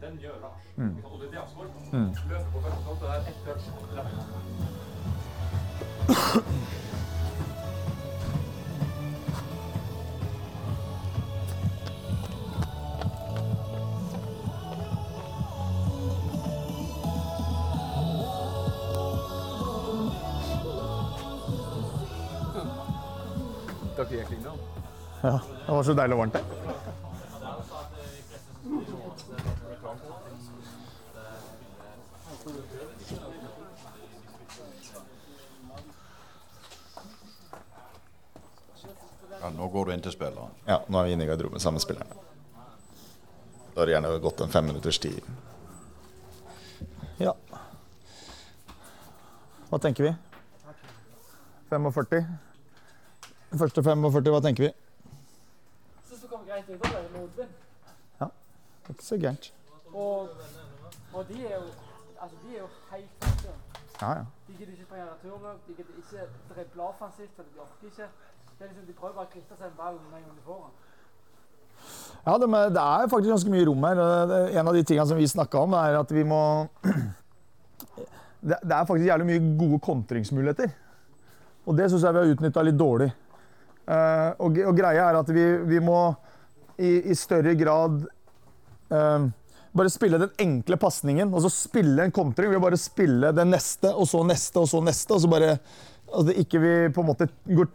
den 0.00 0.16
gjør 0.24 0.36
Lars. 0.46 0.64
Ikke? 0.72 1.04
Og 1.12 1.20
det 1.20 1.26
er 1.28 1.32
det 1.36 1.40
han 1.44 1.48
skårer 1.52 1.70
på. 1.76 1.78
Løper 2.32 2.50
på 2.56 2.58
første 2.64 2.82
kant, 2.88 3.00
det 3.04 3.08
er 3.12 3.20
ett 3.28 3.40
touch. 3.44 3.64
gikk. 24.06 24.30
Ja, 25.22 25.40
det 25.66 25.72
var 25.72 25.82
så 25.82 25.94
deilig 25.94 26.14
og 26.14 26.20
varmt 26.20 26.32
der. 26.32 26.42
Ja, 39.40 39.50
nå 39.50 39.68
går 39.68 39.84
du 39.86 39.92
inn 39.92 40.02
til 40.02 40.12
spilleren. 40.12 40.50
Ja, 40.66 40.80
nå 40.86 40.98
er 40.98 41.04
vi 41.06 41.12
inne 41.14 41.26
i 41.26 41.28
garderoben 41.28 41.60
sammen 41.60 41.78
med 41.78 41.86
spillerne. 41.86 42.14
Da 43.74 43.80
har 43.80 43.86
det 43.86 43.94
gjerne 43.94 44.18
gått 44.22 44.40
en 44.40 44.50
fem 44.50 44.66
minutters 44.66 44.98
tid. 44.98 45.22
Ja. 47.18 47.34
Hva 49.68 49.78
tenker 49.82 50.08
vi? 50.08 50.14
45? 51.70 52.47
Første 53.58 53.82
45, 53.82 54.30
hva 54.34 54.40
tenker 54.44 54.68
vi? 54.68 54.72
Syns 56.08 56.22
det 56.22 56.30
kom 56.30 56.46
greit 56.46 56.68
ut. 56.68 56.78
Ble 56.80 56.94
det 56.94 57.12
motvind. 57.16 57.56
Det 58.18 58.94
er 58.94 58.96
ikke 58.96 59.04
så 59.04 59.16
gærent. 59.20 59.52
Og, 59.92 60.28
og 61.12 61.24
de 61.28 61.42
er 61.44 61.54
jo 61.58 61.66
altså 62.22 62.36
de 62.42 62.54
er 62.56 62.60
jo 62.64 62.68
helt 62.92 63.10
fattige. 63.22 63.54
Ja, 64.02 64.10
ja. 64.18 64.24
De 64.48 64.52
gidder 64.58 64.72
ikke 64.72 64.86
springe 64.88 65.04
returløp, 65.12 65.58
de 65.68 65.72
gidder 65.78 65.94
ikke 66.02 66.20
drible 66.54 66.82
offensivt, 66.82 67.32
for 67.36 67.42
de 67.48 67.60
orker 67.64 67.86
ikke. 67.90 68.08
Det 68.58 68.64
er 68.64 68.70
liksom, 68.70 68.86
De 68.86 68.96
prøver 69.00 69.14
bare 69.18 69.28
å 69.28 69.32
kvitte 69.34 69.58
seg 69.58 69.66
med 69.70 69.76
ballen 69.82 70.06
med 70.12 70.18
en 70.22 70.38
de 70.38 70.44
får 70.46 70.60
den. 70.64 70.74
Ja, 72.26 72.34
det, 72.42 72.48
med, 72.54 72.72
det 72.76 72.84
er 72.84 73.12
faktisk 73.12 73.32
ganske 73.34 73.52
mye 73.54 73.66
rom 73.68 73.86
her. 73.86 74.02
En 74.60 74.70
av 74.70 74.74
de 74.74 74.82
tingene 74.82 75.06
som 75.10 75.20
vi 75.20 75.28
snakka 75.30 75.62
om, 75.66 75.76
er 75.78 76.00
at 76.00 76.14
vi 76.14 76.24
må 76.26 76.42
det, 78.48 78.58
det 78.64 78.74
er 78.74 78.88
faktisk 78.88 79.10
jævlig 79.10 79.28
mye 79.30 79.44
gode 79.60 79.80
kontringsmuligheter. 79.84 80.74
Og 81.68 81.76
det 81.78 81.90
syns 81.90 82.06
jeg 82.06 82.16
vi 82.16 82.22
har 82.24 82.34
utnytta 82.34 82.64
litt 82.66 82.80
dårlig. 82.80 83.12
Eh, 83.88 84.30
og, 84.44 84.58
og 84.68 84.76
greia 84.76 85.08
er 85.08 85.18
at 85.22 85.30
vi, 85.32 85.44
vi 85.68 85.80
må 85.80 85.98
i, 86.78 87.10
i 87.10 87.14
større 87.18 87.56
grad 87.58 88.04
uh, 88.94 89.24
bare 89.74 89.90
spille 89.90 90.20
den 90.22 90.30
enkle 90.44 90.76
pasningen, 90.78 91.32
og 91.34 91.42
så 91.42 91.50
spille 91.50 92.04
en 92.04 92.14
kontring. 92.14 92.52
Vi 92.52 92.60
bare 92.62 92.78
spille 92.78 93.32
det 93.34 93.46
neste, 93.48 93.90
og 93.90 94.06
så 94.06 94.22
neste, 94.26 94.62
og 94.62 94.68
så 94.70 94.82
neste. 94.84 95.16
og 95.16 95.24
så 95.24 95.30
bare 95.32 95.56
altså 96.08 96.34
ikke 96.40 96.60
vi 96.62 96.74
på 96.94 97.02
en 97.02 97.10
måte 97.10 97.28
går 97.44 97.68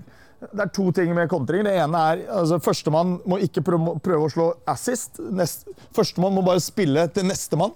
det 0.44 0.60
er 0.60 0.72
to 0.76 0.90
ting 0.92 1.14
med 1.16 1.30
kontring. 1.32 1.64
Det 1.64 1.72
ene 1.80 2.00
er 2.12 2.24
altså 2.42 2.58
Førstemann 2.60 3.14
må 3.30 3.38
ikke 3.44 3.64
prøve, 3.64 4.18
å 4.18 4.32
slå 4.32 4.50
assist. 4.68 5.22
Førstemann 5.96 6.36
må 6.36 6.44
bare 6.44 6.64
spille 6.64 7.06
til 7.16 7.28
nestemann. 7.30 7.72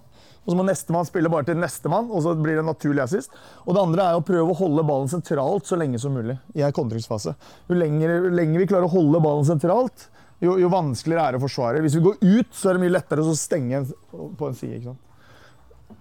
Og 0.47 0.53
så 0.53 0.57
må 0.57 0.63
nestemann 0.63 1.07
spille 1.07 1.29
bare 1.31 1.49
til 1.49 1.57
nestemann, 1.59 2.07
og 2.07 2.23
så 2.23 2.31
blir 2.39 2.55
det 2.55 2.63
naturlig 2.63 3.03
assist. 3.03 3.33
Og 3.65 3.75
det 3.75 3.81
andre 3.83 4.05
er 4.05 4.19
å 4.19 4.23
prøve 4.23 4.53
å 4.53 4.55
holde 4.57 4.85
ballen 4.87 5.11
sentralt 5.11 5.67
så 5.67 5.75
lenge 5.79 5.99
som 5.99 6.15
mulig 6.15 6.37
i 6.55 6.63
en 6.63 6.75
kontringsfase. 6.75 7.33
Jo 7.67 7.75
lenger, 7.75 8.29
lenger 8.31 8.63
vi 8.63 8.69
klarer 8.69 8.87
å 8.87 8.93
holde 8.93 9.19
ballen 9.23 9.47
sentralt, 9.49 10.07
jo, 10.39 10.53
jo 10.61 10.69
vanskeligere 10.71 11.25
er 11.25 11.35
det 11.35 11.41
å 11.41 11.43
forsvare. 11.43 11.81
Hvis 11.83 11.97
vi 11.97 12.05
går 12.05 12.21
ut, 12.21 12.53
så 12.55 12.69
er 12.69 12.77
det 12.77 12.85
mye 12.85 12.95
lettere 12.95 13.25
å 13.25 13.35
stenge 13.35 13.83
på 14.11 14.47
en 14.47 14.55
side. 14.55 14.79
ikke 14.79 14.93
sant? 14.93 15.03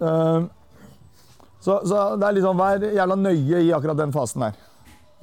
Ehm, 0.07 0.49
så, 1.59 1.79
så 1.83 2.01
det 2.15 2.29
er 2.29 2.41
sånn, 2.45 2.59
Vær 2.59 2.83
jævla 2.85 3.17
nøye 3.19 3.63
i 3.65 3.71
akkurat 3.75 3.99
den 3.99 4.13
fasen 4.15 4.45
der 4.45 4.59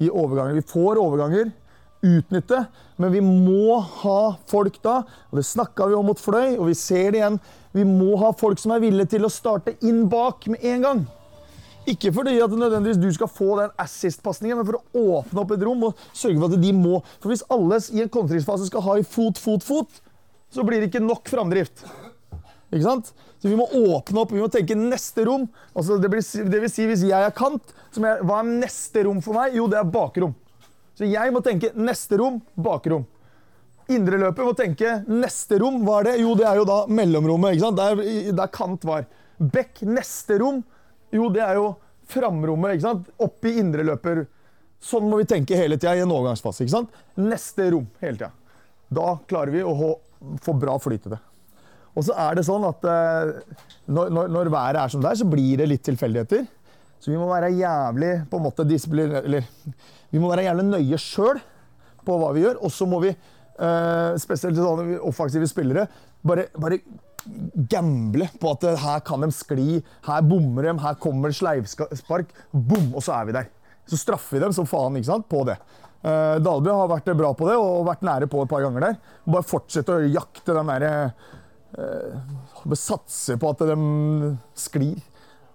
i 0.03 0.09
overganger. 0.11 0.57
Vi 0.57 0.67
får 0.67 0.99
overganger, 0.99 1.53
utnytte, 2.05 2.65
men 3.01 3.13
vi 3.13 3.21
må 3.23 3.79
ha 4.03 4.19
folk 4.51 4.81
da. 4.83 4.99
og 5.31 5.39
Det 5.39 5.45
snakka 5.47 5.87
vi 5.89 5.95
om 5.97 6.09
mot 6.11 6.19
Fløy, 6.21 6.57
og 6.59 6.67
vi 6.69 6.75
ser 6.77 7.15
det 7.15 7.21
igjen. 7.21 7.39
Vi 7.75 7.83
må 7.83 8.15
ha 8.21 8.31
folk 8.37 8.61
som 8.61 8.71
er 8.71 8.83
villige 8.83 9.17
til 9.17 9.27
å 9.27 9.31
starte 9.31 9.75
inn 9.83 10.05
bak 10.11 10.47
med 10.51 10.63
en 10.63 10.85
gang. 10.85 11.05
Ikke 11.85 12.09
fordi 12.15 12.37
at 12.41 12.53
nødvendigvis 12.55 12.97
du 12.97 13.09
skal 13.13 13.29
få 13.29 13.59
den 13.59 13.73
assist-pasningen, 13.81 14.57
men 14.57 14.65
for 14.65 14.79
å 14.79 15.03
åpne 15.19 15.43
opp 15.43 15.51
et 15.53 15.65
rom 15.67 15.83
og 15.89 15.99
sørge 16.15 16.39
for 16.39 16.55
at 16.55 16.63
de 16.63 16.71
må 16.73 17.01
For 17.19 17.29
hvis 17.29 17.45
alle 17.53 17.77
i 17.93 18.01
en 18.01 18.11
kontringsfase 18.11 18.69
skal 18.71 18.85
ha 18.87 18.97
i 18.97 19.05
fot, 19.05 19.37
fot, 19.41 19.65
fot, 19.65 20.01
så 20.49 20.65
blir 20.65 20.81
det 20.81 20.89
ikke 20.89 21.03
nok 21.03 21.29
framdrift. 21.29 21.83
Ikke 22.71 22.85
sant? 22.87 23.11
Så 23.43 23.51
vi 23.51 23.59
må 23.59 23.67
åpne 23.67 24.23
opp, 24.23 24.31
vi 24.33 24.41
må 24.41 24.47
tenke 24.49 24.77
neste 24.79 25.27
rom. 25.27 25.45
Altså 25.75 25.99
det, 26.01 26.09
blir, 26.09 26.23
det 26.23 26.61
vil 26.63 26.71
si, 26.71 26.87
hvis 26.89 27.05
jeg 27.05 27.27
er 27.27 27.35
kant, 27.35 27.75
så 27.93 28.01
må 28.01 28.09
jeg... 28.09 28.25
hva 28.25 28.39
er 28.41 28.53
neste 28.63 29.03
rom 29.05 29.19
for 29.25 29.37
meg? 29.37 29.59
Jo, 29.59 29.67
det 29.69 29.77
er 29.81 29.91
bakrom. 29.91 30.33
Så 30.95 31.05
jeg 31.11 31.35
må 31.35 31.43
tenke 31.45 31.73
neste 31.75 32.17
rom, 32.21 32.39
bakrom. 32.55 33.03
Indreløpet 33.91 34.41
må 34.47 34.53
tenke 34.57 34.91
neste 35.05 35.59
rom, 35.61 35.81
hva 35.85 35.99
er 36.01 36.07
det? 36.09 36.13
Jo, 36.23 36.31
det 36.39 36.45
er 36.49 36.57
jo 36.57 36.65
da 36.65 36.77
mellomrommet, 36.89 37.53
ikke 37.53 37.67
sant? 37.67 37.77
Der, 37.77 38.31
der 38.39 38.49
kant 38.53 38.85
var. 38.87 39.05
Bekk, 39.37 39.83
neste 39.85 40.39
rom. 40.41 40.63
Jo, 41.13 41.27
det 41.33 41.43
er 41.45 41.59
jo 41.59 41.67
framrommet, 42.09 42.75
ikke 42.77 42.87
sant? 42.87 43.11
Opp 43.21 43.45
i 43.45 43.53
indreløper. 43.61 44.23
Sånn 44.85 45.05
må 45.09 45.19
vi 45.21 45.27
tenke 45.29 45.57
hele 45.57 45.77
tida 45.77 45.93
i 45.97 46.01
en 46.03 46.11
overgangsfase, 46.13 46.65
ikke 46.65 46.73
sant? 46.75 46.97
Neste 47.21 47.69
rom 47.75 47.85
hele 48.01 48.17
tida. 48.17 48.31
Da 48.93 49.15
klarer 49.29 49.53
vi 49.53 49.61
å 49.65 49.75
få- 50.41 50.57
bra 50.59 50.75
flyt 50.81 51.05
i 51.05 51.13
det. 51.13 51.21
Og 51.95 52.03
så 52.03 52.13
er 52.19 52.35
det 52.35 52.43
sånn 52.45 52.65
at 52.67 52.83
eh, 52.89 53.29
når, 53.87 54.09
når, 54.11 54.27
når 54.33 54.49
været 54.51 54.81
er 54.81 54.91
som 54.91 55.01
det 55.05 55.11
er, 55.13 55.19
så 55.21 55.29
blir 55.29 55.61
det 55.61 55.69
litt 55.69 55.83
tilfeldigheter. 55.87 56.43
Så 56.99 57.11
vi 57.13 57.17
må 57.21 57.29
være 57.29 57.53
jævlig 57.53 58.11
på 58.31 58.39
en 58.39 58.43
måte. 58.49 58.65
Eller 59.21 59.45
vi 60.11 60.19
må 60.19 60.31
være 60.31 60.47
jævlig 60.49 60.65
nøye 60.73 60.99
sjøl 60.99 61.39
på 62.05 62.17
hva 62.19 62.33
vi 62.35 62.43
gjør. 62.43 62.59
Og 62.65 62.73
så 62.73 62.87
må 62.89 62.99
vi, 63.05 63.13
eh, 63.59 64.15
spesielt 64.21 64.59
sånne 64.59 64.99
offensive 65.05 65.47
spillere, 65.49 65.87
bare, 66.25 66.47
bare 66.59 66.79
gamble 67.71 68.27
på 68.41 68.51
at 68.53 68.67
eh, 68.69 68.81
her 68.83 69.01
kan 69.05 69.25
de 69.25 69.31
skli, 69.33 69.79
her 70.07 70.25
bommer 70.25 70.67
de, 70.67 70.75
her 70.83 70.99
kommer 71.01 71.33
sleivspark. 71.33 72.33
Bom, 72.51 72.91
og 72.93 73.03
så 73.05 73.17
er 73.19 73.29
vi 73.29 73.37
der. 73.39 73.49
Så 73.89 73.99
straffer 74.01 74.37
vi 74.37 74.45
dem 74.45 74.53
som 74.55 74.67
faen 74.69 74.97
ikke 74.97 75.11
sant, 75.11 75.27
på 75.31 75.43
det. 75.47 75.57
Uh, 76.05 76.37
Dalby 76.37 76.69
har 76.69 76.89
vært 76.89 77.07
bra 77.17 77.31
på 77.33 77.47
det 77.49 77.55
og 77.57 77.87
vært 77.87 78.03
nære 78.05 78.27
på 78.29 78.43
et 78.43 78.49
par 78.49 78.61
ganger 78.61 78.83
der. 78.83 78.97
Bare 79.25 79.45
fortsette 79.45 79.95
å 79.95 80.05
jakte 80.05 80.53
den 80.53 80.69
derre 80.69 80.91
uh, 81.79 82.75
satse 82.77 83.39
på 83.41 83.53
at 83.53 83.63
de 83.65 83.77
sklir 84.57 84.99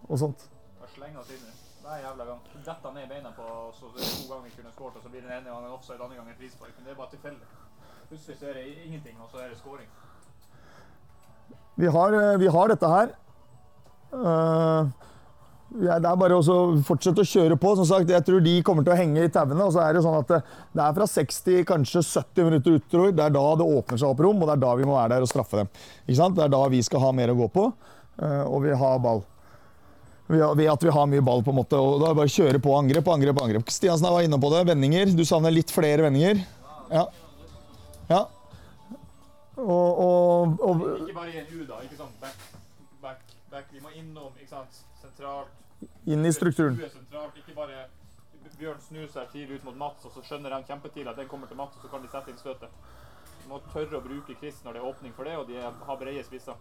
og 0.09 0.19
sånt. 0.25 0.47
Hver 0.81 2.03
jævla 2.03 2.27
gang. 2.27 2.43
Detter 2.61 2.93
ned 2.95 3.07
beina 3.11 3.31
på 3.35 3.43
oss, 3.43 3.81
og 3.83 3.95
så 3.99 5.09
blir 5.11 5.23
den 5.23 5.33
ene 5.33 5.49
gangen 5.49 5.73
offside, 5.75 5.99
andre 5.99 6.19
gangen 6.19 6.37
frispark. 6.39 6.75
Men 6.77 6.87
det 6.87 6.93
er 6.93 6.99
bare 6.99 7.15
tilfeldig. 7.15 7.49
Plutselig 8.11 8.41
så 8.41 8.49
er 8.51 8.57
det 8.59 8.65
ingenting, 8.89 9.15
og 9.23 9.31
så 9.31 9.45
er 9.45 9.53
det 9.53 9.59
scoring. 9.61 9.87
Vi 11.79 11.87
har, 11.87 12.13
eh, 12.13 12.39
vi 12.43 12.49
har 12.51 12.69
dette 12.69 12.89
her. 12.91 13.13
Uh, 14.11 14.89
det 15.71 15.93
er 15.95 16.17
bare 16.19 16.35
å 16.35 16.59
fortsette 16.83 17.23
å 17.23 17.29
kjøre 17.31 17.55
på. 17.61 17.77
Som 17.79 17.87
sagt, 17.87 18.11
jeg 18.11 18.27
tror 18.27 18.43
de 18.43 18.57
kommer 18.67 18.83
til 18.83 18.97
å 18.97 18.99
henge 18.99 19.23
i 19.23 19.31
tauene. 19.31 19.63
Og 19.63 19.71
så 19.77 19.85
er 19.85 19.95
det 19.95 20.03
sånn 20.03 20.19
at 20.19 20.33
det, 20.33 20.41
det 20.75 20.83
er 20.83 20.97
fra 20.97 21.07
60, 21.07 21.61
kanskje 21.69 22.03
70 22.03 22.49
minutter 22.49 22.81
utover. 22.81 23.15
Det 23.15 23.29
er 23.29 23.37
da 23.39 23.45
det 23.61 23.69
åpner 23.79 24.03
seg 24.03 24.11
opp 24.11 24.25
rom, 24.27 24.43
og 24.43 24.51
det 24.51 24.57
er 24.57 24.65
da 24.67 24.75
vi 24.81 24.91
må 24.91 24.99
være 24.99 25.15
der 25.15 25.29
og 25.29 25.31
straffe 25.31 25.63
dem. 25.63 25.71
Ikke 26.09 26.19
sant? 26.19 26.35
Det 26.41 26.49
er 26.49 26.55
da 26.57 26.65
vi 26.75 26.83
skal 26.83 27.07
ha 27.07 27.15
mer 27.15 27.31
å 27.31 27.39
gå 27.39 27.51
på, 27.55 27.69
eh, 28.19 28.43
og 28.43 28.67
vi 28.67 28.75
har 28.83 28.99
ball. 29.07 29.23
Ved 30.31 30.67
at 30.71 30.83
vi 30.83 30.93
har 30.95 31.09
mye 31.11 31.23
ball, 31.27 31.47
på 31.47 31.55
en 31.55 31.61
måte. 31.63 31.79
og 31.79 32.03
Da 32.03 32.11
er 32.11 32.15
det 32.15 32.21
bare 32.25 32.35
å 32.35 32.39
kjøre 32.39 32.63
på 32.63 32.75
angrep 32.75 33.15
angrep. 33.15 33.43
angrep. 33.43 33.71
Stiansen 33.71 34.11
var 34.11 34.27
inne 34.27 34.39
på 34.43 34.51
det. 34.51 34.67
Vendinger. 34.67 35.11
Du 35.15 35.25
savner 35.27 35.55
litt 35.55 35.71
flere 35.71 36.07
vendinger. 36.07 36.43
Ja. 36.91 37.07
Ja. 38.11 38.25
Og, 39.61 39.89
og, 40.01 40.59
og 40.65 40.85
Ikke 41.01 41.15
bare 41.15 41.31
i 41.33 41.39
en 41.41 41.49
U, 41.53 41.65
da. 41.69 41.81
Ikke 41.85 41.99
sånn 41.99 42.13
back, 42.21 42.45
back, 43.03 43.25
back. 43.53 43.73
Vi 43.73 43.81
må 43.85 43.93
innom, 43.95 44.33
ikke 44.39 44.53
sant, 44.55 44.85
sentralt. 45.01 45.57
inn 46.05 46.25
i 46.25 46.33
strukturen. 46.33 46.79
U 46.81 46.85
er 46.85 46.93
sentralt, 46.93 47.37
ikke 47.41 47.57
bare 47.57 47.87
Bjørn 48.61 48.81
snur 48.85 49.07
seg 49.09 49.29
tidlig 49.33 49.61
ut 49.61 49.69
mot 49.71 49.77
Mats, 49.81 50.05
og 50.05 50.13
så 50.13 50.21
skjønner 50.25 50.53
de 50.53 50.67
kjempetidlig 50.69 51.09
at 51.09 51.17
den 51.17 51.29
kommer 51.31 51.49
til 51.49 51.57
Mats, 51.57 51.79
og 51.79 51.85
så 51.87 51.89
kan 51.93 52.03
de 52.05 52.11
sette 52.13 52.33
inn 52.33 52.41
støtet. 52.41 52.73
De 53.41 53.49
må 53.49 53.61
tørre 53.73 53.97
å 53.97 54.03
bruke 54.05 54.37
Chris 54.37 54.59
når 54.65 54.77
det 54.77 54.83
er 54.83 54.89
åpning 54.91 55.15
for 55.17 55.29
det, 55.29 55.37
og 55.41 55.47
de 55.49 55.57
har 55.63 56.01
brede 56.01 56.25
spisser. 56.27 56.59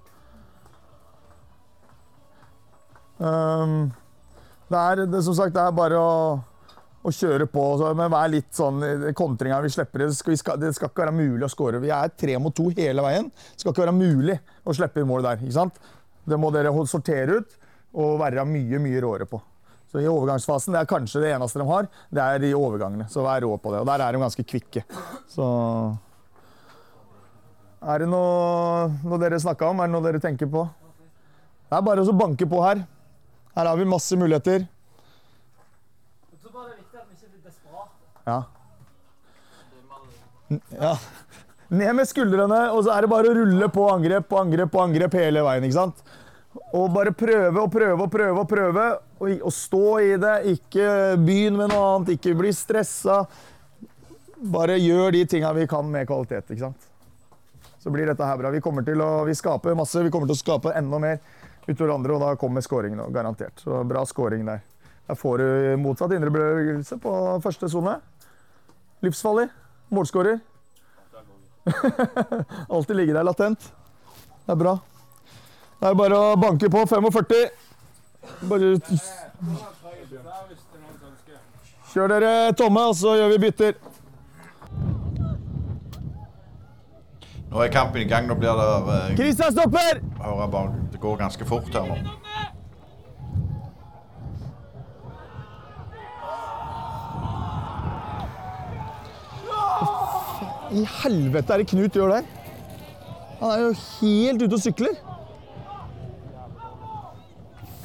Um, 3.19 3.91
det 4.71 4.79
er 4.79 5.03
det, 5.11 5.23
som 5.27 5.35
sagt, 5.35 5.57
det 5.57 5.65
er 5.65 5.75
bare 5.75 5.99
å, 5.99 6.13
å 7.09 7.15
kjøre 7.15 7.47
på, 7.51 7.63
men 7.97 8.11
vær 8.13 8.31
litt 8.31 8.49
sånn 8.55 8.81
kontringa 9.17 9.59
vi 9.65 9.71
slipper. 9.73 10.05
Det 10.07 10.37
skal, 10.39 10.59
det 10.61 10.73
skal 10.77 10.91
ikke 10.91 11.05
være 11.07 11.15
mulig 11.17 11.45
å 11.47 11.51
skåre. 11.51 11.81
Vi 11.83 11.91
er 11.93 12.13
tre 12.15 12.37
mot 12.41 12.55
to 12.55 12.69
hele 12.77 13.03
veien. 13.05 13.29
Det 13.33 13.63
skal 13.63 13.73
ikke 13.73 13.85
være 13.87 13.97
mulig 13.97 14.39
å 14.63 14.75
slippe 14.77 15.01
inn 15.01 15.09
mål 15.09 15.25
der. 15.27 15.41
ikke 15.43 15.57
sant? 15.57 15.79
Det 16.29 16.37
må 16.39 16.51
dere 16.53 16.73
sortere 16.87 17.39
ut 17.41 17.55
og 17.99 18.19
være 18.21 18.45
mye, 18.45 18.79
mye 18.81 19.01
råere 19.01 19.25
på. 19.29 19.41
Så 19.89 19.99
i 20.03 20.05
overgangsfasen, 20.05 20.73
Det 20.73 20.79
er 20.79 20.85
kanskje 20.85 21.21
det 21.23 21.31
eneste 21.33 21.59
de 21.59 21.65
har, 21.65 21.87
det 22.13 22.21
er 22.21 22.43
i 22.45 22.53
overgangene. 22.53 23.09
Så 23.09 23.23
vær 23.25 23.41
rå 23.41 23.57
på 23.57 23.71
det. 23.73 23.79
Og 23.81 23.87
der 23.89 24.03
er 24.05 24.13
de 24.13 24.19
ganske 24.21 24.43
kvikke. 24.45 24.83
Så 25.27 25.97
Er 27.81 27.99
det 27.99 28.09
noe, 28.11 28.89
noe 29.03 29.17
dere 29.17 29.39
snakka 29.39 29.69
om? 29.71 29.79
Er 29.79 29.87
det 29.87 29.93
noe 29.95 30.03
dere 30.03 30.19
tenker 30.19 30.45
på? 30.51 30.67
Det 31.69 31.77
er 31.77 31.81
bare 31.81 32.03
å 32.03 32.13
banke 32.17 32.45
på 32.49 32.61
her. 32.61 32.83
Her 33.55 33.65
har 33.65 33.77
vi 33.77 33.85
masse 33.85 34.17
muligheter. 34.19 34.67
Jeg 36.29 36.39
tror 36.43 36.51
bare 36.53 36.67
det 36.67 36.73
er 36.73 36.81
viktig 36.83 36.99
at 36.99 37.07
vi 37.07 37.15
ikke 37.15 37.31
blir 37.31 37.43
desperate. 37.49 37.89
Ja. 38.29 38.39
Ja. 40.73 40.93
Ned 41.69 41.93
med 41.99 42.07
skuldrene, 42.09 42.63
og 42.73 42.81
så 42.85 42.95
er 42.95 43.05
det 43.05 43.11
bare 43.11 43.29
å 43.29 43.35
rulle 43.37 43.67
på 43.69 43.83
angrep 43.91 44.25
på 44.29 44.39
angrep 44.41 44.71
på 44.73 44.81
angrep 44.81 45.17
hele 45.19 45.43
veien. 45.45 45.67
ikke 45.67 45.77
sant? 45.77 46.01
Og 46.73 46.89
bare 46.93 47.13
prøve 47.13 47.61
og 47.61 47.69
prøve 47.73 48.05
og 48.07 48.11
prøve 48.11 48.41
og 48.41 48.49
prøve. 48.49 48.85
Og, 49.19 49.33
og 49.45 49.53
stå 49.53 49.83
i 50.01 50.15
det. 50.21 50.35
Ikke 50.55 50.87
begynn 51.21 51.59
med 51.59 51.69
noe 51.69 51.91
annet, 51.93 52.15
ikke 52.17 52.37
bli 52.39 52.53
stressa. 52.55 53.21
bare 54.39 54.79
gjør 54.79 55.11
de 55.13 55.25
tinga 55.29 55.53
vi 55.53 55.67
kan 55.67 55.85
med 55.91 56.07
kvalitet, 56.07 56.49
ikke 56.49 56.69
sant. 56.69 56.89
Så 57.79 57.93
blir 57.93 58.09
dette 58.09 58.25
her 58.25 58.37
bra. 58.39 58.49
Vi 58.51 58.63
kommer 58.63 58.83
til 58.83 59.01
å 59.03 59.23
vi 59.27 59.37
skaper 59.37 59.77
masse, 59.77 60.01
vi 60.03 60.11
kommer 60.11 60.27
til 60.27 60.35
å 60.35 60.41
skape 60.41 60.73
enda 60.75 60.99
mer 60.99 61.19
utover 61.67 61.93
andre, 61.93 62.15
og 62.15 62.23
da 62.23 62.35
kommer 62.39 62.65
skåringen 62.65 63.13
garantert. 63.13 63.61
Så 63.61 63.83
bra 63.87 64.01
skåring 64.09 64.45
der. 64.47 64.63
Der 65.09 65.17
får 65.17 65.41
du 65.41 65.77
motsatt 65.81 66.11
indrebevegelse 66.17 66.97
på 67.01 67.13
første 67.45 67.69
sone. 67.69 67.99
Livsfarlig. 68.99 69.47
Målskårer. 69.89 70.39
Alltid 72.69 72.95
ligge 72.95 73.13
der 73.13 73.23
latent. 73.23 73.71
Det 74.45 74.51
er 74.51 74.59
bra. 74.59 74.77
Det 75.79 75.87
er 75.87 75.95
bare 75.95 76.17
å 76.19 76.35
banke 76.39 76.69
på 76.71 76.85
45. 76.89 77.49
Bare 78.49 78.73
Kjør 81.89 82.11
dere 82.11 82.33
tomme, 82.53 82.81
og 82.91 82.97
så 82.97 83.15
gjør 83.17 83.31
vi 83.33 83.39
bytter. 83.47 83.77
Nå 87.49 87.63
er 87.63 87.71
kampen 87.73 88.03
i 88.03 88.09
gang. 88.09 88.27
Nå 88.29 88.35
blir 88.37 88.59
det 88.59 88.99
Kristian 89.17 89.55
stopper! 89.55 90.03
hører 90.21 90.47
bare, 90.47 90.73
Det 90.91 90.99
går 91.01 91.17
ganske 91.17 91.45
fort 91.49 91.73
her 91.73 91.87
nå. 91.89 91.97
I 100.71 100.85
helvete 101.03 101.53
er 101.53 101.63
det 101.63 101.69
Knut 101.71 101.95
gjør 101.97 102.11
der? 102.13 102.25
Han 103.39 103.51
er 103.51 103.61
jo 103.63 103.69
helt 103.73 104.43
ute 104.43 104.53
og 104.53 104.61
sykler. 104.61 104.97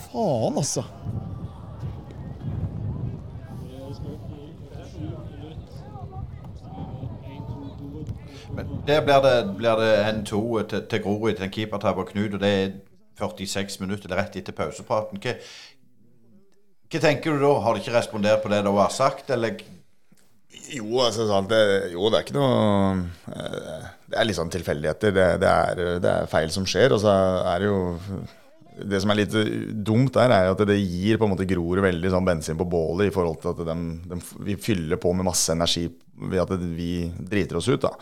Faen, 0.05 0.59
altså. 0.59 0.85
Men 8.55 8.66
der 8.87 9.01
blir 9.03 9.20
det, 9.24 9.57
blir 9.57 9.80
det 9.80 9.93
N2 10.12 10.62
til, 10.68 10.82
til 10.91 11.03
Grorud 11.03 11.32
til 11.32 11.47
en 11.47 11.55
keepertabbe 11.55 12.05
av 12.05 12.11
Knut, 12.11 12.37
og 12.37 12.43
det 12.43 12.53
er 12.53 12.74
46 13.18 13.80
minutter. 13.80 14.09
Det 14.09 14.18
er 14.18 14.22
rett 14.22 14.37
etter 14.39 14.55
pausepraten. 14.55 15.22
Hva, 15.22 15.39
hva 16.91 17.01
tenker 17.03 17.32
du 17.32 17.43
da? 17.43 17.55
Har 17.64 17.74
de 17.74 17.82
ikke 17.82 17.97
respondert 17.97 18.43
på 18.45 18.53
det 18.53 18.61
du 18.66 18.74
har 18.76 18.93
sagt, 18.95 19.30
eller 19.30 19.57
Jo, 20.75 20.87
altså, 21.05 21.27
det, 21.51 21.61
jo, 21.95 22.07
det 22.11 22.18
er 22.18 22.25
ikke 22.25 22.37
noe 22.37 22.55
eh, 23.35 23.91
Det 24.11 24.18
er 24.18 24.27
litt 24.29 24.39
sånn 24.39 24.53
tilfeldigheter. 24.53 25.14
Det, 25.14 25.27
det, 25.43 25.51
er, 25.51 25.83
det 26.03 26.11
er 26.11 26.31
feil 26.31 26.51
som 26.55 26.66
skjer. 26.68 26.95
Og 26.97 27.03
så 27.05 27.12
er 27.53 27.62
det 27.62 27.68
jo 27.70 27.79
Det 28.91 29.01
som 29.03 29.12
er 29.12 29.20
litt 29.20 29.37
dumt 29.87 30.14
der, 30.16 30.35
er 30.35 30.53
at 30.53 30.64
det 30.66 30.79
gir 30.81 31.20
på 31.20 31.29
en 31.29 31.35
måte 31.35 31.49
Grorud 31.49 31.85
veldig 31.85 32.11
sånn 32.14 32.27
bensin 32.27 32.59
på 32.59 32.68
bålet 32.70 33.11
i 33.11 33.14
forhold 33.14 33.39
til 33.43 33.53
at 33.53 33.64
de, 33.70 33.77
de, 34.11 34.20
vi 34.49 34.59
fyller 34.61 35.01
på 35.01 35.14
med 35.14 35.29
masse 35.29 35.55
energi 35.55 35.87
ved 36.14 36.43
at 36.43 36.55
vi 36.59 36.93
driter 37.18 37.61
oss 37.61 37.70
ut. 37.70 37.87
da. 37.87 37.95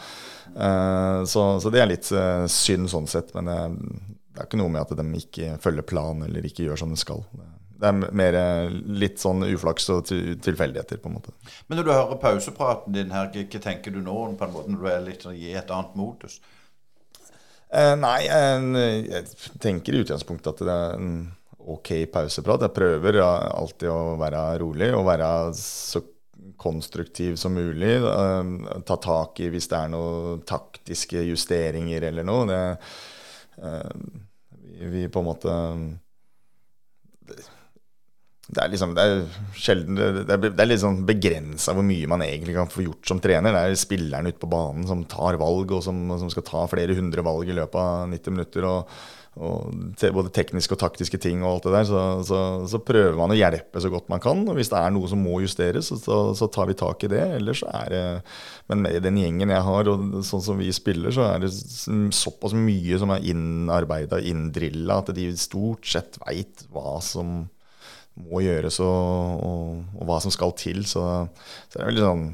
Eh, 0.53 1.21
så, 1.29 1.47
så 1.61 1.73
det 1.73 1.83
er 1.83 1.93
litt 1.93 2.09
eh, 2.17 2.47
synd 2.51 2.89
sånn 2.93 3.11
sett. 3.11 3.35
Men 3.37 3.53
det 3.53 4.41
er 4.41 4.49
ikke 4.49 4.61
noe 4.61 4.73
med 4.73 4.87
at 4.87 4.97
de 4.97 5.09
ikke 5.21 5.57
følger 5.61 5.89
planen 5.93 6.25
eller 6.29 6.49
ikke 6.49 6.71
gjør 6.71 6.87
som 6.87 6.93
de 6.93 7.01
skal. 7.01 7.21
Det 7.37 7.52
er 7.89 8.15
mer 8.23 8.39
eh, 8.39 8.79
litt 9.03 9.21
sånn 9.23 9.45
uflaks 9.49 9.89
og 9.95 10.09
tilfeldigheter, 10.09 11.01
på 11.03 11.11
en 11.11 11.19
måte. 11.19 11.35
Men 11.67 11.81
når 11.81 11.89
du 11.89 11.93
hører 11.93 12.23
pausepraten 12.23 12.97
din 12.97 13.13
her, 13.15 13.31
hva, 13.35 13.63
tenker 13.67 13.95
du 13.95 14.01
nå 14.05 14.17
på 14.39 14.49
en 14.49 14.57
måte 14.57 14.73
når 14.73 14.83
du 14.83 14.91
er 14.93 15.07
litt 15.07 15.27
sånn 15.27 15.39
i 15.39 15.53
et 15.59 15.71
annet 15.73 15.95
modus? 15.99 16.41
Eh, 17.73 17.95
nei, 17.97 18.19
jeg 18.29 19.25
tenker 19.63 19.97
i 19.97 20.03
utgangspunktet 20.05 20.53
at 20.53 20.67
det 20.67 20.75
er 20.77 20.99
en 20.99 21.13
ok 21.73 21.93
pauseprat. 22.13 22.67
Jeg 22.67 22.77
prøver 22.77 23.21
alltid 23.23 23.89
å 23.93 24.17
være 24.21 24.43
rolig 24.61 24.91
og 24.97 25.07
være 25.07 25.29
så 25.57 26.03
konstruktiv 26.63 27.37
som 27.37 27.55
mulig. 27.55 27.95
Eh, 27.97 28.45
ta 28.87 28.97
tak 28.97 29.41
i 29.41 29.49
hvis 29.53 29.69
det 29.71 29.79
er 29.79 29.93
noen 29.93 30.45
taktiske 30.49 31.25
justeringer 31.31 32.09
eller 32.11 32.27
noe. 32.27 32.47
Det, 32.51 32.61
eh, 33.63 33.91
vi, 34.79 34.91
vi 34.97 35.09
på 35.13 35.23
en 35.23 35.29
måte 35.29 35.57
det 38.53 38.61
er 38.61 38.73
liksom, 38.75 38.93
det 38.97 39.05
er 39.07 39.23
sjelden 39.57 39.97
Det, 39.97 40.27
er, 40.27 40.43
det 40.45 40.61
er 40.61 40.69
litt 40.69 40.83
sånn 40.83 41.01
begrensa 41.09 41.73
hvor 41.77 41.87
mye 41.87 42.11
man 42.11 42.25
egentlig 42.27 42.59
kan 42.59 42.69
få 42.69 42.85
gjort 42.85 43.09
som 43.09 43.23
trener. 43.23 43.55
Det 43.55 43.63
er 43.65 43.81
spilleren 43.81 44.29
ute 44.29 44.43
på 44.43 44.51
banen 44.53 44.85
som 44.89 45.07
tar 45.09 45.41
valg, 45.41 45.73
og 45.73 45.81
som, 45.87 46.05
som 46.21 46.29
skal 46.33 46.45
ta 46.45 46.67
flere 46.69 46.97
hundre 46.99 47.25
valg 47.25 47.49
i 47.49 47.57
løpet 47.57 47.81
av 47.81 48.11
90 48.13 48.35
minutter. 48.37 48.67
og, 48.69 48.91
og 49.41 49.95
te, 49.97 50.11
Både 50.13 50.35
tekniske 50.37 50.77
og 50.77 50.83
taktiske 50.83 51.17
ting 51.23 51.41
og 51.41 51.49
alt 51.49 51.69
det 51.69 51.73
der. 51.79 51.87
Så, 51.89 52.03
så, 52.29 52.41
så 52.69 52.83
prøver 52.85 53.17
man 53.17 53.33
å 53.33 53.39
hjelpe 53.39 53.81
så 53.81 53.89
godt 53.95 54.13
man 54.13 54.21
kan. 54.21 54.45
og 54.45 54.61
Hvis 54.61 54.73
det 54.75 54.83
er 54.83 54.93
noe 54.93 55.09
som 55.09 55.25
må 55.25 55.41
justeres, 55.41 55.89
så, 55.89 56.21
så, 56.37 56.51
tar 56.53 56.69
vi 56.69 56.77
tak 56.83 57.09
i 57.09 57.13
det. 57.15 57.23
Ellers 57.39 57.65
er 57.71 57.89
det 57.95 58.05
Men 58.69 58.85
med 58.85 59.01
den 59.09 59.23
gjengen 59.23 59.57
jeg 59.57 59.69
har, 59.71 59.89
og 59.95 60.21
sånn 60.29 60.45
som 60.45 60.61
vi 60.61 60.69
spiller, 60.77 61.15
så 61.17 61.25
er 61.31 61.47
det 61.47 61.55
såpass 62.21 62.53
mye 62.53 63.01
som 63.01 63.17
er 63.17 63.25
innarbeida, 63.33 64.21
inndrilla, 64.21 65.01
at 65.01 65.17
de 65.17 65.31
stort 65.41 65.89
sett 65.89 66.21
veit 66.27 66.69
hva 66.69 66.99
som 67.01 67.47
må 68.21 68.43
gjøres 68.45 68.79
og, 68.85 69.43
og, 69.47 69.83
og 69.99 70.09
hva 70.09 70.19
som 70.23 70.35
skal 70.35 70.55
til. 70.59 70.85
Så, 70.89 71.03
så 71.69 71.77
det 71.77 71.83
er 71.83 71.93
veldig 71.93 72.07
sånn 72.07 72.27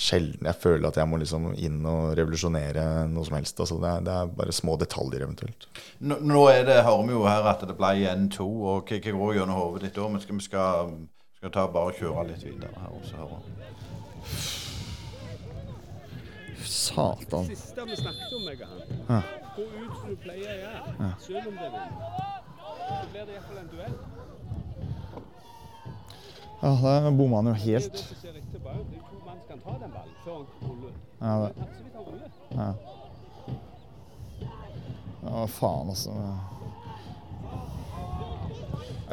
sjelden 0.00 0.46
jeg 0.48 0.56
føler 0.62 0.88
at 0.88 0.96
jeg 0.96 1.08
må 1.10 1.18
liksom 1.20 1.50
inn 1.60 1.80
og 1.88 2.14
revolusjonere 2.16 2.84
noe 3.10 3.26
som 3.28 3.36
helst. 3.36 3.60
Altså 3.60 3.76
det, 3.82 3.90
er, 3.90 4.06
det 4.06 4.14
er 4.16 4.32
bare 4.38 4.54
små 4.56 4.76
detaljer 4.80 5.26
eventuelt. 5.26 5.68
Nå, 6.00 6.20
nå 6.24 6.44
er 6.52 6.64
det, 6.68 6.78
hører 6.86 7.06
vi 7.08 7.16
jo 7.18 7.26
her 7.28 7.48
at 7.52 7.66
det 7.68 7.76
ble 7.76 7.92
1-2, 8.12 8.46
og 8.46 8.88
hva, 8.88 9.00
går 9.04 9.36
gjennom 9.40 9.60
hodet 9.60 9.88
ditt 9.88 9.98
da? 9.98 10.08
Men 10.08 10.24
skal, 10.24 10.40
vi 10.40 10.46
skal, 10.46 10.96
skal 11.40 11.54
ta 11.56 11.66
bare 11.74 11.96
kjøre 11.98 12.26
litt 12.30 12.46
videre 12.46 12.72
her 12.80 12.96
også, 12.96 13.20
høre. 13.20 13.42
Satan. 16.70 17.46
siste 17.48 17.84
vi 17.84 17.96
snakket 17.98 18.34
om, 18.36 18.44
meg 18.46 18.60
og 18.62 18.72
han. 18.72 19.28
Gå 19.56 19.64
ut 19.66 19.94
som 19.98 20.12
du 20.12 20.20
pleier 20.22 20.48
å 20.48 20.58
gjøre, 20.62 21.12
selv 21.26 21.50
om 21.50 21.58
det 21.58 21.66
er 21.66 21.72
vind. 21.76 21.94
Så 22.80 23.06
blir 23.12 23.26
det 23.26 23.36
iallfall 23.36 23.60
en 23.60 23.70
duell. 23.74 23.96
Ja, 26.60 26.70
der 26.82 27.10
bomma 27.16 27.40
han 27.40 27.46
jo 27.46 27.52
helt. 27.52 28.02
Ja, 31.20 31.34
det. 31.40 31.52
Ja. 32.50 32.74
Ja, 35.22 35.46
faen, 35.46 35.88
altså. 35.92 36.10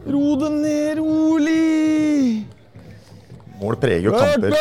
Ro 0.08 0.36
det 0.40 0.52
ned, 0.56 1.00
rolig! 1.00 2.46
Mål 3.62 3.80
preger 3.82 4.08
jo 4.08 4.14
kamper. 4.16 4.54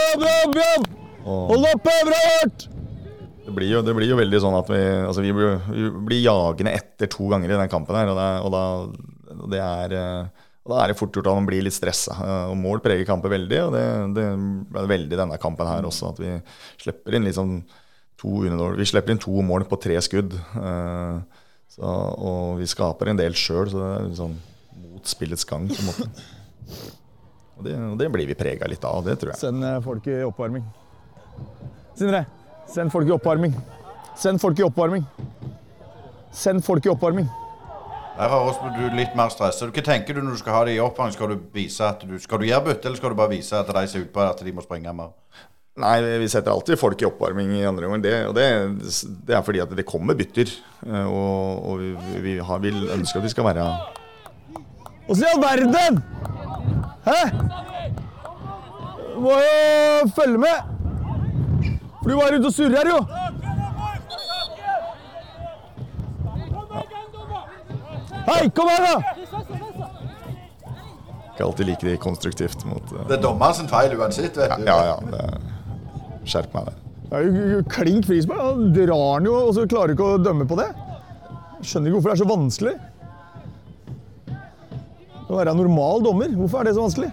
Hold 1.27 1.69
oppe, 1.75 2.01
bra 2.07 2.23
gjort! 2.31 2.69
det, 3.47 3.53
blir 3.55 3.71
jo, 3.71 3.83
det 3.83 3.95
blir 3.95 4.11
jo 4.11 4.19
veldig 4.19 4.41
sånn 4.43 4.57
at 4.59 4.71
vi, 4.73 4.81
altså 5.07 5.23
vi, 5.23 5.31
blir, 5.35 5.61
vi 5.71 5.91
blir 6.09 6.25
jagende 6.25 6.73
etter 6.75 7.11
to 7.11 7.29
ganger 7.31 7.53
i 7.53 7.61
den 7.61 7.71
kampen 7.71 7.99
her. 7.99 8.11
Og, 8.11 8.19
det, 8.19 8.31
og, 8.43 8.51
da, 8.55 9.37
og 9.37 9.53
det 9.53 9.61
er 9.63 9.95
eh, 10.01 10.46
og 10.67 10.73
da 10.75 10.81
er 10.83 10.91
det 10.91 10.99
fort 10.99 11.15
gjort 11.15 11.29
at 11.31 11.37
man 11.39 11.47
blir 11.47 11.63
litt 11.63 11.77
stressa. 11.77 12.17
Eh, 12.19 12.51
Og 12.51 12.57
mål 12.59 12.81
preger 12.83 13.07
kamper 13.07 13.31
veldig, 13.31 13.61
og 13.69 13.75
det, 13.77 13.83
det 14.19 14.25
er 14.83 14.89
veldig 14.91 15.19
denne 15.23 15.39
kampen 15.39 15.69
her 15.71 15.87
også. 15.87 16.11
At 16.11 16.19
vi 16.19 16.33
slipper 16.83 17.15
inn 17.15 17.27
liksom 17.29 17.61
to 18.19 18.33
underdål. 18.43 18.75
Vi 18.81 18.89
slipper 18.91 19.15
inn 19.15 19.23
to 19.23 19.39
mål 19.47 19.67
på 19.71 19.79
tre 19.87 19.97
skudd. 20.03 20.35
eh, 20.35 21.21
Så, 21.77 21.83
og 21.87 22.59
vi 22.59 22.67
skaper 22.71 23.11
en 23.13 23.19
del 23.23 23.35
sjøl, 23.37 23.69
så 23.71 23.79
det 23.79 23.89
er 23.95 24.05
liksom 24.11 24.37
mot 24.91 25.07
spillets 25.11 25.45
gang, 25.47 25.67
på 25.71 25.79
en 25.83 25.89
måte. 25.91 26.07
Og 27.57 27.65
det, 27.65 27.75
og 27.79 27.97
det 28.01 28.11
blir 28.13 28.27
vi 28.29 28.35
prega 28.37 28.67
litt 28.69 28.85
av, 28.85 29.03
det 29.07 29.19
tror 29.21 29.33
jeg. 29.35 29.41
Send 29.43 29.65
eh, 29.65 29.79
folk 29.85 30.07
i 30.11 30.19
oppvarming. 30.27 30.65
Sindre, 31.97 32.25
send 32.73 32.93
folk 32.93 33.09
i 33.09 33.15
oppvarming. 33.15 33.55
Send 34.17 34.41
folk 34.43 34.59
i 34.61 34.65
oppvarming. 34.67 35.05
Send 36.37 36.65
folk 36.65 36.85
i 36.87 36.91
oppvarming. 36.93 37.29
Der 38.17 38.29
har 38.33 38.47
også 38.49 38.71
du 38.73 38.87
litt 38.97 39.13
mer 39.19 39.29
stress. 39.29 39.59
Hva 39.61 39.83
tenker 39.85 40.17
du 40.17 40.23
når 40.25 40.39
du 40.39 40.41
skal 40.41 40.55
ha 40.57 40.63
det 40.65 40.77
i 40.77 40.81
oppvarming? 40.81 41.13
Skal 41.17 41.35
du 41.35 41.41
vise 41.53 41.85
at 41.85 42.01
du 42.09 42.15
skal 42.23 42.41
du 42.41 42.47
gjøre 42.49 42.65
bytte, 42.71 42.89
eller 42.89 42.97
skal 42.97 43.13
du 43.13 43.19
bare 43.19 43.33
vise 43.35 43.59
at 43.59 43.69
de 43.77 43.83
ser 43.93 44.07
ut 44.07 44.13
på 44.15 44.25
at 44.25 44.41
de 44.47 44.55
må 44.57 44.65
springe 44.65 44.93
mer? 44.97 45.13
Nei, 45.77 45.99
vi 46.23 46.29
setter 46.33 46.55
alltid 46.55 46.79
folk 46.81 47.03
i 47.03 47.09
oppvarming 47.11 47.51
i 47.59 47.67
andre 47.69 47.85
omgang. 47.85 48.01
Det, 48.07 48.15
og 48.31 48.35
det, 48.39 48.47
det 49.29 49.37
er 49.37 49.43
fordi 49.45 49.61
at 49.61 49.75
det 49.77 49.85
kommer 49.85 50.17
bytter. 50.17 50.49
eh, 50.87 51.05
Og, 51.05 51.67
og 51.69 51.83
vi, 51.83 51.91
vi 52.25 52.39
har, 52.41 52.63
vil 52.65 52.87
ønske 52.97 53.21
at 53.21 53.27
vi 53.27 53.33
skal 53.35 53.45
være 53.51 53.67
Åssen 55.07 55.23
i 55.23 55.29
all 55.35 55.43
verden? 55.45 56.01
Hæ? 57.05 57.19
Du 59.13 59.21
må 59.23 59.37
jo 59.37 60.09
følge 60.17 60.39
med. 60.39 60.73
For 62.01 62.09
du 62.11 62.17
var 62.17 62.35
ute 62.39 62.49
og 62.49 62.53
surrer, 62.57 62.89
jo. 62.91 62.99
Hei, 68.27 68.49
kom 68.51 68.69
her, 68.71 68.83
da! 68.87 69.27
ikke 71.37 71.45
alltid 71.45 71.69
like 71.69 71.85
de 71.85 71.97
konstruktivt 72.01 72.65
mot 72.65 72.93
uh, 72.95 73.05
Det 73.11 73.19
er 73.19 73.23
dommeren 73.23 73.57
sin 73.59 73.69
feil 73.69 73.93
uansett, 73.99 74.37
vet 74.39 74.55
du. 74.57 74.65
Ja, 74.65 74.77
ja. 74.89 74.97
Det, 75.13 76.25
skjerp 76.27 76.55
meg 76.57 76.71
det. 76.71 76.77
Det 77.07 77.19
er 77.21 77.51
jo 77.53 77.59
klink 77.71 78.09
frispark. 78.09 78.41
Han 78.41 78.73
drar 78.75 79.21
den 79.21 79.29
jo, 79.29 79.35
og 79.45 79.53
så 79.55 79.67
klarer 79.69 79.93
du 79.93 79.99
ikke 79.99 80.09
å 80.17 80.23
dømme 80.23 80.47
på 80.49 80.57
det. 80.59 80.71
Skjønner 81.61 81.91
ikke 81.91 81.99
hvorfor 81.99 82.11
det 82.11 82.17
er 82.17 82.23
så 82.23 82.31
vanskelig. 82.31 82.75
Å 85.27 85.37
være 85.37 85.55
normal 85.59 86.03
dommer, 86.07 86.33
hvorfor 86.39 86.63
er 86.63 86.71
det 86.71 86.77
så 86.79 86.87
vanskelig? 86.87 87.13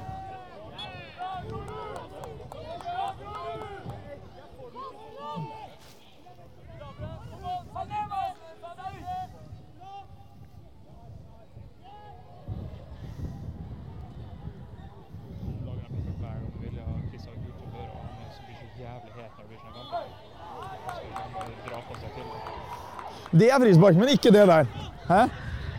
Det 23.33 23.49
er 23.49 23.61
frispark, 23.61 23.97
men 23.97 24.13
ikke 24.13 24.31
det 24.33 24.45
der. 24.49 24.67
Hæ? 25.07 25.21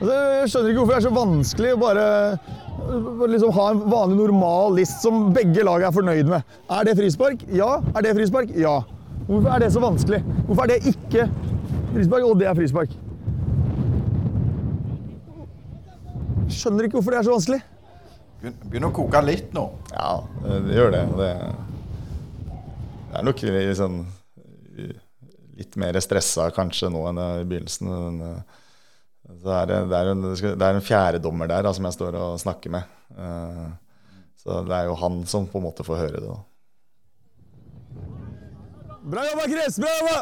Altså, 0.00 0.14
jeg 0.14 0.48
skjønner 0.50 0.70
ikke 0.72 0.80
hvorfor 0.80 0.94
det 0.94 0.98
er 0.98 1.04
så 1.06 1.14
vanskelig 1.14 1.74
å 1.74 1.80
bare 1.80 2.06
liksom 3.30 3.52
ha 3.56 3.66
en 3.72 3.82
vanlig 3.88 4.16
normal 4.18 4.74
list 4.76 5.04
som 5.04 5.28
begge 5.36 5.62
lag 5.64 5.84
er 5.86 5.94
fornøyd 5.94 6.28
med. 6.28 6.56
Er 6.68 6.88
det 6.88 6.96
frispark? 6.98 7.44
Ja. 7.54 7.76
Er 7.94 8.04
det 8.04 8.14
frispark? 8.18 8.50
Ja. 8.58 8.80
Hvorfor 9.28 9.54
er 9.54 9.62
det 9.62 9.70
så 9.72 9.80
vanskelig? 9.80 10.20
Hvorfor 10.48 10.66
er 10.66 10.74
det 10.74 10.92
ikke 10.92 11.28
frispark, 11.94 12.26
og 12.26 12.42
det 12.42 12.50
er 12.50 12.58
frispark? 12.58 12.98
Skjønner 16.50 16.88
ikke 16.88 16.98
hvorfor 16.98 17.14
det 17.14 17.22
er 17.22 17.28
så 17.30 17.38
vanskelig. 17.38 17.62
Begynner 18.66 18.90
å 18.90 18.96
koke 18.98 19.22
litt 19.24 19.54
nå. 19.56 19.64
Ja, 19.94 20.10
det 20.44 20.76
gjør 20.76 20.92
det. 20.92 21.04
Det, 21.22 21.30
det 23.08 23.22
er 23.22 23.26
nok 23.30 23.46
litt 23.46 23.78
sånn 23.80 24.02
litt 25.58 25.76
mer 25.80 25.96
stressa 26.02 26.48
kanskje 26.54 26.90
nå 26.92 27.04
enn 27.10 27.20
i 27.24 27.46
begynnelsen. 27.48 28.20
Eh, 28.28 28.60
så 29.40 29.54
er 29.56 29.70
det, 29.70 29.78
det, 29.88 29.96
er 30.02 30.10
en, 30.12 30.24
det 30.34 30.66
er 30.68 30.74
en 30.76 30.84
fjerdedommer 30.84 31.48
der 31.48 31.64
da, 31.64 31.72
som 31.72 31.86
jeg 31.88 31.96
står 31.96 32.18
og 32.20 32.40
snakker 32.42 32.74
med. 32.74 32.84
Eh, 33.16 33.68
Så 34.44 34.58
det 34.68 34.76
er 34.76 34.90
jo 34.90 34.98
han 35.00 35.22
som 35.24 35.46
på 35.48 35.56
en 35.56 35.64
måte 35.64 35.86
får 35.86 35.96
høre 36.02 36.20
det. 36.20 36.28
da. 36.28 36.42
Bra 39.04 39.24
jobba, 39.30 39.46
Chris! 39.48 39.78
Bra 39.80 39.88
jobba! 40.00 40.18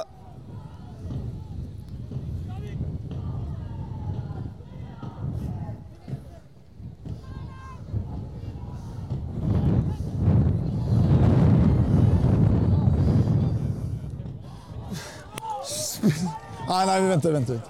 Nei, 16.03 16.87
nei, 16.87 17.01
vi 17.01 17.09
venter, 17.09 17.33
venter. 17.33 17.61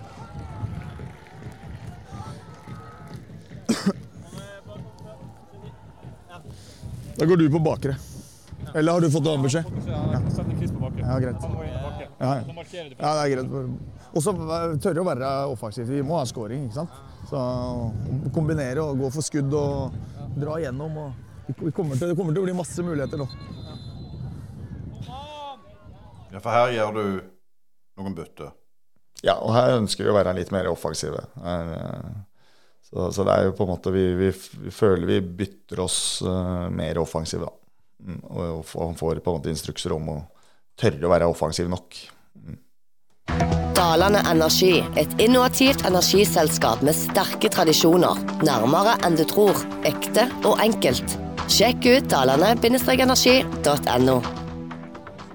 Da 7.16 7.26
går 7.28 7.36
du 7.36 7.50
på 7.50 7.58
bakre. 7.62 7.96
Eller 8.74 8.92
har 8.92 9.00
du 9.00 9.10
fått 9.12 9.26
annen 9.28 9.44
beskjed? 9.44 9.64
Sett 10.32 10.46
en 10.46 10.56
kryss 10.58 10.72
på 10.72 10.80
bakre. 10.80 11.04
Ja, 11.04 11.18
greit. 11.20 11.36
Ja, 12.18 12.30
ja. 12.36 12.42
Ja, 12.98 13.10
det 13.14 13.22
er 13.22 13.28
greit. 13.34 13.48
Og 14.12 14.24
så 14.24 14.32
tørre 14.82 15.02
å 15.02 15.06
være 15.06 15.32
offensiv. 15.52 15.90
Vi 15.92 16.00
må 16.06 16.16
ha 16.18 16.24
scoring, 16.28 16.66
ikke 16.68 16.80
sant? 16.80 16.96
Så 17.28 17.38
kombinere 18.34 18.82
og 18.84 19.04
gå 19.04 19.12
for 19.12 19.24
skudd 19.24 19.52
og 19.54 19.94
dra 20.40 20.56
igjennom. 20.60 20.96
Og 21.04 21.62
vi 21.66 21.74
kommer 21.76 22.00
til, 22.00 22.10
det 22.10 22.16
kommer 22.18 22.32
til 22.32 22.42
å 22.42 22.48
bli 22.48 22.56
masse 22.56 22.86
muligheter 22.86 23.20
nå. 23.20 23.28
Ja, 26.32 26.40
for 26.40 26.50
her 26.50 26.72
gjør 26.72 26.96
du 26.96 27.04
noen 28.02 28.18
bytte. 28.18 28.50
Ja, 29.22 29.38
og 29.38 29.54
her 29.54 29.78
ønsker 29.78 30.04
vi 30.04 30.10
å 30.10 30.16
være 30.16 30.34
litt 30.36 30.50
mer 30.54 30.68
offensive. 30.70 31.22
Her, 31.42 31.72
eh, 31.78 32.12
så, 32.88 33.10
så 33.14 33.26
det 33.26 33.34
er 33.34 33.46
jo 33.46 33.56
på 33.56 33.64
en 33.64 33.72
måte 33.72 33.92
Vi, 33.94 34.04
vi, 34.18 34.30
vi 34.64 34.72
føler 34.74 35.06
vi 35.08 35.20
bytter 35.42 35.80
oss 35.80 35.98
uh, 36.26 36.66
mer 36.74 36.98
offensive, 37.00 37.46
da. 37.46 37.52
Mm, 38.02 38.18
og, 38.26 38.64
og 38.74 38.96
får 38.98 39.22
på 39.22 39.30
en 39.30 39.38
måte 39.38 39.52
instrukser 39.52 39.94
om 39.94 40.10
å 40.10 40.18
tørre 40.78 41.06
å 41.06 41.12
være 41.12 41.30
offensiv 41.30 41.70
nok. 41.70 42.00
Dalane 43.78 44.22
Energi, 44.30 44.82
et 44.98 45.14
innovativt 45.22 45.86
energiselskap 45.86 46.82
med 46.86 46.98
sterke 46.98 47.50
tradisjoner. 47.52 48.18
Nærmere 48.46 48.98
enn 49.06 49.18
du 49.18 49.24
tror. 49.28 49.58
Ekte 49.88 50.28
og 50.42 50.60
enkelt. 50.62 51.18
Sjekk 51.50 51.88
ut 51.88 52.12
dalane-energi.no. 52.12 54.41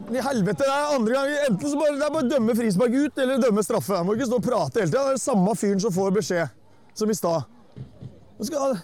I 0.07 0.21
helvete, 0.23 0.63
det 0.63 0.67
er 0.71 0.93
andre 0.95 1.13
gang. 1.13 1.31
Enten 1.49 1.69
så 1.71 1.79
bare, 1.79 1.95
det 1.99 2.05
er 2.05 2.13
bare 2.15 2.29
dømme 2.31 2.55
frispark 2.55 2.93
ut 2.95 3.17
eller 3.23 3.41
dømme 3.43 3.63
straffe. 3.63 3.93
Jeg 3.97 4.07
må 4.07 4.15
ikke 4.15 4.29
stå 4.29 4.39
og 4.39 4.45
prate 4.45 4.79
hele 4.79 4.91
tida. 4.91 5.03
Det 5.09 5.17
er 5.17 5.23
samme 5.23 5.55
fyren 5.59 5.83
som 5.83 5.95
får 5.95 6.13
beskjed 6.19 6.53
som 6.95 7.11
i 7.11 7.17
stad. 7.17 7.49
Skal- 8.47 8.79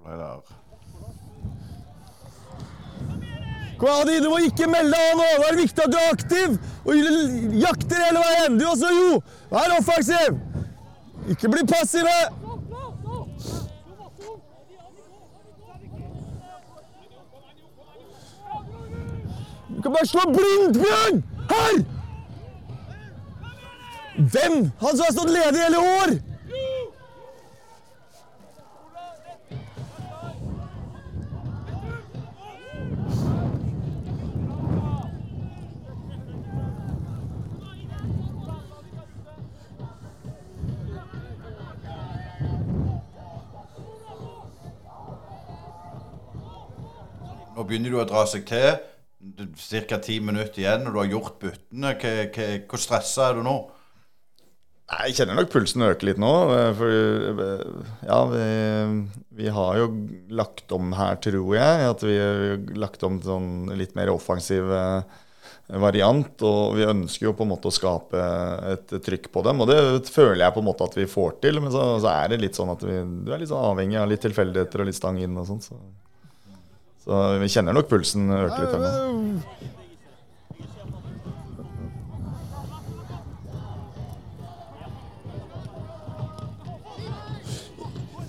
ble 0.00 0.16
det 0.16 0.59
igjen, 3.86 4.22
du 4.22 4.28
må 4.30 4.38
ikke 4.44 4.68
melde 4.70 4.92
deg 4.92 5.12
av 5.12 5.18
nå! 5.20 5.28
Det 5.40 5.48
er 5.48 5.58
viktig 5.60 5.84
at 5.84 5.92
du 5.92 5.98
er 5.98 6.12
aktiv 6.12 6.56
og 6.84 6.94
jakter 7.62 8.04
hele 8.04 8.22
veien. 8.24 8.58
Du 8.60 8.66
også, 8.68 8.92
jo! 8.94 9.20
Vær 9.50 9.76
offensiv! 9.78 10.38
Ikke 11.30 11.48
bli 11.52 11.66
passive! 11.68 12.16
Du 19.70 19.82
kan 19.82 19.92
bare 19.92 20.06
slå 20.06 20.26
blindt, 20.28 20.80
Bjørn! 20.82 21.22
Her! 21.50 21.84
Hvem? 24.20 24.56
Han 24.80 24.96
som 24.96 25.06
har 25.06 25.14
stått 25.14 25.32
ledig 25.32 25.62
hele 25.62 25.78
år! 25.78 26.29
Nå 47.60 47.66
begynner 47.68 47.92
du 47.92 47.98
å 48.00 48.08
dra 48.08 48.24
seg 48.24 48.46
til. 48.48 48.78
Ca. 49.84 49.98
ti 50.00 50.14
minutter 50.24 50.62
igjen, 50.62 50.86
og 50.88 50.94
du 50.94 50.98
har 51.02 51.10
gjort 51.12 51.34
byttene. 51.42 51.92
Hvor 52.64 52.80
stressa 52.80 53.26
er 53.28 53.36
du 53.36 53.44
nå? 53.44 53.56
Jeg 54.90 55.18
kjenner 55.18 55.36
nok 55.38 55.50
pulsen 55.52 55.84
øker 55.86 56.08
litt 56.08 56.18
nå. 56.18 56.30
eh, 56.56 56.70
For 56.74 56.94
eh, 57.44 57.90
ja, 58.08 58.16
vi, 58.32 58.46
vi 59.38 59.52
har 59.54 59.76
jo 59.78 59.90
lagt 60.34 60.72
om 60.74 60.94
her, 60.96 61.20
tror 61.22 61.52
jeg. 61.54 61.84
At 61.92 62.02
vi 62.08 62.16
har 62.16 62.56
lagt 62.80 63.04
om 63.06 63.20
til 63.20 63.28
sånn 63.28 63.52
litt 63.78 63.92
mer 63.98 64.10
offensiv 64.10 64.72
eh, 64.72 65.20
variant. 65.84 66.32
Og 66.42 66.80
vi 66.80 66.88
ønsker 66.88 67.28
jo 67.28 67.36
på 67.36 67.44
en 67.46 67.52
måte 67.52 67.70
å 67.70 67.76
skape 67.76 68.24
et 68.72 68.96
trykk 69.04 69.30
på 69.36 69.44
dem. 69.46 69.60
Og 69.62 69.70
det 69.70 70.10
føler 70.10 70.46
jeg 70.46 70.56
på 70.56 70.64
en 70.64 70.70
måte 70.72 70.88
at 70.88 70.96
vi 70.96 71.06
får 71.12 71.38
til. 71.44 71.60
Men 71.60 71.76
så, 71.76 71.86
så 72.02 72.10
er 72.16 72.32
det 72.32 72.40
litt 72.42 72.58
sånn 72.58 72.72
at 72.72 72.88
vi, 72.88 73.02
du 73.28 73.34
er 73.36 73.44
litt 73.44 73.52
sånn 73.52 73.68
avhengig 73.74 74.00
av 74.00 74.08
litt 74.10 74.24
tilfeldigheter 74.24 74.82
og 74.82 74.90
litt 74.90 74.98
stang 74.98 75.20
inn 75.22 75.36
og 75.38 75.52
sånn. 75.52 75.62
Så. 75.68 75.78
Så 77.00 77.20
vi 77.40 77.48
kjenner 77.48 77.76
nok 77.76 77.88
pulsen 77.90 78.28
øke 78.34 78.60
litt 78.60 78.74
her 78.74 78.80
nå. 78.84 78.90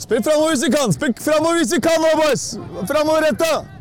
Spill 0.02 0.24
framover 0.24 0.50
hvis 0.56 0.64
vi 0.66 0.72
kan! 0.74 0.92
Spill 0.96 1.14
framover 1.24 1.62
hvis 1.62 1.72
du 1.76 1.80
kan 1.84 2.02
nå, 2.02 2.16
boys! 2.20 2.48
Framover 2.90 3.30
retta! 3.30 3.81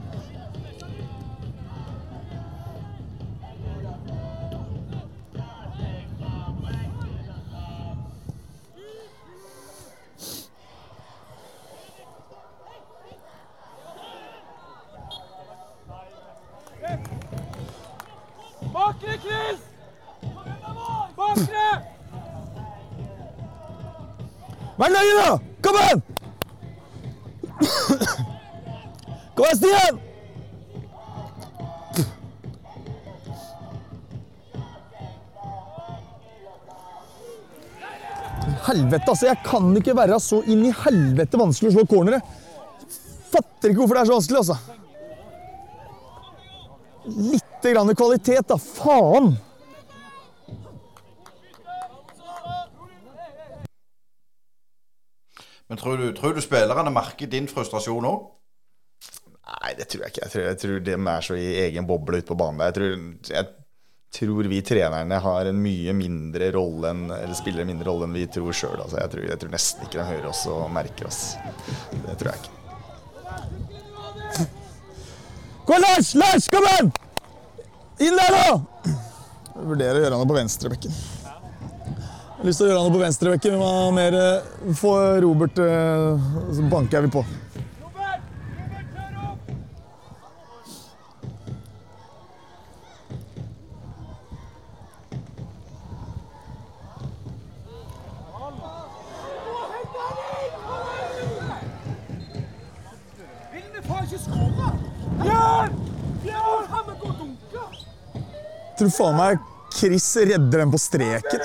Stian! 29.61 29.99
Helvete, 38.65 39.05
altså. 39.09 39.27
Jeg 39.27 39.37
kan 39.45 39.77
ikke 39.77 39.97
være 39.99 40.21
så 40.23 40.41
inn 40.49 40.65
i 40.65 40.73
helvete 40.85 41.41
vanskelig 41.41 41.73
å 41.73 41.77
slå 41.77 41.85
cornere. 41.91 42.23
Fatter 43.31 43.73
ikke 43.73 43.83
hvorfor 43.83 43.99
det 43.99 44.03
er 44.03 44.09
så 44.09 44.17
vanskelig, 44.17 44.41
altså. 44.41 44.57
Litt 47.35 47.69
grann 47.69 47.97
kvalitet, 47.99 48.49
da. 48.49 48.57
Faen! 48.57 49.35
Men 55.71 55.79
tror 55.79 56.01
du, 56.01 56.09
tror 56.17 56.33
du 56.35 56.41
spillerne 56.43 56.91
merker 56.91 57.29
din 57.31 57.47
frustrasjon 57.51 58.09
òg? 58.09 58.40
Nei, 59.51 59.73
det 59.79 59.87
tror 59.91 60.05
jeg 60.05 60.13
ikke. 60.15 60.23
Jeg 60.27 60.33
tror, 60.33 60.45
jeg 60.47 60.59
tror 60.63 60.85
de 60.87 60.93
er 61.15 61.25
så 61.27 61.37
i 61.39 61.49
egen 61.67 61.87
boble 61.89 62.21
ute 62.21 62.29
på 62.31 62.37
banen. 62.39 62.61
der. 62.61 62.71
Jeg 62.71 62.77
tror, 62.77 63.35
jeg 63.35 63.47
tror 64.21 64.49
vi 64.51 64.61
trenerne 64.67 65.19
har 65.23 65.47
en 65.51 65.59
mye 65.63 65.93
mindre 65.95 66.49
rolle 66.55 66.89
enn 66.91 67.03
Eller 67.15 67.35
spiller 67.39 67.63
en 67.63 67.69
mindre 67.71 67.87
rolle 67.91 68.07
enn 68.09 68.15
vi 68.17 68.25
tror 68.31 68.55
sjøl. 68.57 68.79
Altså, 68.83 68.99
jeg, 69.03 69.11
tror- 69.13 69.29
jeg 69.29 69.39
tror 69.43 69.53
nesten 69.55 69.87
ikke 69.87 69.99
de 70.01 70.07
hører 70.13 70.31
oss 70.31 70.45
og 70.51 70.65
merker 70.75 71.07
oss. 71.11 71.21
Det 72.07 72.17
tror 72.23 72.33
jeg 72.33 72.41
ikke. 72.41 72.57
Gå, 75.71 75.77
Lars! 75.79 76.15
Lars, 76.19 76.49
kom 76.51 76.65
igjen! 76.67 76.89
Inn 78.01 78.17
der, 78.17 78.33
nå! 78.35 78.93
Jeg 79.61 79.67
vurderer 79.69 79.99
å 79.99 80.03
gjøre 80.07 80.17
noe 80.19 80.27
på 80.31 80.39
venstrebekken. 80.39 80.95
Jeg 80.95 82.41
har 82.41 82.49
lyst 82.49 82.63
til 82.63 82.67
å 82.67 82.71
gjøre 82.71 82.83
noe 82.87 82.95
på 82.95 83.03
venstrebekken. 83.03 83.55
Vi 83.55 83.61
må 83.61 83.69
ha 83.69 83.91
mer 83.95 84.17
eh, 84.17 84.73
Få 84.81 84.95
Robert 85.21 85.59
eh, 85.61 86.31
Så 86.57 86.65
banker 86.73 86.97
jeg 86.97 87.11
vi 87.11 87.13
på. 87.19 87.23
Vil 103.53 103.63
vi 103.75 103.83
faen 103.89 104.05
ikke 104.07 104.21
skåre? 104.23 104.69
Bjørn! 105.21 105.75
Bjørn! 106.25 106.67
Han 106.75 106.85
må 106.91 106.95
gå 107.03 107.11
og 107.11 107.17
dunke! 107.21 107.65
Tror 108.81 108.89
faen 108.89 109.17
meg 109.19 109.41
Chris 109.77 110.05
redder 110.17 110.63
den 110.63 110.71
på 110.73 110.79
streken. 110.81 111.43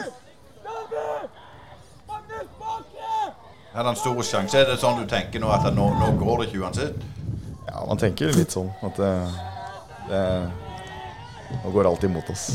Er 3.76 3.84
det 3.84 3.90
en 3.90 3.98
stor 4.00 4.22
sjanse? 4.24 4.62
Er 4.62 4.70
det 4.70 4.78
sånn 4.80 5.02
du 5.02 5.10
tenker 5.12 5.42
nå 5.44 5.50
at 5.52 5.66
nå, 5.76 5.88
nå 6.00 6.14
går 6.22 6.38
det 6.40 6.46
ikke 6.48 6.62
uansett? 6.64 7.02
Ja, 7.68 7.82
man 7.90 8.00
tenker 8.00 8.32
litt 8.38 8.56
sånn 8.56 8.70
at 8.88 8.96
det, 9.02 9.10
det 10.08 10.22
Nå 11.66 11.74
går 11.76 11.90
alt 11.90 12.06
imot 12.08 12.30
oss. 12.32 12.46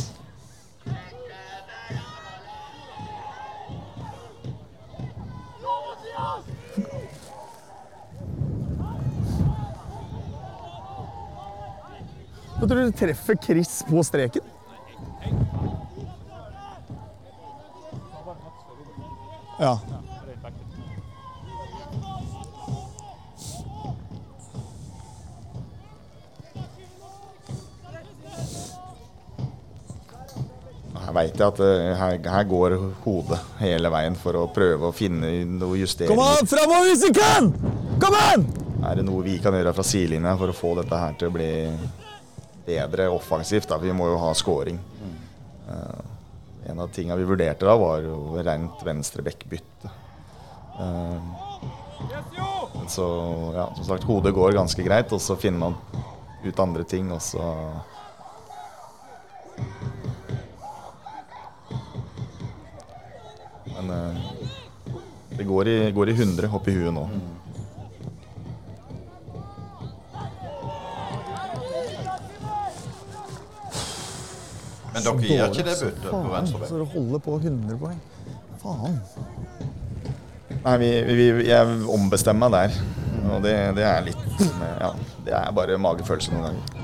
Jeg 12.61 12.64
tror 12.64 12.81
du 12.81 12.97
treffer 13.03 13.39
Chris 13.45 13.76
på 13.89 14.07
streken. 14.09 14.49
Ja. 19.61 19.74
Her 31.00 31.14
veit 31.14 31.38
jeg 31.38 31.46
at 31.46 31.61
eh, 31.64 31.90
her, 31.96 32.16
her 32.34 32.46
går 32.50 32.74
hodet 33.04 33.38
hele 33.61 33.90
veien 33.92 34.16
for 34.18 34.36
å 34.40 34.46
prøve 34.52 34.90
å 34.90 34.94
finne 34.96 35.30
noe 35.46 35.70
Kom 35.70 35.78
justeringer. 35.78 36.24
an, 36.40 36.50
framover 36.50 36.88
hvis 36.90 37.04
du 37.06 37.12
kan! 37.16 37.50
Kom 38.02 38.16
an! 38.18 38.44
Er 38.88 38.98
det 38.98 39.04
noe 39.06 39.22
vi 39.24 39.36
kan 39.42 39.54
gjøre 39.54 39.74
fra 39.76 39.84
sidelinja 39.86 40.34
for 40.40 40.50
å 40.52 40.56
få 40.56 40.74
dette 40.80 40.98
her 41.00 41.16
til 41.20 41.30
å 41.30 41.34
bli 41.34 41.50
bedre 42.66 43.08
offensivt? 43.12 43.68
Da? 43.70 43.78
Vi 43.80 43.92
må 43.96 44.08
jo 44.11 44.18
ha 44.22 44.32
scoring. 44.36 44.80
Eh, 46.91 46.95
tingene 46.95 47.16
vi 47.16 47.24
vurderte 47.24 47.66
da, 47.66 47.76
var 47.76 48.03
jo 48.03 48.43
rent 48.43 48.82
venstrebekkbytte. 48.84 49.91
Uh, 50.80 51.18
så 52.88 53.07
ja, 53.55 53.66
som 53.76 53.84
sagt, 53.84 54.05
hodet 54.05 54.34
går 54.34 54.57
ganske 54.57 54.82
greit, 54.82 55.12
og 55.12 55.20
så 55.20 55.36
finner 55.36 55.59
man 55.61 55.76
ut 56.45 56.61
andre 56.61 56.84
ting, 56.84 57.11
og 57.12 57.20
så 57.22 57.45
Men 63.80 63.91
uh, 63.91 64.97
det 65.36 65.45
går 65.49 65.68
i, 65.68 65.76
går 65.93 66.11
i 66.11 66.16
100 66.16 66.51
opp 66.53 66.68
i 66.68 66.74
huet 66.74 66.93
nå. 66.93 67.07
Men 75.01 75.20
dere 75.20 75.28
gir 75.30 75.44
ikke 75.46 75.66
det 75.66 75.76
byttet 75.80 76.03
på 76.05 76.11
Faen, 76.12 76.32
venstre 76.34 76.68
så 76.68 76.80
du 76.80 76.84
holder 76.94 77.22
på 77.24 77.36
100 77.40 77.78
poeng. 77.80 78.01
Faen. 78.61 78.98
Nei, 80.61 80.74
vi, 80.82 80.90
vi, 81.16 81.28
jeg 81.48 81.78
ombestemmer 81.88 82.51
meg 82.51 82.59
der. 82.59 82.82
Og 83.30 83.42
det, 83.44 83.55
det 83.76 83.84
er 83.86 84.05
litt 84.05 84.22
Ja, 84.80 84.90
det 85.24 85.34
er 85.36 85.53
bare 85.57 85.76
magefølelse 85.80 86.34
noen 86.34 86.51
ganger. 86.51 86.76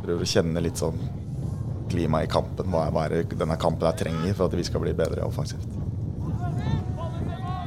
Prøver 0.00 0.24
å 0.24 0.28
kjenne 0.28 0.62
litt 0.64 0.80
sånn 0.80 1.00
klima 1.90 2.24
i 2.24 2.30
kampen. 2.30 2.70
Hva 2.72 2.86
er, 2.86 2.94
hva 2.94 3.04
er 3.06 3.14
det 3.14 3.38
denne 3.40 3.56
kampen 3.60 3.88
jeg 3.88 4.04
trenger 4.04 4.36
for 4.36 4.50
at 4.50 4.56
vi 4.58 4.66
skal 4.66 4.84
bli 4.84 4.94
bedre 4.96 5.24
offensivt. 5.26 5.68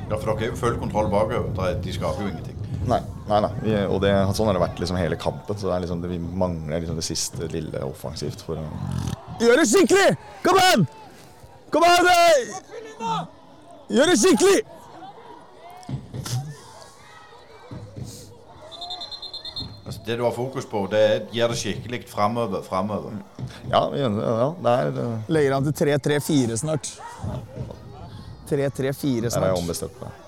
Ja, 0.10 0.18
for 0.20 0.30
dere 0.30 0.40
har 0.42 0.50
jo 0.52 0.58
full 0.60 0.76
kontroll 0.82 1.10
bakover. 1.14 1.80
De 1.82 1.94
skaper 1.96 2.26
jo 2.26 2.34
ingenting. 2.34 2.53
Nei, 3.28 3.40
nei. 3.40 3.52
Vi, 3.64 3.76
og 3.88 4.02
det, 4.04 4.12
sånn 4.36 4.50
har 4.50 4.58
det 4.58 4.64
vært 4.66 4.82
liksom 4.84 5.00
hele 5.00 5.18
kampen. 5.20 5.58
Så 5.58 5.70
det 5.70 5.78
er 5.78 5.86
liksom, 5.86 6.04
det, 6.04 6.12
vi 6.12 6.20
mangler 6.20 6.84
liksom 6.84 7.00
det 7.00 7.08
siste 7.08 7.48
lille 7.54 7.86
offensivt 7.88 8.44
for 8.44 8.60
å 8.60 8.68
Gjør 9.42 9.64
det 9.64 9.66
skikkelig! 9.72 10.10
Kom 10.46 10.60
igjen! 10.62 10.86
Kom 11.74 11.86
eh! 11.88 12.54
Gjør 13.94 14.12
det 14.12 14.20
skikkelig! 14.22 14.62
Altså, 19.84 20.00
det 20.06 20.16
du 20.20 20.24
har 20.24 20.36
fokus 20.36 20.68
på, 20.70 20.86
det 20.92 21.00
er 21.04 21.26
gjør 21.36 21.52
det 21.54 21.60
skikkelig 21.60 22.04
framover, 22.08 22.62
framover. 22.64 23.18
Ja, 23.72 23.82
ja 23.98 24.10
det 24.14 24.74
er 24.74 25.00
eh, 25.04 25.32
Legger 25.36 25.58
han 25.58 25.68
til 25.68 25.76
3-3-4 25.82 26.60
snart. 26.62 26.94
3-3-4 28.50 28.54
snart. 28.54 29.02
har 29.04 29.28
jeg 29.28 29.32
snart. 29.32 29.58
ombestemt 29.60 30.00
meg. 30.04 30.23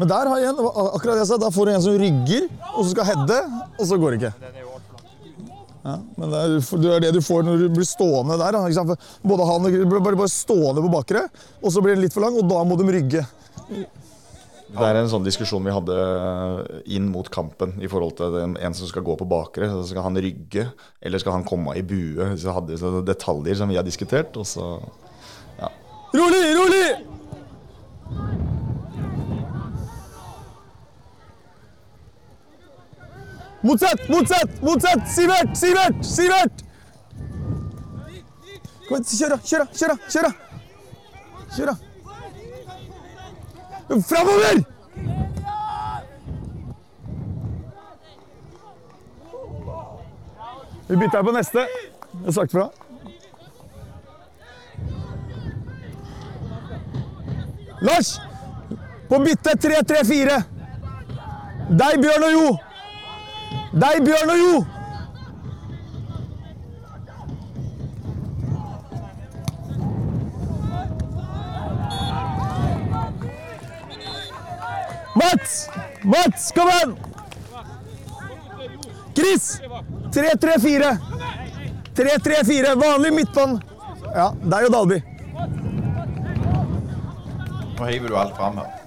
Men 0.00 0.08
der 0.08 0.30
har 0.32 0.40
jeg 0.40 0.48
en, 0.54 0.60
akkurat 0.64 1.12
det 1.12 1.20
jeg 1.20 1.28
sa, 1.28 1.36
da 1.42 1.50
får 1.52 1.68
du 1.68 1.70
en 1.74 1.82
som 1.84 1.96
rygger, 2.00 2.48
og 2.72 2.80
så 2.80 2.88
skal 2.94 3.08
heade, 3.10 3.38
og 3.76 3.84
så 3.84 3.98
går 4.00 4.14
det 4.14 4.20
ikke. 4.20 4.34
Ja, 5.80 5.94
men 6.16 6.32
det 6.32 6.40
er, 6.40 6.54
det 6.80 6.96
det 7.04 7.10
du 7.16 7.22
får 7.24 7.44
når 7.44 7.62
du 7.62 7.68
blir 7.76 7.88
stående 7.88 8.36
der. 8.40 8.56
Både 9.24 9.46
han 9.48 9.68
og 9.68 9.76
blir 9.92 10.02
bare, 10.04 10.28
stående 10.32 10.84
på 10.84 10.92
bakre, 10.92 11.26
og 11.60 11.72
så 11.72 11.84
blir 11.84 11.96
den 11.96 12.04
litt 12.06 12.16
for 12.16 12.24
lang, 12.24 12.36
og 12.40 12.48
da 12.48 12.64
må 12.64 12.80
de 12.80 12.88
rygge. 12.88 13.26
Det 14.70 14.86
er 14.86 15.00
en 15.00 15.10
sånn 15.10 15.24
diskusjon 15.26 15.64
vi 15.66 15.72
hadde 15.74 15.94
inn 16.94 17.08
mot 17.10 17.26
kampen 17.32 17.74
i 17.82 17.88
forhold 17.90 18.14
til 18.20 18.36
en 18.40 18.76
som 18.76 18.88
skal 18.88 19.04
gå 19.04 19.16
på 19.20 19.28
bakre. 19.28 19.68
Så 19.72 19.88
skal 19.90 20.06
han 20.06 20.16
rygge, 20.16 20.68
eller 21.02 21.20
skal 21.20 21.36
han 21.36 21.48
komme 21.48 21.76
i 21.76 21.84
bue? 21.84 22.32
Så 22.40 22.56
hadde 22.56 22.76
vi 22.78 23.02
detaljer 23.08 23.60
som 23.60 23.72
vi 23.72 23.76
har 23.80 23.84
diskutert, 23.84 24.32
og 24.38 24.48
så 24.48 24.78
ja. 25.58 25.72
Rolig, 26.16 26.44
rolig! 26.56 26.86
Motsatt, 33.62 34.08
motsatt, 34.08 34.62
motsatt! 34.62 35.08
Sivert, 35.08 35.56
Sivert, 35.56 36.04
Sivert! 36.04 36.64
Kom 38.88 38.96
igjen, 38.96 39.04
kjør 39.18 39.30
da, 39.30 39.38
kjør 39.44 39.60
da, 39.60 39.96
kjør 40.08 40.24
da, 40.24 40.32
kjør 41.54 41.66
da! 41.70 41.74
Framover! 44.08 44.64
Vi 50.88 50.96
bytter 50.96 51.22
på 51.22 51.32
neste. 51.36 51.58
Jeg 51.58 52.24
har 52.24 52.32
sagt 52.32 52.52
fra. 52.56 52.70
Lars! 57.80 58.16
På 59.08 59.18
bytte 59.22 59.54
3-3-4. 59.68 60.40
Deg, 61.70 62.02
Bjørn 62.02 62.26
og 62.26 62.34
Jo. 62.34 62.48
Deg, 63.70 64.00
Bjørn 64.02 64.30
og 64.32 64.38
Jo. 64.40 64.54
Mats! 75.20 75.68
Mats, 76.02 76.50
kom 76.56 76.68
igjen! 76.72 76.96
Chris! 79.14 79.60
3-3-4. 80.14 80.96
3-3-4. 81.94 82.74
Vanlig 82.80 83.12
midtbane. 83.14 83.60
Ja, 84.14 84.30
deg 84.42 84.66
og 84.66 84.72
Dalby. 84.74 85.02
Nå 87.78 87.86
hiver 87.86 88.10
du 88.10 88.16
alt 88.18 88.34
fram 88.36 88.58
her. 88.58 88.78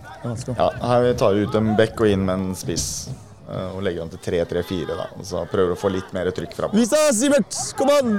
ja 0.57 0.71
her 0.83 1.13
tar 1.19 1.35
vi 1.37 1.45
ut 1.47 1.55
en 1.55 1.75
bekk 1.79 2.03
og 2.03 2.11
inn 2.11 2.25
med 2.27 2.35
en 2.35 2.57
spiss. 2.57 3.07
Eh, 3.53 3.75
Og 3.75 3.83
legger 3.85 4.03
den 4.03 4.15
til 4.15 4.23
3-3-4, 4.31 4.97
da. 4.97 5.07
Og 5.17 5.27
så 5.29 5.45
prøver 5.51 5.75
å 5.75 5.79
få 5.79 5.93
litt 5.93 6.11
mer 6.15 6.31
trykk 6.35 6.57
fram. 6.57 6.75
Vis 6.75 6.91
deg, 6.93 7.13
Sivert! 7.17 7.61
Kom 7.77 7.93
an! 7.93 8.17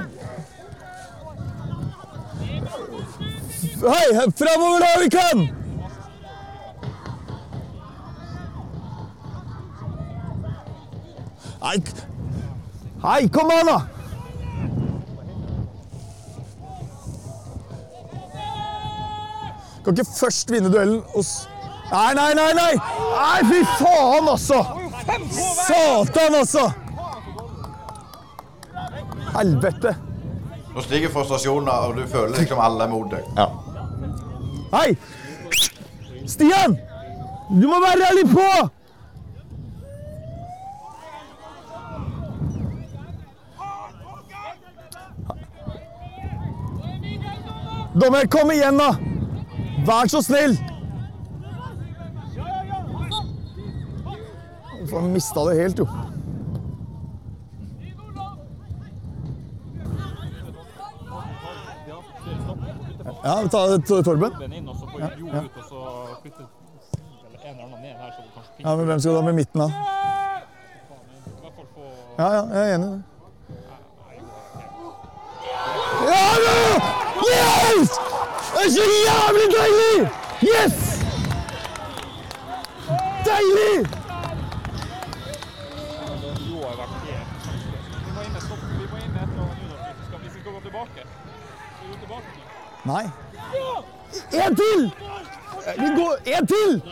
Hei, 3.85 4.30
framover 4.39 4.80
da 4.80 4.95
vi 5.03 5.11
kan! 5.12 5.45
Nei, 11.64 11.78
Hei, 13.05 13.28
kom 13.28 13.51
an 13.53 13.68
da! 13.68 13.80
Kan 19.85 19.93
ikke 19.93 20.09
først 20.16 20.53
vinne 20.53 20.70
duellen 20.72 21.03
og. 21.12 21.24
Nei, 21.91 22.14
nei, 22.16 22.30
nei, 22.39 22.51
nei! 22.57 22.70
Nei, 22.78 23.41
fy 23.51 23.61
faen, 23.76 24.28
altså! 24.32 24.84
Satan, 25.66 26.34
altså! 26.34 26.70
Helvete! 29.34 29.96
Nå 30.74 30.82
stiger 30.82 31.11
frustrasjonen, 31.11 31.68
og 31.68 31.96
du 31.96 32.07
føler 32.11 32.38
liksom 32.38 32.61
alle 32.62 32.84
er 32.84 32.90
mot 32.90 33.11
deg. 33.12 33.26
Ja. 33.36 33.46
Hei! 34.74 34.96
Stian! 36.26 36.78
Du 37.50 37.68
må 37.68 37.78
være 37.84 38.14
litt 38.18 38.32
på! 38.32 38.48
Dommer, 47.94 48.26
kom 48.26 48.50
igjen, 48.50 48.80
da! 48.80 48.94
Vær 49.86 50.11
så 50.11 50.22
snill! 50.24 50.57
Faen, 55.05 55.12
mista 55.12 55.44
det 55.44 55.61
helt, 55.61 55.78
jo. 55.78 55.86
Ja, 63.24 63.48
ta 63.50 63.78
Torben. 64.02 64.30
Så 64.30 64.86
kanskje 66.22 66.46
Ja, 68.62 68.76
men 68.76 68.86
Hvem 68.86 69.00
skal 69.00 69.12
du 69.12 69.16
ha 69.16 69.22
med 69.24 69.34
midten, 69.34 69.61
da? 69.61 69.70
Ja, 72.18 72.34
ja, 72.34 72.42
jeg 72.55 72.70
er 72.70 72.74
enig 72.74 72.86
i 72.86 72.90
det. 72.90 73.02
Ja 76.11 76.26
da! 76.44 76.57
Yes! 77.28 77.90
Det 78.55 78.64
er 78.64 78.70
så 78.76 78.84
jævlig 79.09 79.46
deilig! 79.57 80.11
Yes! 80.42 80.94
Deilig! 83.24 84.05
Jo 86.48 86.61
har 86.61 86.76
vært 86.76 86.96
helt 87.05 87.30
Vi 88.05 88.11
må 88.14 88.20
inn 88.24 88.34
med 88.34 88.42
stopp. 88.44 88.62
Vi 88.78 88.86
må 88.90 89.00
inn 89.00 89.12
med 89.14 89.22
et 89.22 89.30
eller 89.32 89.44
annet 89.44 89.62
nå, 89.62 89.68
da, 89.70 89.76
hvis 89.86 89.98
vi 89.98 90.07
skal, 90.09 90.18
hvis 90.24 90.34
vi 90.36 90.40
skal 90.44 90.52
gå 90.52 90.61
tilbake. 90.66 91.07
Skal 91.07 91.86
vi 91.86 91.92
gå 91.92 91.98
tilbake 92.05 92.28
nå? 92.36 92.74
Nei. 92.85 93.05
En 94.32 94.57
til! 94.57 94.93
Vi 95.78 95.89
går 95.97 96.16
En 96.26 96.47
til! 96.47 96.82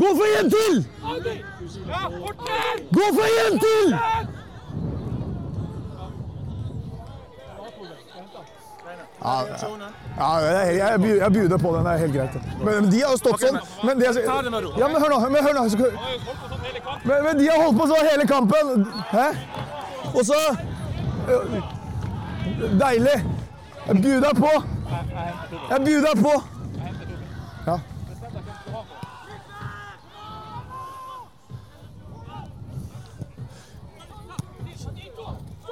Gå 0.00 0.08
for 0.18 0.26
en 0.40 0.50
til! 0.50 0.86
Gå 2.92 3.06
for 3.16 3.26
en 3.46 3.58
til! 3.58 3.98
Ja, 9.24 9.42
ja 10.18 10.76
jeg, 10.76 11.18
jeg, 11.18 11.32
bjuder 11.32 11.58
på 11.58 11.76
den. 11.76 11.84
Det 11.84 11.92
er 11.92 11.96
helt 11.96 12.14
greit. 12.14 12.30
Men, 12.64 12.92
de 12.92 13.02
har 13.02 13.10
jo 13.10 13.18
stått 13.18 13.40
sånn. 13.40 13.58
Men, 13.86 14.00
de 14.00 14.06
har, 14.06 14.18
ja, 14.78 14.88
men 14.88 14.98
hør 15.02 15.12
nå. 15.14 15.20
Men, 15.30 15.44
hør 15.46 15.54
nå. 15.54 15.62
Men, 17.04 17.24
men 17.26 17.38
de 17.38 17.48
har 17.48 17.62
holdt 17.62 17.78
på 17.78 17.86
sånn 17.92 18.08
hele 18.10 18.26
kampen. 18.26 18.86
Hæ? 19.12 19.28
Og 20.12 20.26
så 20.26 20.40
Deilig. 22.82 23.18
Jeg 23.86 24.02
bjuder 24.02 24.34
på. 24.38 24.50
Jeg 25.70 25.80
bjuder 25.84 26.14
på. 26.22 26.32
Ja. 27.66 27.78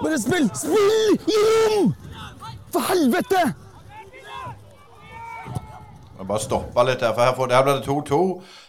Bare 0.02 0.18
spill! 0.18 0.46
Spill 0.54 1.18
i 1.28 1.40
rom! 1.46 1.90
For 2.72 2.80
helvete! 2.88 3.42
Jeg 6.20 6.28
bare 6.28 6.40
stoppa 6.40 6.84
litt 6.84 7.02
her, 7.04 7.12
for 7.16 7.24
her, 7.24 7.56
her 7.56 7.64
blir 7.66 7.80
det 7.80 7.86
2-2. 7.88 8.20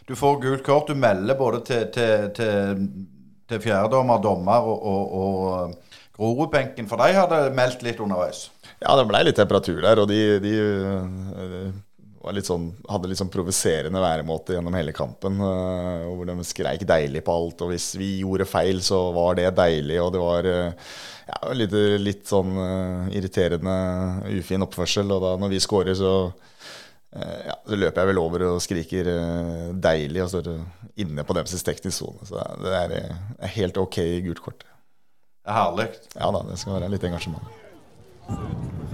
Du 0.07 0.15
får 0.15 0.39
gult 0.43 0.63
kort. 0.65 0.87
Du 0.87 0.95
melder 0.95 1.37
både 1.39 1.61
til, 1.67 1.87
til, 1.93 2.29
til, 2.35 2.87
til 3.47 3.63
fjerdedommer, 3.63 4.21
dommer 4.23 4.67
og, 4.71 4.85
og, 4.85 5.13
og 5.21 5.73
Grorudbenken, 6.17 6.87
for 6.87 6.99
de 6.99 7.13
hadde 7.15 7.43
meldt 7.55 7.83
litt 7.87 7.99
underveis. 8.03 8.49
Ja, 8.81 8.97
det 8.97 9.05
blei 9.09 9.23
litt 9.27 9.37
temperatur 9.37 9.81
der, 9.83 10.01
og 10.01 10.09
de, 10.09 10.21
de 10.41 10.53
de 10.61 11.63
var 12.21 12.35
litt 12.37 12.45
sånn, 12.45 12.67
hadde 12.89 13.09
litt 13.09 13.19
sånn 13.19 13.31
provoserende 13.33 14.01
væremåte 14.01 14.55
gjennom 14.55 14.75
hele 14.77 14.93
kampen. 14.93 15.39
øh, 15.41 16.03
hvor 16.13 16.27
de 16.29 16.45
skreik 16.45 16.85
deilig 16.87 17.23
på 17.25 17.33
alt, 17.33 17.63
og 17.65 17.71
hvis 17.73 17.95
vi 17.97 18.11
gjorde 18.21 18.45
feil, 18.45 18.81
så 18.85 18.99
var 19.15 19.39
det 19.39 19.49
deilig. 19.57 19.97
Og 20.03 20.11
det 20.13 20.21
var 20.21 20.49
øh, 20.49 20.91
ja, 21.31 21.39
litt, 21.57 21.73
litt 22.01 22.27
sånn 22.29 22.53
irriterende, 23.09 23.75
ufin 24.37 24.67
oppførsel. 24.67 25.09
Og 25.15 25.23
da 25.25 25.35
når 25.41 25.55
vi 25.55 25.61
scorer, 25.63 25.97
så 25.97 26.13
ja, 27.11 27.57
så 27.67 27.75
løper 27.75 28.05
jeg 28.05 28.07
vel 28.07 28.19
over 28.21 28.43
og 28.53 28.61
skriker 28.63 29.07
'deilig' 29.75 30.21
og 30.23 30.29
står 30.31 30.47
inne 31.03 31.25
på 31.27 31.35
deres 31.35 31.65
teknisk 31.67 31.97
sone. 31.97 32.23
Så 32.23 32.39
det 32.63 32.71
er 32.77 33.55
helt 33.57 33.81
ok 33.81 33.97
gult 34.27 34.39
kort. 34.45 34.63
Det 34.63 35.51
er 35.51 35.57
herlig. 35.57 35.89
Ja 36.15 36.31
da, 36.31 36.45
det 36.47 36.61
skal 36.61 36.77
være 36.77 36.93
litt 36.93 37.09
engasjement. 37.09 37.60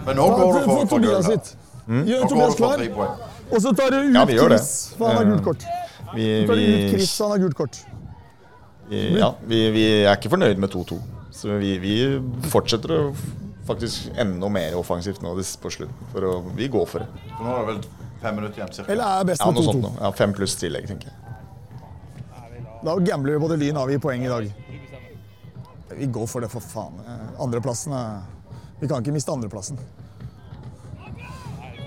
Men 0.08 0.16
nå 0.20 0.28
går 0.38 0.54
du 0.54 0.60
for, 0.66 0.86
for 0.94 1.04
gull. 1.04 1.18
Tobias 1.24 1.56
Gjør 1.88 2.24
Nå 2.24 2.30
Tobias 2.32 2.56
klar. 2.60 2.84
Og 3.48 3.62
så 3.64 3.72
tar 3.76 3.92
du 3.94 3.98
ut 4.10 4.16
Ja, 4.16 4.24
vi. 4.28 4.38
Chris, 4.40 4.72
for 4.98 5.08
han 5.08 5.22
har 5.22 5.30
gult 5.32 5.44
kort. 5.46 5.66
Vi, 6.16 6.26
tar 6.48 6.54
ut 6.54 6.64
vi, 6.64 6.90
Chris, 6.94 7.14
han 7.20 7.32
har 7.32 7.44
gult 7.44 7.56
kort. 7.60 7.78
vi, 8.90 9.04
ja, 9.20 9.34
vi, 9.48 9.62
vi 9.76 9.86
er 10.04 10.14
ikke 10.16 10.32
fornøyd 10.36 10.60
med 10.64 10.72
2-2. 10.74 10.98
Så 11.38 11.60
vi, 11.62 11.76
vi 11.84 11.94
fortsetter 12.52 12.94
å 12.96 13.02
faktisk 13.68 14.12
enda 14.20 14.50
mer 14.52 14.76
offensivt 14.80 15.22
nå 15.24 15.36
på 15.36 15.72
slutten. 15.72 16.12
For 16.14 16.28
å, 16.28 16.34
vi 16.56 16.68
går 16.72 16.86
for 16.90 17.04
det. 17.04 17.26
For 17.38 17.48
nå 17.48 17.56
er 17.56 17.64
det 17.64 17.72
vel 17.74 17.82
fem 18.24 18.40
minutter 18.40 18.62
igjen, 18.62 18.74
cirka. 18.74 18.92
Eller 18.96 19.20
er 19.22 19.28
best 19.32 19.44
Ja, 19.44 19.52
med 19.52 19.60
noe 19.60 19.68
sånt 19.68 19.88
2-2. 19.88 19.94
Ja, 20.02 20.12
Fem 20.18 20.36
pluss 20.36 20.56
tillegg, 20.60 20.88
tenker 20.90 21.12
jeg. 21.12 21.24
Da 22.88 22.96
gambler 23.04 23.36
vi 23.36 23.42
både 23.42 23.58
Lyn 23.60 23.78
avgir 23.80 24.00
poeng 24.02 24.24
i 24.24 24.32
dag. 24.32 24.48
Vi 25.98 26.08
går 26.14 26.28
for 26.30 26.44
det, 26.44 26.50
for 26.52 26.64
faen. 26.64 27.00
Eh, 27.04 27.42
Andreplassen 27.44 27.96
er 27.98 28.20
Vi 28.80 28.88
kan 28.88 29.02
ikke 29.02 29.12
miste 29.12 29.32
andreplassen. 29.32 29.80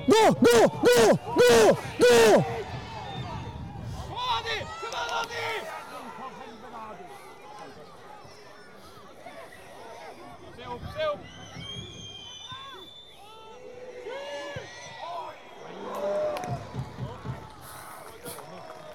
Gå, 0.06 0.22
gå, 0.40 0.56
gå, 0.82 1.18
gå! 1.36 1.76
gå! 1.98 2.44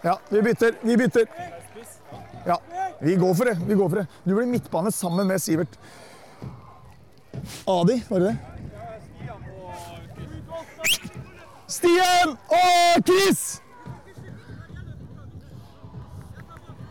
Ja, 0.06 0.20
vi 0.30 0.42
bytter. 0.42 0.76
Vi 0.82 0.98
bytter. 0.98 1.28
Ja, 2.46 2.62
vi 3.00 3.16
går 3.16 3.34
for 3.34 3.46
det. 3.46 3.58
Vi 3.68 3.74
går 3.74 3.90
for 3.90 3.96
det. 3.96 4.08
Du 4.24 4.36
blir 4.36 4.46
midtbane 4.46 4.92
sammen 4.92 5.28
med 5.28 5.42
Sivert. 5.42 5.80
Adi, 7.68 8.00
var 8.10 8.20
det 8.24 8.32
det? 8.32 8.38
Stian 11.76 12.36
og 12.54 13.06
Chris! 13.08 13.46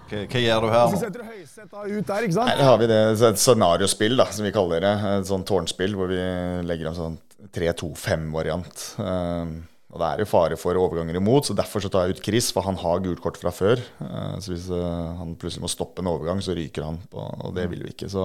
Hva, 0.04 0.20
hva 0.28 0.40
gjør 0.42 0.64
du 0.64 0.70
her 0.70 0.88
Så 0.92 0.98
setter 1.00 1.22
du 1.22 1.26
Høyseth 1.26 1.74
ut 1.74 2.08
der, 2.10 2.26
ikke 2.26 2.34
Nei, 2.34 2.34
sant? 2.36 2.58
da 2.60 2.66
har 2.68 2.80
vi 2.82 2.88
det 2.90 2.98
et 3.30 3.40
scenariospill, 3.40 4.16
da, 4.20 4.26
som 4.34 4.46
vi 4.46 4.52
kaller 4.54 4.84
det. 4.84 4.94
Et 5.18 5.28
sånn 5.30 5.46
tårnspill 5.48 5.96
hvor 5.98 6.10
vi 6.12 6.20
legger 6.68 6.90
en 6.90 6.98
sånn 6.98 7.16
3-2-5-variant. 7.54 8.84
Um, 8.98 9.54
og 9.94 10.00
det 10.02 10.06
er 10.08 10.20
jo 10.24 10.26
fare 10.26 10.56
for 10.58 10.74
overganger 10.74 11.14
imot, 11.20 11.46
så 11.46 11.54
derfor 11.54 11.78
så 11.84 11.88
tar 11.92 12.08
jeg 12.08 12.16
ut 12.16 12.24
Chris, 12.26 12.48
for 12.50 12.66
han 12.66 12.74
har 12.80 13.02
gult 13.04 13.20
kort 13.22 13.36
fra 13.38 13.52
før. 13.54 13.78
Uh, 14.00 14.34
så 14.42 14.50
hvis 14.50 14.66
uh, 14.74 15.14
han 15.20 15.36
plutselig 15.38 15.62
må 15.62 15.70
stoppe 15.70 16.02
en 16.02 16.10
overgang, 16.10 16.42
så 16.42 16.56
ryker 16.58 16.82
han, 16.82 16.98
på, 17.12 17.22
og 17.22 17.54
det 17.54 17.68
vil 17.70 17.84
vi 17.86 17.92
ikke. 17.94 18.10
Så, 18.10 18.24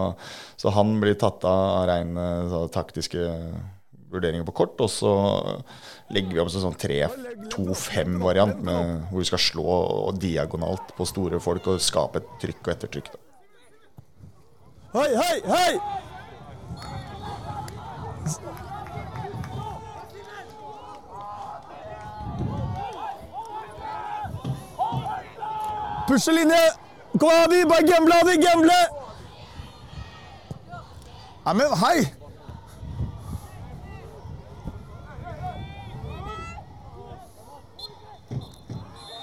så 0.58 0.74
han 0.74 0.96
blir 0.98 1.14
tatt 1.22 1.46
av 1.46 1.86
rene 1.92 2.26
taktiske 2.74 3.22
vurderinger 4.10 4.48
på 4.50 4.56
kort, 4.64 4.82
og 4.82 4.90
så 4.90 5.14
legger 6.10 6.34
vi 6.34 6.42
opp 6.42 6.50
en 6.50 6.66
sånn 6.66 6.82
3-2-5-variant 6.82 8.66
hvor 8.66 9.22
vi 9.22 9.30
skal 9.30 9.44
slå 9.44 9.76
diagonalt 10.18 10.98
på 10.98 11.06
store 11.06 11.38
folk 11.44 11.70
og 11.70 11.86
skape 11.86 12.24
et 12.24 12.32
trykk 12.42 12.64
og 12.66 12.74
ettertrykk. 12.74 13.14
Da. 13.14 13.20
Hei, 14.98 15.10
hei, 15.22 15.38
hei! 15.54 15.74
Pusher 26.10 26.34
linje! 26.34 26.56
Kom 27.20 27.30
igjen! 27.30 27.44
Adi! 27.44 27.66
Bare 27.70 27.82
gamble, 27.82 28.16
Adi! 28.22 28.36
Gamble! 28.42 28.80
Nei, 31.46 31.54
men 31.54 31.76
hei! 31.84 32.00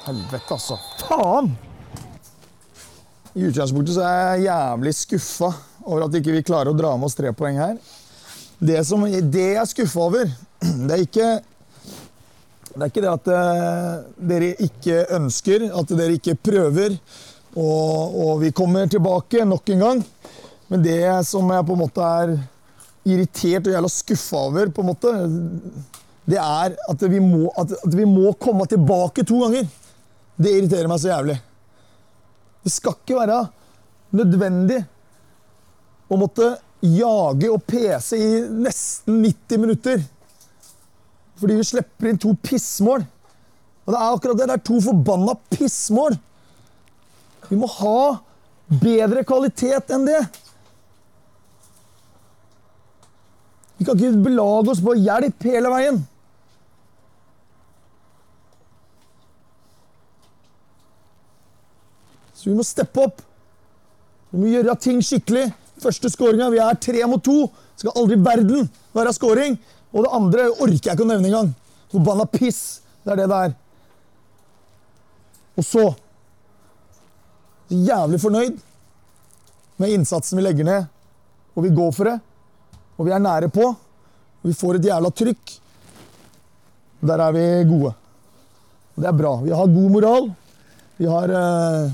Helvete, 0.06 0.54
altså. 0.54 0.78
Faen! 1.08 1.50
I 3.34 3.48
utgangspunktet 3.48 3.98
så 3.98 4.06
er 4.06 4.14
jeg 4.20 4.46
jævlig 4.46 4.94
skuffa 4.94 5.50
over 5.82 6.06
at 6.06 6.14
ikke 6.14 6.36
vi 6.36 6.44
ikke 6.44 6.52
klarer 6.52 6.70
å 6.70 6.78
dra 6.78 6.94
med 6.94 7.10
oss 7.10 7.18
tre 7.18 7.34
poeng 7.34 7.58
her. 7.58 7.74
Det, 8.62 8.78
som, 8.86 9.02
det 9.02 9.48
jeg 9.48 9.58
er 9.64 9.70
skuffa 9.74 10.06
over, 10.06 10.30
det 10.86 11.00
er 11.00 11.02
ikke 11.02 11.30
det 12.76 12.84
er 12.84 12.90
ikke 12.92 13.04
det 13.04 13.12
at 13.12 13.28
eh, 13.32 13.92
dere 14.30 14.50
ikke 14.66 14.96
ønsker, 15.16 15.62
at 15.80 15.92
dere 15.96 16.18
ikke 16.18 16.36
prøver, 16.36 16.98
og, 17.56 18.16
og 18.20 18.32
vi 18.42 18.50
kommer 18.52 18.90
tilbake 18.92 19.46
nok 19.48 19.72
en 19.72 19.84
gang. 19.84 20.02
Men 20.68 20.82
det 20.84 21.00
som 21.24 21.48
jeg 21.54 21.64
på 21.64 21.72
en 21.72 21.80
måte 21.80 22.04
er 22.04 22.34
irritert 23.06 23.68
og 23.68 23.76
jævla 23.76 23.90
skuffa 23.92 24.42
over, 24.50 24.68
på 24.74 24.84
en 24.84 24.90
måte, 24.90 25.12
det 26.28 26.40
er 26.42 26.74
at 26.76 27.04
vi, 27.08 27.20
må, 27.22 27.46
at, 27.56 27.72
at 27.80 27.96
vi 27.96 28.04
må 28.08 28.34
komme 28.36 28.66
tilbake 28.68 29.24
to 29.24 29.40
ganger. 29.46 29.70
Det 30.36 30.52
irriterer 30.52 30.90
meg 30.90 31.00
så 31.00 31.14
jævlig. 31.14 31.38
Det 32.66 32.74
skal 32.74 32.98
ikke 32.98 33.20
være 33.22 33.40
nødvendig 34.16 34.82
å 36.12 36.18
måtte 36.20 36.50
jage 36.84 37.48
og 37.48 37.64
pese 37.64 38.18
i 38.20 38.28
nesten 38.66 39.22
90 39.24 39.62
minutter 39.64 40.04
fordi 41.36 41.58
vi 41.58 41.68
slipper 41.68 42.10
inn 42.10 42.20
to 42.20 42.32
pissmål. 42.42 43.04
Og 43.86 43.92
det 43.92 43.98
er 43.98 44.14
akkurat 44.14 44.40
det. 44.40 44.48
Det 44.48 44.56
er 44.56 44.64
to 44.66 44.80
forbanna 44.82 45.36
pissmål. 45.52 46.16
Vi 47.50 47.58
må 47.60 47.68
ha 47.70 48.00
bedre 48.66 49.22
kvalitet 49.26 49.92
enn 49.94 50.08
det. 50.08 50.22
Vi 53.76 53.84
kan 53.84 53.98
ikke 53.98 54.24
belage 54.24 54.72
oss 54.72 54.82
på 54.82 54.96
hjelp 54.96 55.46
hele 55.46 55.70
veien. 55.70 56.00
Så 62.34 62.50
vi 62.50 62.56
må 62.56 62.64
steppe 62.66 63.04
opp. 63.04 63.22
Vi 64.32 64.40
må 64.40 64.50
gjøre 64.50 64.74
ting 64.80 64.98
skikkelig. 65.04 65.50
Første 65.82 66.08
skåringa, 66.10 66.48
vi 66.50 66.60
er 66.62 66.80
tre 66.80 67.04
mot 67.10 67.22
to. 67.22 67.46
Skal 67.76 67.92
aldri 68.00 68.16
i 68.16 68.24
verden 68.24 68.68
være 68.96 69.12
scoring. 69.12 69.58
Og 69.96 70.04
det 70.04 70.12
andre 70.12 70.48
orker 70.52 70.90
jeg 70.90 70.92
ikke 70.92 71.06
å 71.06 71.08
nevne 71.08 71.30
engang. 71.30 71.54
Forbanna 71.92 72.26
piss. 72.28 72.82
Det 73.00 73.14
er 73.14 73.22
det 73.22 73.30
det 73.32 73.38
er. 73.46 73.54
Og 75.56 75.64
så 75.64 75.86
Jævlig 77.66 78.20
fornøyd 78.22 78.58
med 79.82 79.90
innsatsen 79.90 80.38
vi 80.38 80.44
legger 80.44 80.66
ned. 80.68 80.84
Og 81.58 81.64
vi 81.64 81.72
går 81.74 81.90
for 81.96 82.06
det. 82.06 82.16
Og 82.94 83.08
vi 83.08 83.14
er 83.14 83.22
nære 83.22 83.48
på. 83.50 83.72
Og 83.72 84.46
vi 84.46 84.54
får 84.54 84.78
et 84.78 84.86
jævla 84.86 85.10
trykk. 85.10 85.54
Der 87.10 87.22
er 87.24 87.34
vi 87.34 87.46
gode. 87.66 87.90
Og 88.94 89.02
det 89.02 89.10
er 89.10 89.18
bra. 89.18 89.32
Vi 89.42 89.50
har 89.50 89.74
god 89.74 89.90
moral. 89.96 90.30
Vi 90.96 91.10
har 91.10 91.32
uh, 91.34 91.90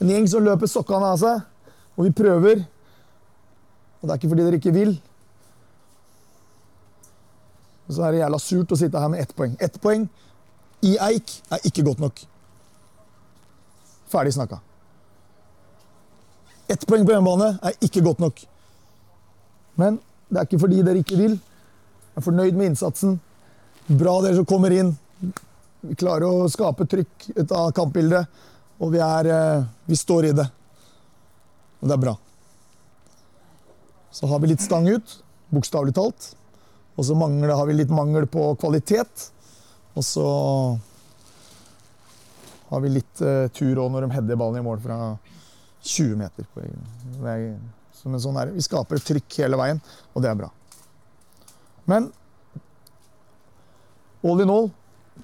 en 0.00 0.14
gjeng 0.14 0.26
som 0.30 0.46
løper 0.46 0.70
sokkene 0.70 1.12
av 1.12 1.20
seg. 1.20 1.44
Og 1.98 2.08
vi 2.08 2.16
prøver. 2.16 2.64
Og 4.00 4.08
det 4.08 4.14
er 4.14 4.18
ikke 4.22 4.32
fordi 4.32 4.46
dere 4.46 4.62
ikke 4.62 4.74
vil. 4.74 4.96
Så 7.90 8.04
er 8.06 8.14
det 8.14 8.22
jævla 8.22 8.38
surt 8.42 8.72
å 8.72 8.78
sitte 8.78 9.02
her 9.02 9.10
med 9.12 9.22
ett 9.22 9.32
poeng. 9.36 9.56
Ett 9.60 9.78
poeng 9.82 10.06
i 10.86 10.96
Eik 11.10 11.32
er 11.52 11.66
ikke 11.66 11.84
godt 11.86 12.02
nok. 12.02 12.22
Ferdig 14.10 14.34
snakka. 14.34 14.60
Ett 16.70 16.86
poeng 16.86 17.04
på 17.06 17.14
hjemmebane 17.14 17.56
er 17.66 17.76
ikke 17.82 18.02
godt 18.06 18.22
nok. 18.22 18.40
Men 19.80 19.98
det 20.30 20.38
er 20.38 20.46
ikke 20.46 20.62
fordi 20.62 20.82
dere 20.86 21.02
ikke 21.02 21.18
vil. 21.18 21.34
Jeg 21.34 22.22
er 22.22 22.26
fornøyd 22.26 22.58
med 22.58 22.70
innsatsen. 22.70 23.18
Bra 23.90 24.20
dere 24.22 24.38
som 24.38 24.46
kommer 24.48 24.74
inn. 24.74 24.94
Vi 25.80 25.96
klarer 25.98 26.28
å 26.28 26.48
skape 26.52 26.86
trykk 26.90 27.30
ut 27.34 27.54
av 27.56 27.72
kampbildet. 27.74 28.40
Og 28.80 28.94
vi, 28.94 29.00
er, 29.04 29.28
eh, 29.28 29.64
vi 29.90 29.98
står 29.98 30.30
i 30.30 30.34
det. 30.36 30.46
Og 31.80 31.88
det 31.88 31.96
er 31.96 32.04
bra. 32.06 32.14
Så 34.14 34.26
har 34.30 34.40
vi 34.42 34.50
litt 34.50 34.62
stang 34.62 34.88
ut, 34.88 35.16
bokstavelig 35.52 35.94
talt. 35.96 36.30
Og 37.00 37.06
så 37.08 37.14
har 37.16 37.66
vi 37.66 37.78
litt 37.78 37.88
mangel 37.88 38.26
på 38.28 38.42
kvalitet. 38.60 39.30
Og 39.96 40.04
så 40.04 40.24
har 42.68 42.82
vi 42.84 42.92
litt 42.92 43.22
uh, 43.24 43.48
tur 43.56 43.80
òg 43.80 43.88
når 43.94 44.04
de 44.04 44.10
header 44.18 44.38
ballen 44.38 44.60
i 44.60 44.66
mål 44.66 44.82
fra 44.84 44.98
20 45.80 46.20
meter. 46.20 46.44
På, 46.52 46.66
sånn 48.04 48.36
her. 48.36 48.52
Vi 48.52 48.66
skaper 48.68 49.00
trykk 49.00 49.40
hele 49.40 49.56
veien, 49.56 49.80
og 50.12 50.20
det 50.20 50.28
er 50.28 50.38
bra. 50.42 50.50
Men 51.88 52.12
all 54.20 54.44
in 54.44 54.52
all 54.52 54.68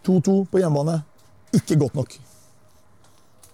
2-2 0.00 0.40
på 0.48 0.64
hjemmebane 0.64 0.98
ikke 1.60 1.76
godt 1.84 2.00
nok. 2.00 2.16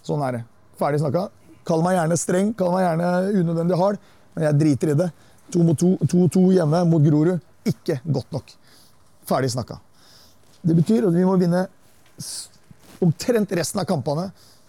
Sånn 0.07 0.23
er 0.31 0.39
det. 0.39 0.47
Ferdig 0.79 1.03
snakka. 1.03 1.27
Kall 1.67 1.83
meg 1.83 1.99
gjerne 1.99 2.19
streng, 2.19 2.55
kall 2.59 2.71
meg 2.75 2.87
gjerne 2.87 3.11
unødvendig 3.43 3.83
hard, 3.83 3.99
men 4.35 4.47
jeg 4.47 4.63
driter 4.63 4.95
i 4.95 5.01
det. 5.03 5.15
2-2 5.53 6.53
hjemme 6.55 6.87
mot 6.89 7.03
Grorud 7.03 7.52
ikke 7.69 8.01
godt 8.05 8.33
nok. 8.35 8.53
Ferdig 9.29 9.53
snakka. 9.53 9.79
Det 10.63 10.75
betyr 10.79 11.09
at 11.09 11.15
vi 11.15 11.25
må 11.27 11.37
vinne 11.41 11.67
omtrent 13.03 13.53
resten 13.59 13.83
av 13.83 13.89
kampene 13.89 14.29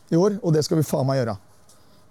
i 0.10 0.18
år, 0.18 0.40
og 0.42 0.54
det 0.56 0.64
skal 0.66 0.80
vi 0.80 0.88
faen 0.88 1.08
meg 1.08 1.22
gjøre. 1.22 1.36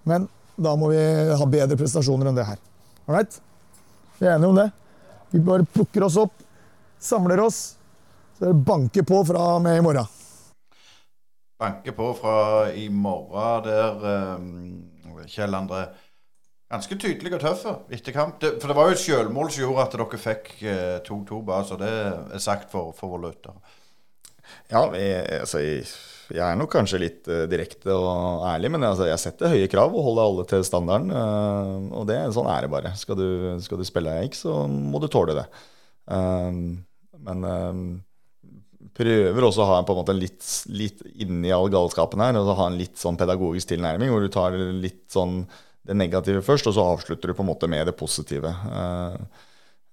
Men 0.09 0.29
da 0.57 0.75
må 0.79 0.91
vi 0.93 1.01
ha 1.39 1.49
bedre 1.51 1.79
prestasjoner 1.79 2.31
enn 2.31 2.39
det 2.39 2.47
her. 2.47 2.61
All 3.07 3.17
right? 3.17 3.39
Vi 4.19 4.27
er 4.27 4.37
enige 4.37 4.53
om 4.53 4.59
det. 4.59 4.69
Vi 5.33 5.41
bare 5.43 5.67
plukker 5.67 6.05
oss 6.07 6.19
opp, 6.21 6.35
samler 7.01 7.41
oss, 7.41 7.61
så 8.39 8.51
det 8.51 8.59
banker 8.67 9.07
på 9.09 9.23
fra 9.27 9.57
med 9.65 9.79
i 9.79 9.85
morgen. 9.85 10.07
Banker 11.63 11.95
på 11.97 12.11
fra 12.19 12.71
i 12.75 12.89
morgen 12.91 13.65
der, 13.67 14.07
um, 14.37 15.25
Kjell 15.31 15.55
André 15.55 15.87
ganske 16.73 16.99
tydelig 16.99 17.35
og 17.37 17.43
tøff 17.43 17.67
etter 17.93 18.15
kamp. 18.15 18.39
Det, 18.43 18.57
for 18.63 18.71
det 18.71 18.79
var 18.79 18.89
jo 18.89 18.97
et 18.97 19.03
selvmål 19.03 19.53
som 19.53 19.65
gjorde 19.67 19.85
at 19.85 19.97
dere 19.97 20.21
fikk 20.23 20.51
2-2, 21.09 21.13
eh, 21.13 21.47
bare 21.51 21.69
så 21.69 21.79
det 21.81 21.93
er 21.93 22.43
sagt 22.43 22.73
for, 22.73 22.95
for 22.97 23.15
våre 23.15 23.31
lyttere. 23.31 23.79
Ja, 24.73 24.87
jeg, 24.97 25.41
altså, 25.41 25.61
jeg, 25.63 26.41
er 26.45 26.57
nok 26.59 26.73
kanskje 26.73 27.01
litt 27.01 27.29
uh, 27.31 27.45
direkte 27.49 27.95
og 27.95 28.45
ærlig, 28.49 28.73
men 28.75 28.85
altså, 28.89 29.07
jeg 29.09 29.21
setter 29.21 29.53
høye 29.53 29.69
krav 29.71 29.93
og 29.95 30.07
holder 30.09 30.29
alle 30.29 30.47
til 30.51 30.65
standarden. 30.67 31.13
Uh, 31.13 31.93
og 32.01 32.09
det, 32.09 32.19
sånn 32.37 32.49
er 32.53 32.65
det 32.65 32.73
bare. 32.73 32.95
Skal 32.99 33.19
du, 33.21 33.29
skal 33.65 33.81
du 33.81 33.87
spille 33.89 34.17
Eik, 34.23 34.37
så 34.39 34.65
må 34.69 35.01
du 35.03 35.09
tåle 35.13 35.37
det. 35.39 35.47
Uh, 36.11 36.81
men 37.23 37.45
prøver 38.97 39.45
også 39.47 39.63
å 39.63 39.69
ha 39.69 39.77
en 39.81 39.87
måte 39.87 40.15
litt, 40.17 40.43
litt 40.75 41.05
inni 41.23 41.53
all 41.55 41.71
galskapen 41.73 42.21
her, 42.25 42.37
og 42.41 42.57
ha 42.59 42.67
en 42.69 42.81
litt 42.81 42.99
sånn 43.01 43.19
pedagogisk 43.21 43.71
tilnærming, 43.71 44.11
hvor 44.13 44.25
du 44.25 44.33
tar 44.33 44.57
litt 44.57 45.07
sånn 45.13 45.45
det 45.89 45.97
negative 45.99 46.43
først, 46.47 46.69
og 46.71 46.77
så 46.77 46.89
avslutter 46.95 47.31
du 47.31 47.37
på 47.37 47.45
en 47.45 47.51
måte 47.51 47.71
med 47.71 47.89
det 47.89 47.95
positive. 47.99 48.53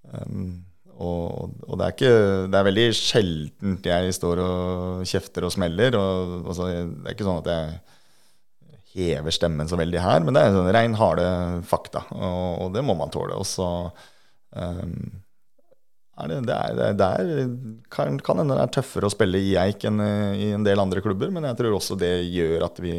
Um, 0.10 0.66
og, 1.00 1.54
det 1.80 1.86
er 1.86 1.94
ikke 1.94 2.16
Det 2.52 2.58
er 2.60 2.66
veldig 2.68 2.88
sjeldent 2.98 3.88
jeg 3.88 4.16
står 4.18 4.42
og 4.44 5.08
kjefter 5.08 5.48
og 5.48 5.54
smeller. 5.56 5.96
Og, 5.96 6.50
det 6.50 6.68
er 6.74 7.16
ikke 7.16 7.28
sånn 7.28 7.42
at 7.42 7.50
jeg 7.54 7.80
hever 9.00 9.34
stemmen 9.34 9.70
så 9.70 9.78
veldig 9.80 10.02
her, 10.02 10.22
men 10.26 10.36
det 10.36 10.44
er 10.44 10.54
sånn 10.56 10.74
rein 10.74 10.98
harde 10.98 11.26
fakta, 11.70 12.04
og, 12.12 12.70
det 12.74 12.84
må 12.86 12.98
man 13.00 13.14
tåle. 13.14 13.38
Og 13.38 13.48
så 13.48 13.70
um, 13.90 14.94
er 16.20 16.34
det, 16.44 16.56
er, 16.58 16.96
det 17.00 17.08
er, 17.08 17.52
kan, 17.94 18.18
kan 18.26 18.42
hende 18.42 18.58
det 18.58 18.66
er 18.66 18.74
tøffere 18.80 19.08
å 19.08 19.14
spille 19.14 19.40
i 19.40 19.54
Eik 19.62 19.86
enn 19.88 20.02
i 20.04 20.50
en 20.58 20.66
del 20.68 20.82
andre 20.84 21.02
klubber, 21.06 21.32
men 21.32 21.48
jeg 21.48 21.62
tror 21.62 21.78
også 21.78 21.96
det 22.02 22.12
gjør 22.28 22.66
at 22.68 22.82
vi 22.84 22.98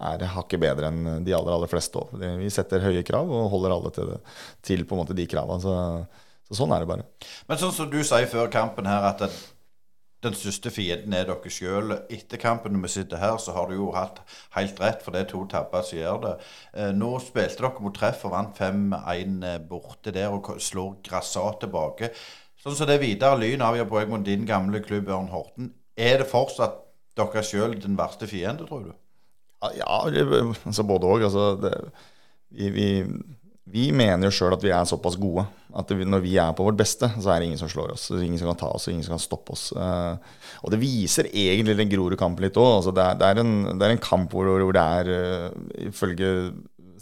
er 0.00 0.26
hakket 0.34 0.62
bedre 0.62 0.90
enn 0.90 1.24
de 1.26 1.36
aller, 1.36 1.54
aller 1.54 1.70
fleste 1.70 2.00
òg. 2.00 2.16
Vi 2.40 2.50
setter 2.52 2.84
høye 2.84 3.04
krav 3.06 3.30
og 3.30 3.50
holder 3.52 3.76
alle 3.76 3.94
til, 3.94 4.10
det, 4.14 4.18
til 4.66 4.84
på 4.88 4.96
en 4.96 5.02
måte 5.02 5.16
de 5.16 5.26
kravene. 5.30 5.62
Så, 5.62 5.76
så, 6.48 6.60
sånn 6.62 6.74
er 6.74 6.84
det 6.84 6.90
bare. 6.90 7.08
Men 7.50 7.60
sånn 7.60 7.74
som 7.76 7.90
du 7.92 8.00
sier 8.06 8.28
før 8.30 8.52
kampen 8.52 8.88
her, 8.88 9.06
at 9.10 9.22
den, 9.22 9.34
den 10.24 10.36
største 10.36 10.72
fienden 10.72 11.16
er 11.16 11.28
dere 11.28 11.52
sjøl. 11.52 11.96
Etter 12.12 12.40
kampen 12.40 12.76
når 12.76 12.86
vi 12.86 12.92
sitter 12.96 13.22
her, 13.22 13.38
så 13.42 13.54
har 13.56 13.70
du 13.70 13.76
jo 13.78 13.90
hatt 13.96 14.22
helt 14.56 14.80
rett, 14.82 15.04
for 15.04 15.16
det 15.16 15.24
er 15.24 15.32
to 15.32 15.44
tabber 15.52 15.84
som 15.86 16.00
gjør 16.00 16.22
det. 16.26 16.34
Eh, 16.74 16.92
nå 16.96 17.14
spilte 17.24 17.64
dere 17.64 17.84
mot 17.84 17.96
treff 17.96 18.24
og 18.28 18.36
vant 18.36 18.60
5-1 18.60 19.48
eh, 19.48 19.58
borte 19.70 20.14
der 20.16 20.32
og 20.36 20.54
slår 20.60 21.00
grassat 21.06 21.62
tilbake. 21.66 22.12
Sånn 22.60 22.76
som 22.76 22.88
det 22.88 22.98
er 22.98 23.04
Vidar 23.04 23.38
Lyn 23.40 23.62
avgjør 23.64 23.88
poeng 23.88 24.10
mot 24.12 24.24
din 24.24 24.48
gamle 24.48 24.82
klubb 24.84 25.08
Ørn 25.08 25.30
Horten. 25.32 25.72
Er 25.96 26.20
det 26.20 26.28
fortsatt 26.28 26.82
dere 27.16 27.44
sjøl 27.44 27.78
den 27.80 27.96
verste 27.96 28.28
fiende, 28.28 28.66
tror 28.68 28.90
du? 28.90 28.92
Ja, 29.60 30.00
altså 30.08 30.86
både 30.88 31.08
òg. 31.08 31.26
Altså, 31.28 31.72
vi, 32.50 32.70
vi, 32.72 32.86
vi, 33.70 33.88
mener 33.92 34.28
jo 34.28 34.34
sjøl 34.34 34.56
at 34.56 34.64
vi 34.64 34.72
er 34.72 34.88
såpass 34.88 35.18
gode 35.20 35.44
at 35.76 35.92
vi, 35.94 36.06
når 36.08 36.22
vi 36.24 36.32
er 36.40 36.54
på 36.56 36.64
vårt 36.66 36.78
beste, 36.80 37.06
så 37.20 37.30
er 37.30 37.40
det 37.40 37.50
ingen 37.50 37.60
som 37.60 37.70
slår 37.70 37.92
oss. 37.94 38.08
Ingen 38.16 38.40
som 38.40 38.48
kan 38.50 38.58
ta 38.58 38.72
oss, 38.74 38.88
ingen 38.90 39.04
som 39.06 39.14
kan 39.14 39.22
stoppe 39.22 39.54
oss. 39.54 39.68
Uh, 39.76 40.16
og 40.64 40.72
det 40.72 40.80
viser 40.82 41.28
egentlig 41.30 41.76
den 41.78 41.92
Grorud-kampen 41.92 42.42
litt 42.42 42.58
òg. 42.58 42.80
Altså, 42.80 42.94
det, 42.96 43.06
det, 43.20 43.44
det, 43.44 43.86
er 43.86 43.94
en 43.94 44.02
kamp 44.02 44.34
hvor, 44.34 44.50
hvor 44.50 44.74
det 44.74 44.82
er, 44.82 45.12
uh, 45.12 45.86
ifølge 45.86 46.32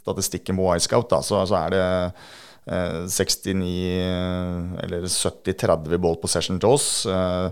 statistikken 0.08 0.58
på 0.58 0.68
Wisecout, 0.68 1.14
så, 1.24 1.42
så, 1.48 1.56
er 1.58 1.74
det 1.74 1.80
eh, 1.82 2.28
69 2.68 3.68
eh, 4.02 4.84
eller 4.84 5.06
70-30 5.08 6.00
ball 6.02 6.18
possession 6.20 6.58
til 6.60 6.74
oss. 6.76 6.88
Eh, 7.08 7.46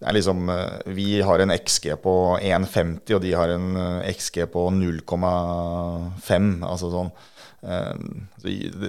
det 0.00 0.08
er 0.08 0.16
liksom 0.16 0.48
eh, 0.52 0.92
Vi 0.96 1.08
har 1.24 1.42
en 1.42 1.54
XG 1.54 1.92
på 2.02 2.14
1,50, 2.38 3.16
og 3.16 3.20
de 3.24 3.34
har 3.36 3.52
en 3.54 3.68
eh, 3.76 4.12
XG 4.14 4.46
på 4.52 4.68
0,5. 4.78 6.48
Altså 6.68 6.92
sånn. 6.94 7.12
Eh, 7.62 7.92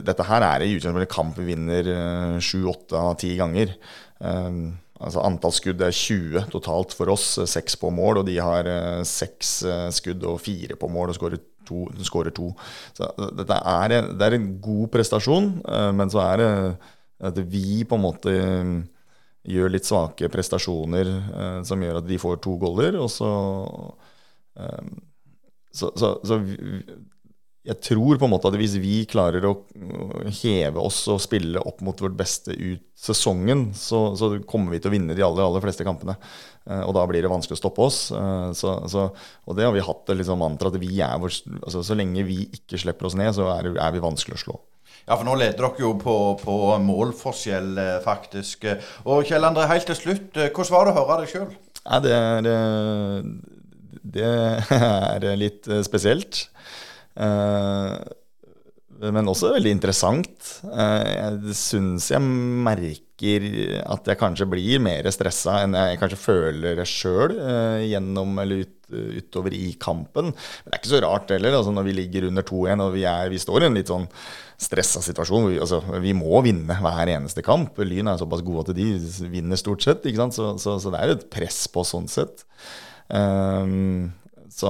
dette 0.01 0.29
her 0.29 0.47
er 0.47 0.65
i 0.65 0.71
utgangspunktet 0.77 1.13
kamp 1.13 1.37
vi 1.37 1.51
vinner 1.51 1.91
eh, 1.97 2.39
sju, 2.41 2.63
åtte 2.71 2.97
av 2.97 3.17
ti 3.21 3.35
ganger. 3.39 3.75
Eh, 4.23 4.63
altså 5.03 5.23
Antall 5.27 5.53
skudd 5.55 5.83
er 5.83 5.93
20 5.93 6.47
totalt 6.53 6.95
for 6.95 7.11
oss, 7.13 7.35
eh, 7.37 7.49
seks 7.49 7.77
på 7.81 7.91
mål, 7.93 8.21
og 8.21 8.29
de 8.29 8.39
har 8.39 8.69
eh, 8.69 9.01
seks 9.07 9.55
eh, 9.67 9.89
skudd 9.93 10.23
og 10.29 10.41
fire 10.43 10.79
på 10.79 10.89
mål 10.91 11.11
og 11.11 11.19
skårer 11.19 11.43
to. 11.73 12.05
Skårer 12.07 12.33
to. 12.35 12.51
Så 12.97 13.07
eh, 13.09 13.29
dette 13.39 13.59
er, 13.73 13.95
det 14.13 14.27
er 14.27 14.37
en 14.37 14.49
god 14.63 14.89
prestasjon, 14.93 15.53
eh, 15.65 15.91
men 15.95 16.11
så 16.13 16.23
er 16.25 16.41
det 16.41 16.51
at 17.23 17.39
vi 17.47 17.83
på 17.87 17.97
en 17.97 18.03
måte 18.03 18.33
eh, 18.33 18.73
gjør 19.53 19.73
litt 19.73 19.87
svake 19.87 20.29
prestasjoner 20.31 21.09
som 21.67 21.81
gjør 21.83 21.97
at 21.99 22.05
de 22.07 22.15
får 22.19 22.37
to 22.45 22.53
goller, 22.61 22.95
og 22.95 23.09
så 23.11 23.27
så, 25.73 25.89
så, 25.99 26.13
så 26.23 26.37
jeg 27.63 27.79
tror 27.79 28.17
på 28.19 28.27
en 28.27 28.31
måte 28.33 28.49
at 28.49 28.57
hvis 28.59 28.73
vi 28.83 29.05
klarer 29.07 29.45
å 29.47 29.53
heve 30.41 30.81
oss 30.83 31.05
og 31.11 31.21
spille 31.23 31.61
opp 31.63 31.79
mot 31.85 32.01
vårt 32.03 32.17
beste 32.19 32.51
ut 32.51 32.83
sesongen, 32.99 33.69
så, 33.75 34.09
så 34.19 34.33
kommer 34.47 34.75
vi 34.75 34.81
til 34.83 34.91
å 34.91 34.93
vinne 34.93 35.15
de 35.15 35.23
aller, 35.23 35.45
aller 35.45 35.63
fleste 35.63 35.85
kampene. 35.87 36.17
Eh, 36.67 36.81
og 36.83 36.91
da 36.97 37.05
blir 37.07 37.23
det 37.23 37.31
vanskelig 37.31 37.55
å 37.55 37.61
stoppe 37.61 37.85
oss. 37.85 38.01
Eh, 38.11 38.49
så, 38.59 38.75
så, 38.91 39.07
og 39.47 39.57
det 39.57 39.67
har 39.67 39.75
vi 39.75 39.85
hatt 39.87 40.03
det 40.11 40.19
liksom 40.19 40.43
mantra 40.43 40.73
at 40.73 40.77
vi 40.81 40.91
er 41.03 41.15
vår, 41.23 41.39
altså, 41.61 41.85
så 41.87 41.97
lenge 41.99 42.27
vi 42.27 42.41
ikke 42.51 42.81
slipper 42.83 43.07
oss 43.07 43.17
ned, 43.19 43.31
så 43.39 43.47
er, 43.55 43.71
er 43.71 43.95
vi 43.95 44.03
vanskelig 44.03 44.39
å 44.39 44.43
slå. 44.43 44.59
Ja, 45.05 45.15
for 45.15 45.23
nå 45.27 45.39
leder 45.39 45.63
dere 45.63 45.83
jo 45.83 45.95
på, 45.99 46.19
på 46.43 46.59
målforskjell, 46.83 47.73
eh, 47.79 47.97
faktisk. 48.03 48.67
Og 49.07 49.23
Kjell 49.31 49.47
André, 49.47 49.71
helt 49.71 49.87
til 49.87 50.01
slutt, 50.01 50.35
hvordan 50.35 50.75
var 50.75 50.87
det 50.91 50.95
å 50.97 50.99
høre 50.99 51.21
deg 51.23 51.31
sjøl? 51.31 51.51
Det 52.03 52.15
er 52.15 52.47
Det 54.13 54.31
er 55.31 55.35
litt 55.39 55.71
spesielt. 55.87 56.49
Eh, 57.15 57.95
Men 59.03 59.27
også 59.27 59.49
veldig 59.55 59.71
interessant. 59.73 60.61
Eh, 60.63 61.09
Jeg 61.17 61.55
syns 61.59 62.09
jeg 62.13 62.21
merker 62.23 63.43
at 63.87 64.07
jeg 64.07 64.19
kanskje 64.19 64.47
blir 64.51 64.81
mer 64.83 65.07
stressa 65.11 65.61
enn 65.63 65.75
jeg 65.77 65.99
kanskje 66.01 66.19
føler 66.19 66.75
det 66.75 66.85
sjøl 66.89 67.31
gjennom 67.87 68.33
eller 68.41 68.65
ut, 68.65 68.73
utover 68.91 69.53
i 69.55 69.73
kampen. 69.79 70.31
Men 70.33 70.67
det 70.67 70.73
er 70.75 70.81
ikke 70.81 70.91
så 70.91 71.01
rart 71.05 71.31
heller, 71.31 71.55
altså 71.55 71.71
når 71.71 71.87
vi 71.87 71.93
ligger 72.01 72.27
under 72.27 72.43
2-1 72.43 72.83
og 72.83 72.91
vi, 72.97 73.05
er, 73.07 73.29
vi 73.31 73.39
står 73.39 73.63
i 73.63 73.69
en 73.69 73.77
litt 73.79 73.91
sånn 73.91 74.07
stressa 74.63 75.01
situasjon. 75.03 75.47
Vi, 75.53 75.59
altså, 75.63 75.79
vi 76.03 76.13
må 76.15 76.41
vinne 76.45 76.75
hver 76.83 77.11
eneste 77.15 77.43
kamp. 77.45 77.79
Lyn 77.79 78.11
er 78.11 78.19
såpass 78.21 78.43
gode 78.45 78.67
at 78.67 78.75
de 78.77 78.89
vinner 79.31 79.59
stort 79.59 79.83
sett. 79.83 80.03
Så, 80.03 80.49
så, 80.61 80.75
så 80.79 80.93
det 80.93 80.99
er 81.01 81.15
et 81.15 81.27
press 81.33 81.63
på 81.71 81.83
sånn 81.87 82.09
sett. 82.11 82.45
Um, 83.07 84.11
så, 84.51 84.69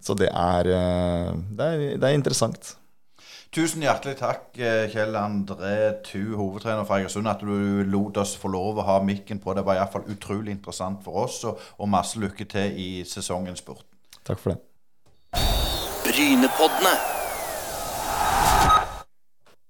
så 0.00 0.14
det 0.18 0.28
er, 0.30 0.68
eh, 0.72 1.32
det 1.58 1.66
er 1.66 1.96
Det 1.98 2.04
er 2.08 2.14
interessant. 2.14 2.76
Tusen 3.50 3.80
hjertelig 3.80 4.18
takk, 4.18 4.58
eh, 4.60 4.90
Kjell 4.92 5.16
André 5.16 6.02
Tu, 6.04 6.36
hovedtrener 6.36 6.84
fra 6.84 6.98
Egersund, 7.00 7.28
at 7.28 7.40
du 7.40 7.82
lot 7.88 8.16
oss 8.20 8.36
få 8.36 8.50
lov 8.52 8.76
å 8.76 8.84
ha 8.84 8.98
mikken 9.00 9.40
på. 9.40 9.54
Det 9.56 9.64
var 9.64 9.80
iallfall 9.80 10.04
utrolig 10.12 10.52
interessant 10.52 11.02
for 11.02 11.24
oss, 11.24 11.42
og, 11.48 11.58
og 11.78 11.88
masse 11.88 12.20
lykke 12.20 12.44
til 12.44 12.76
i 12.76 12.90
sesongens 13.08 13.64
sport. 13.64 13.86
Takk 14.22 14.38
for 14.38 14.52
det. 14.52 14.60
Brynepoddene. 16.04 17.17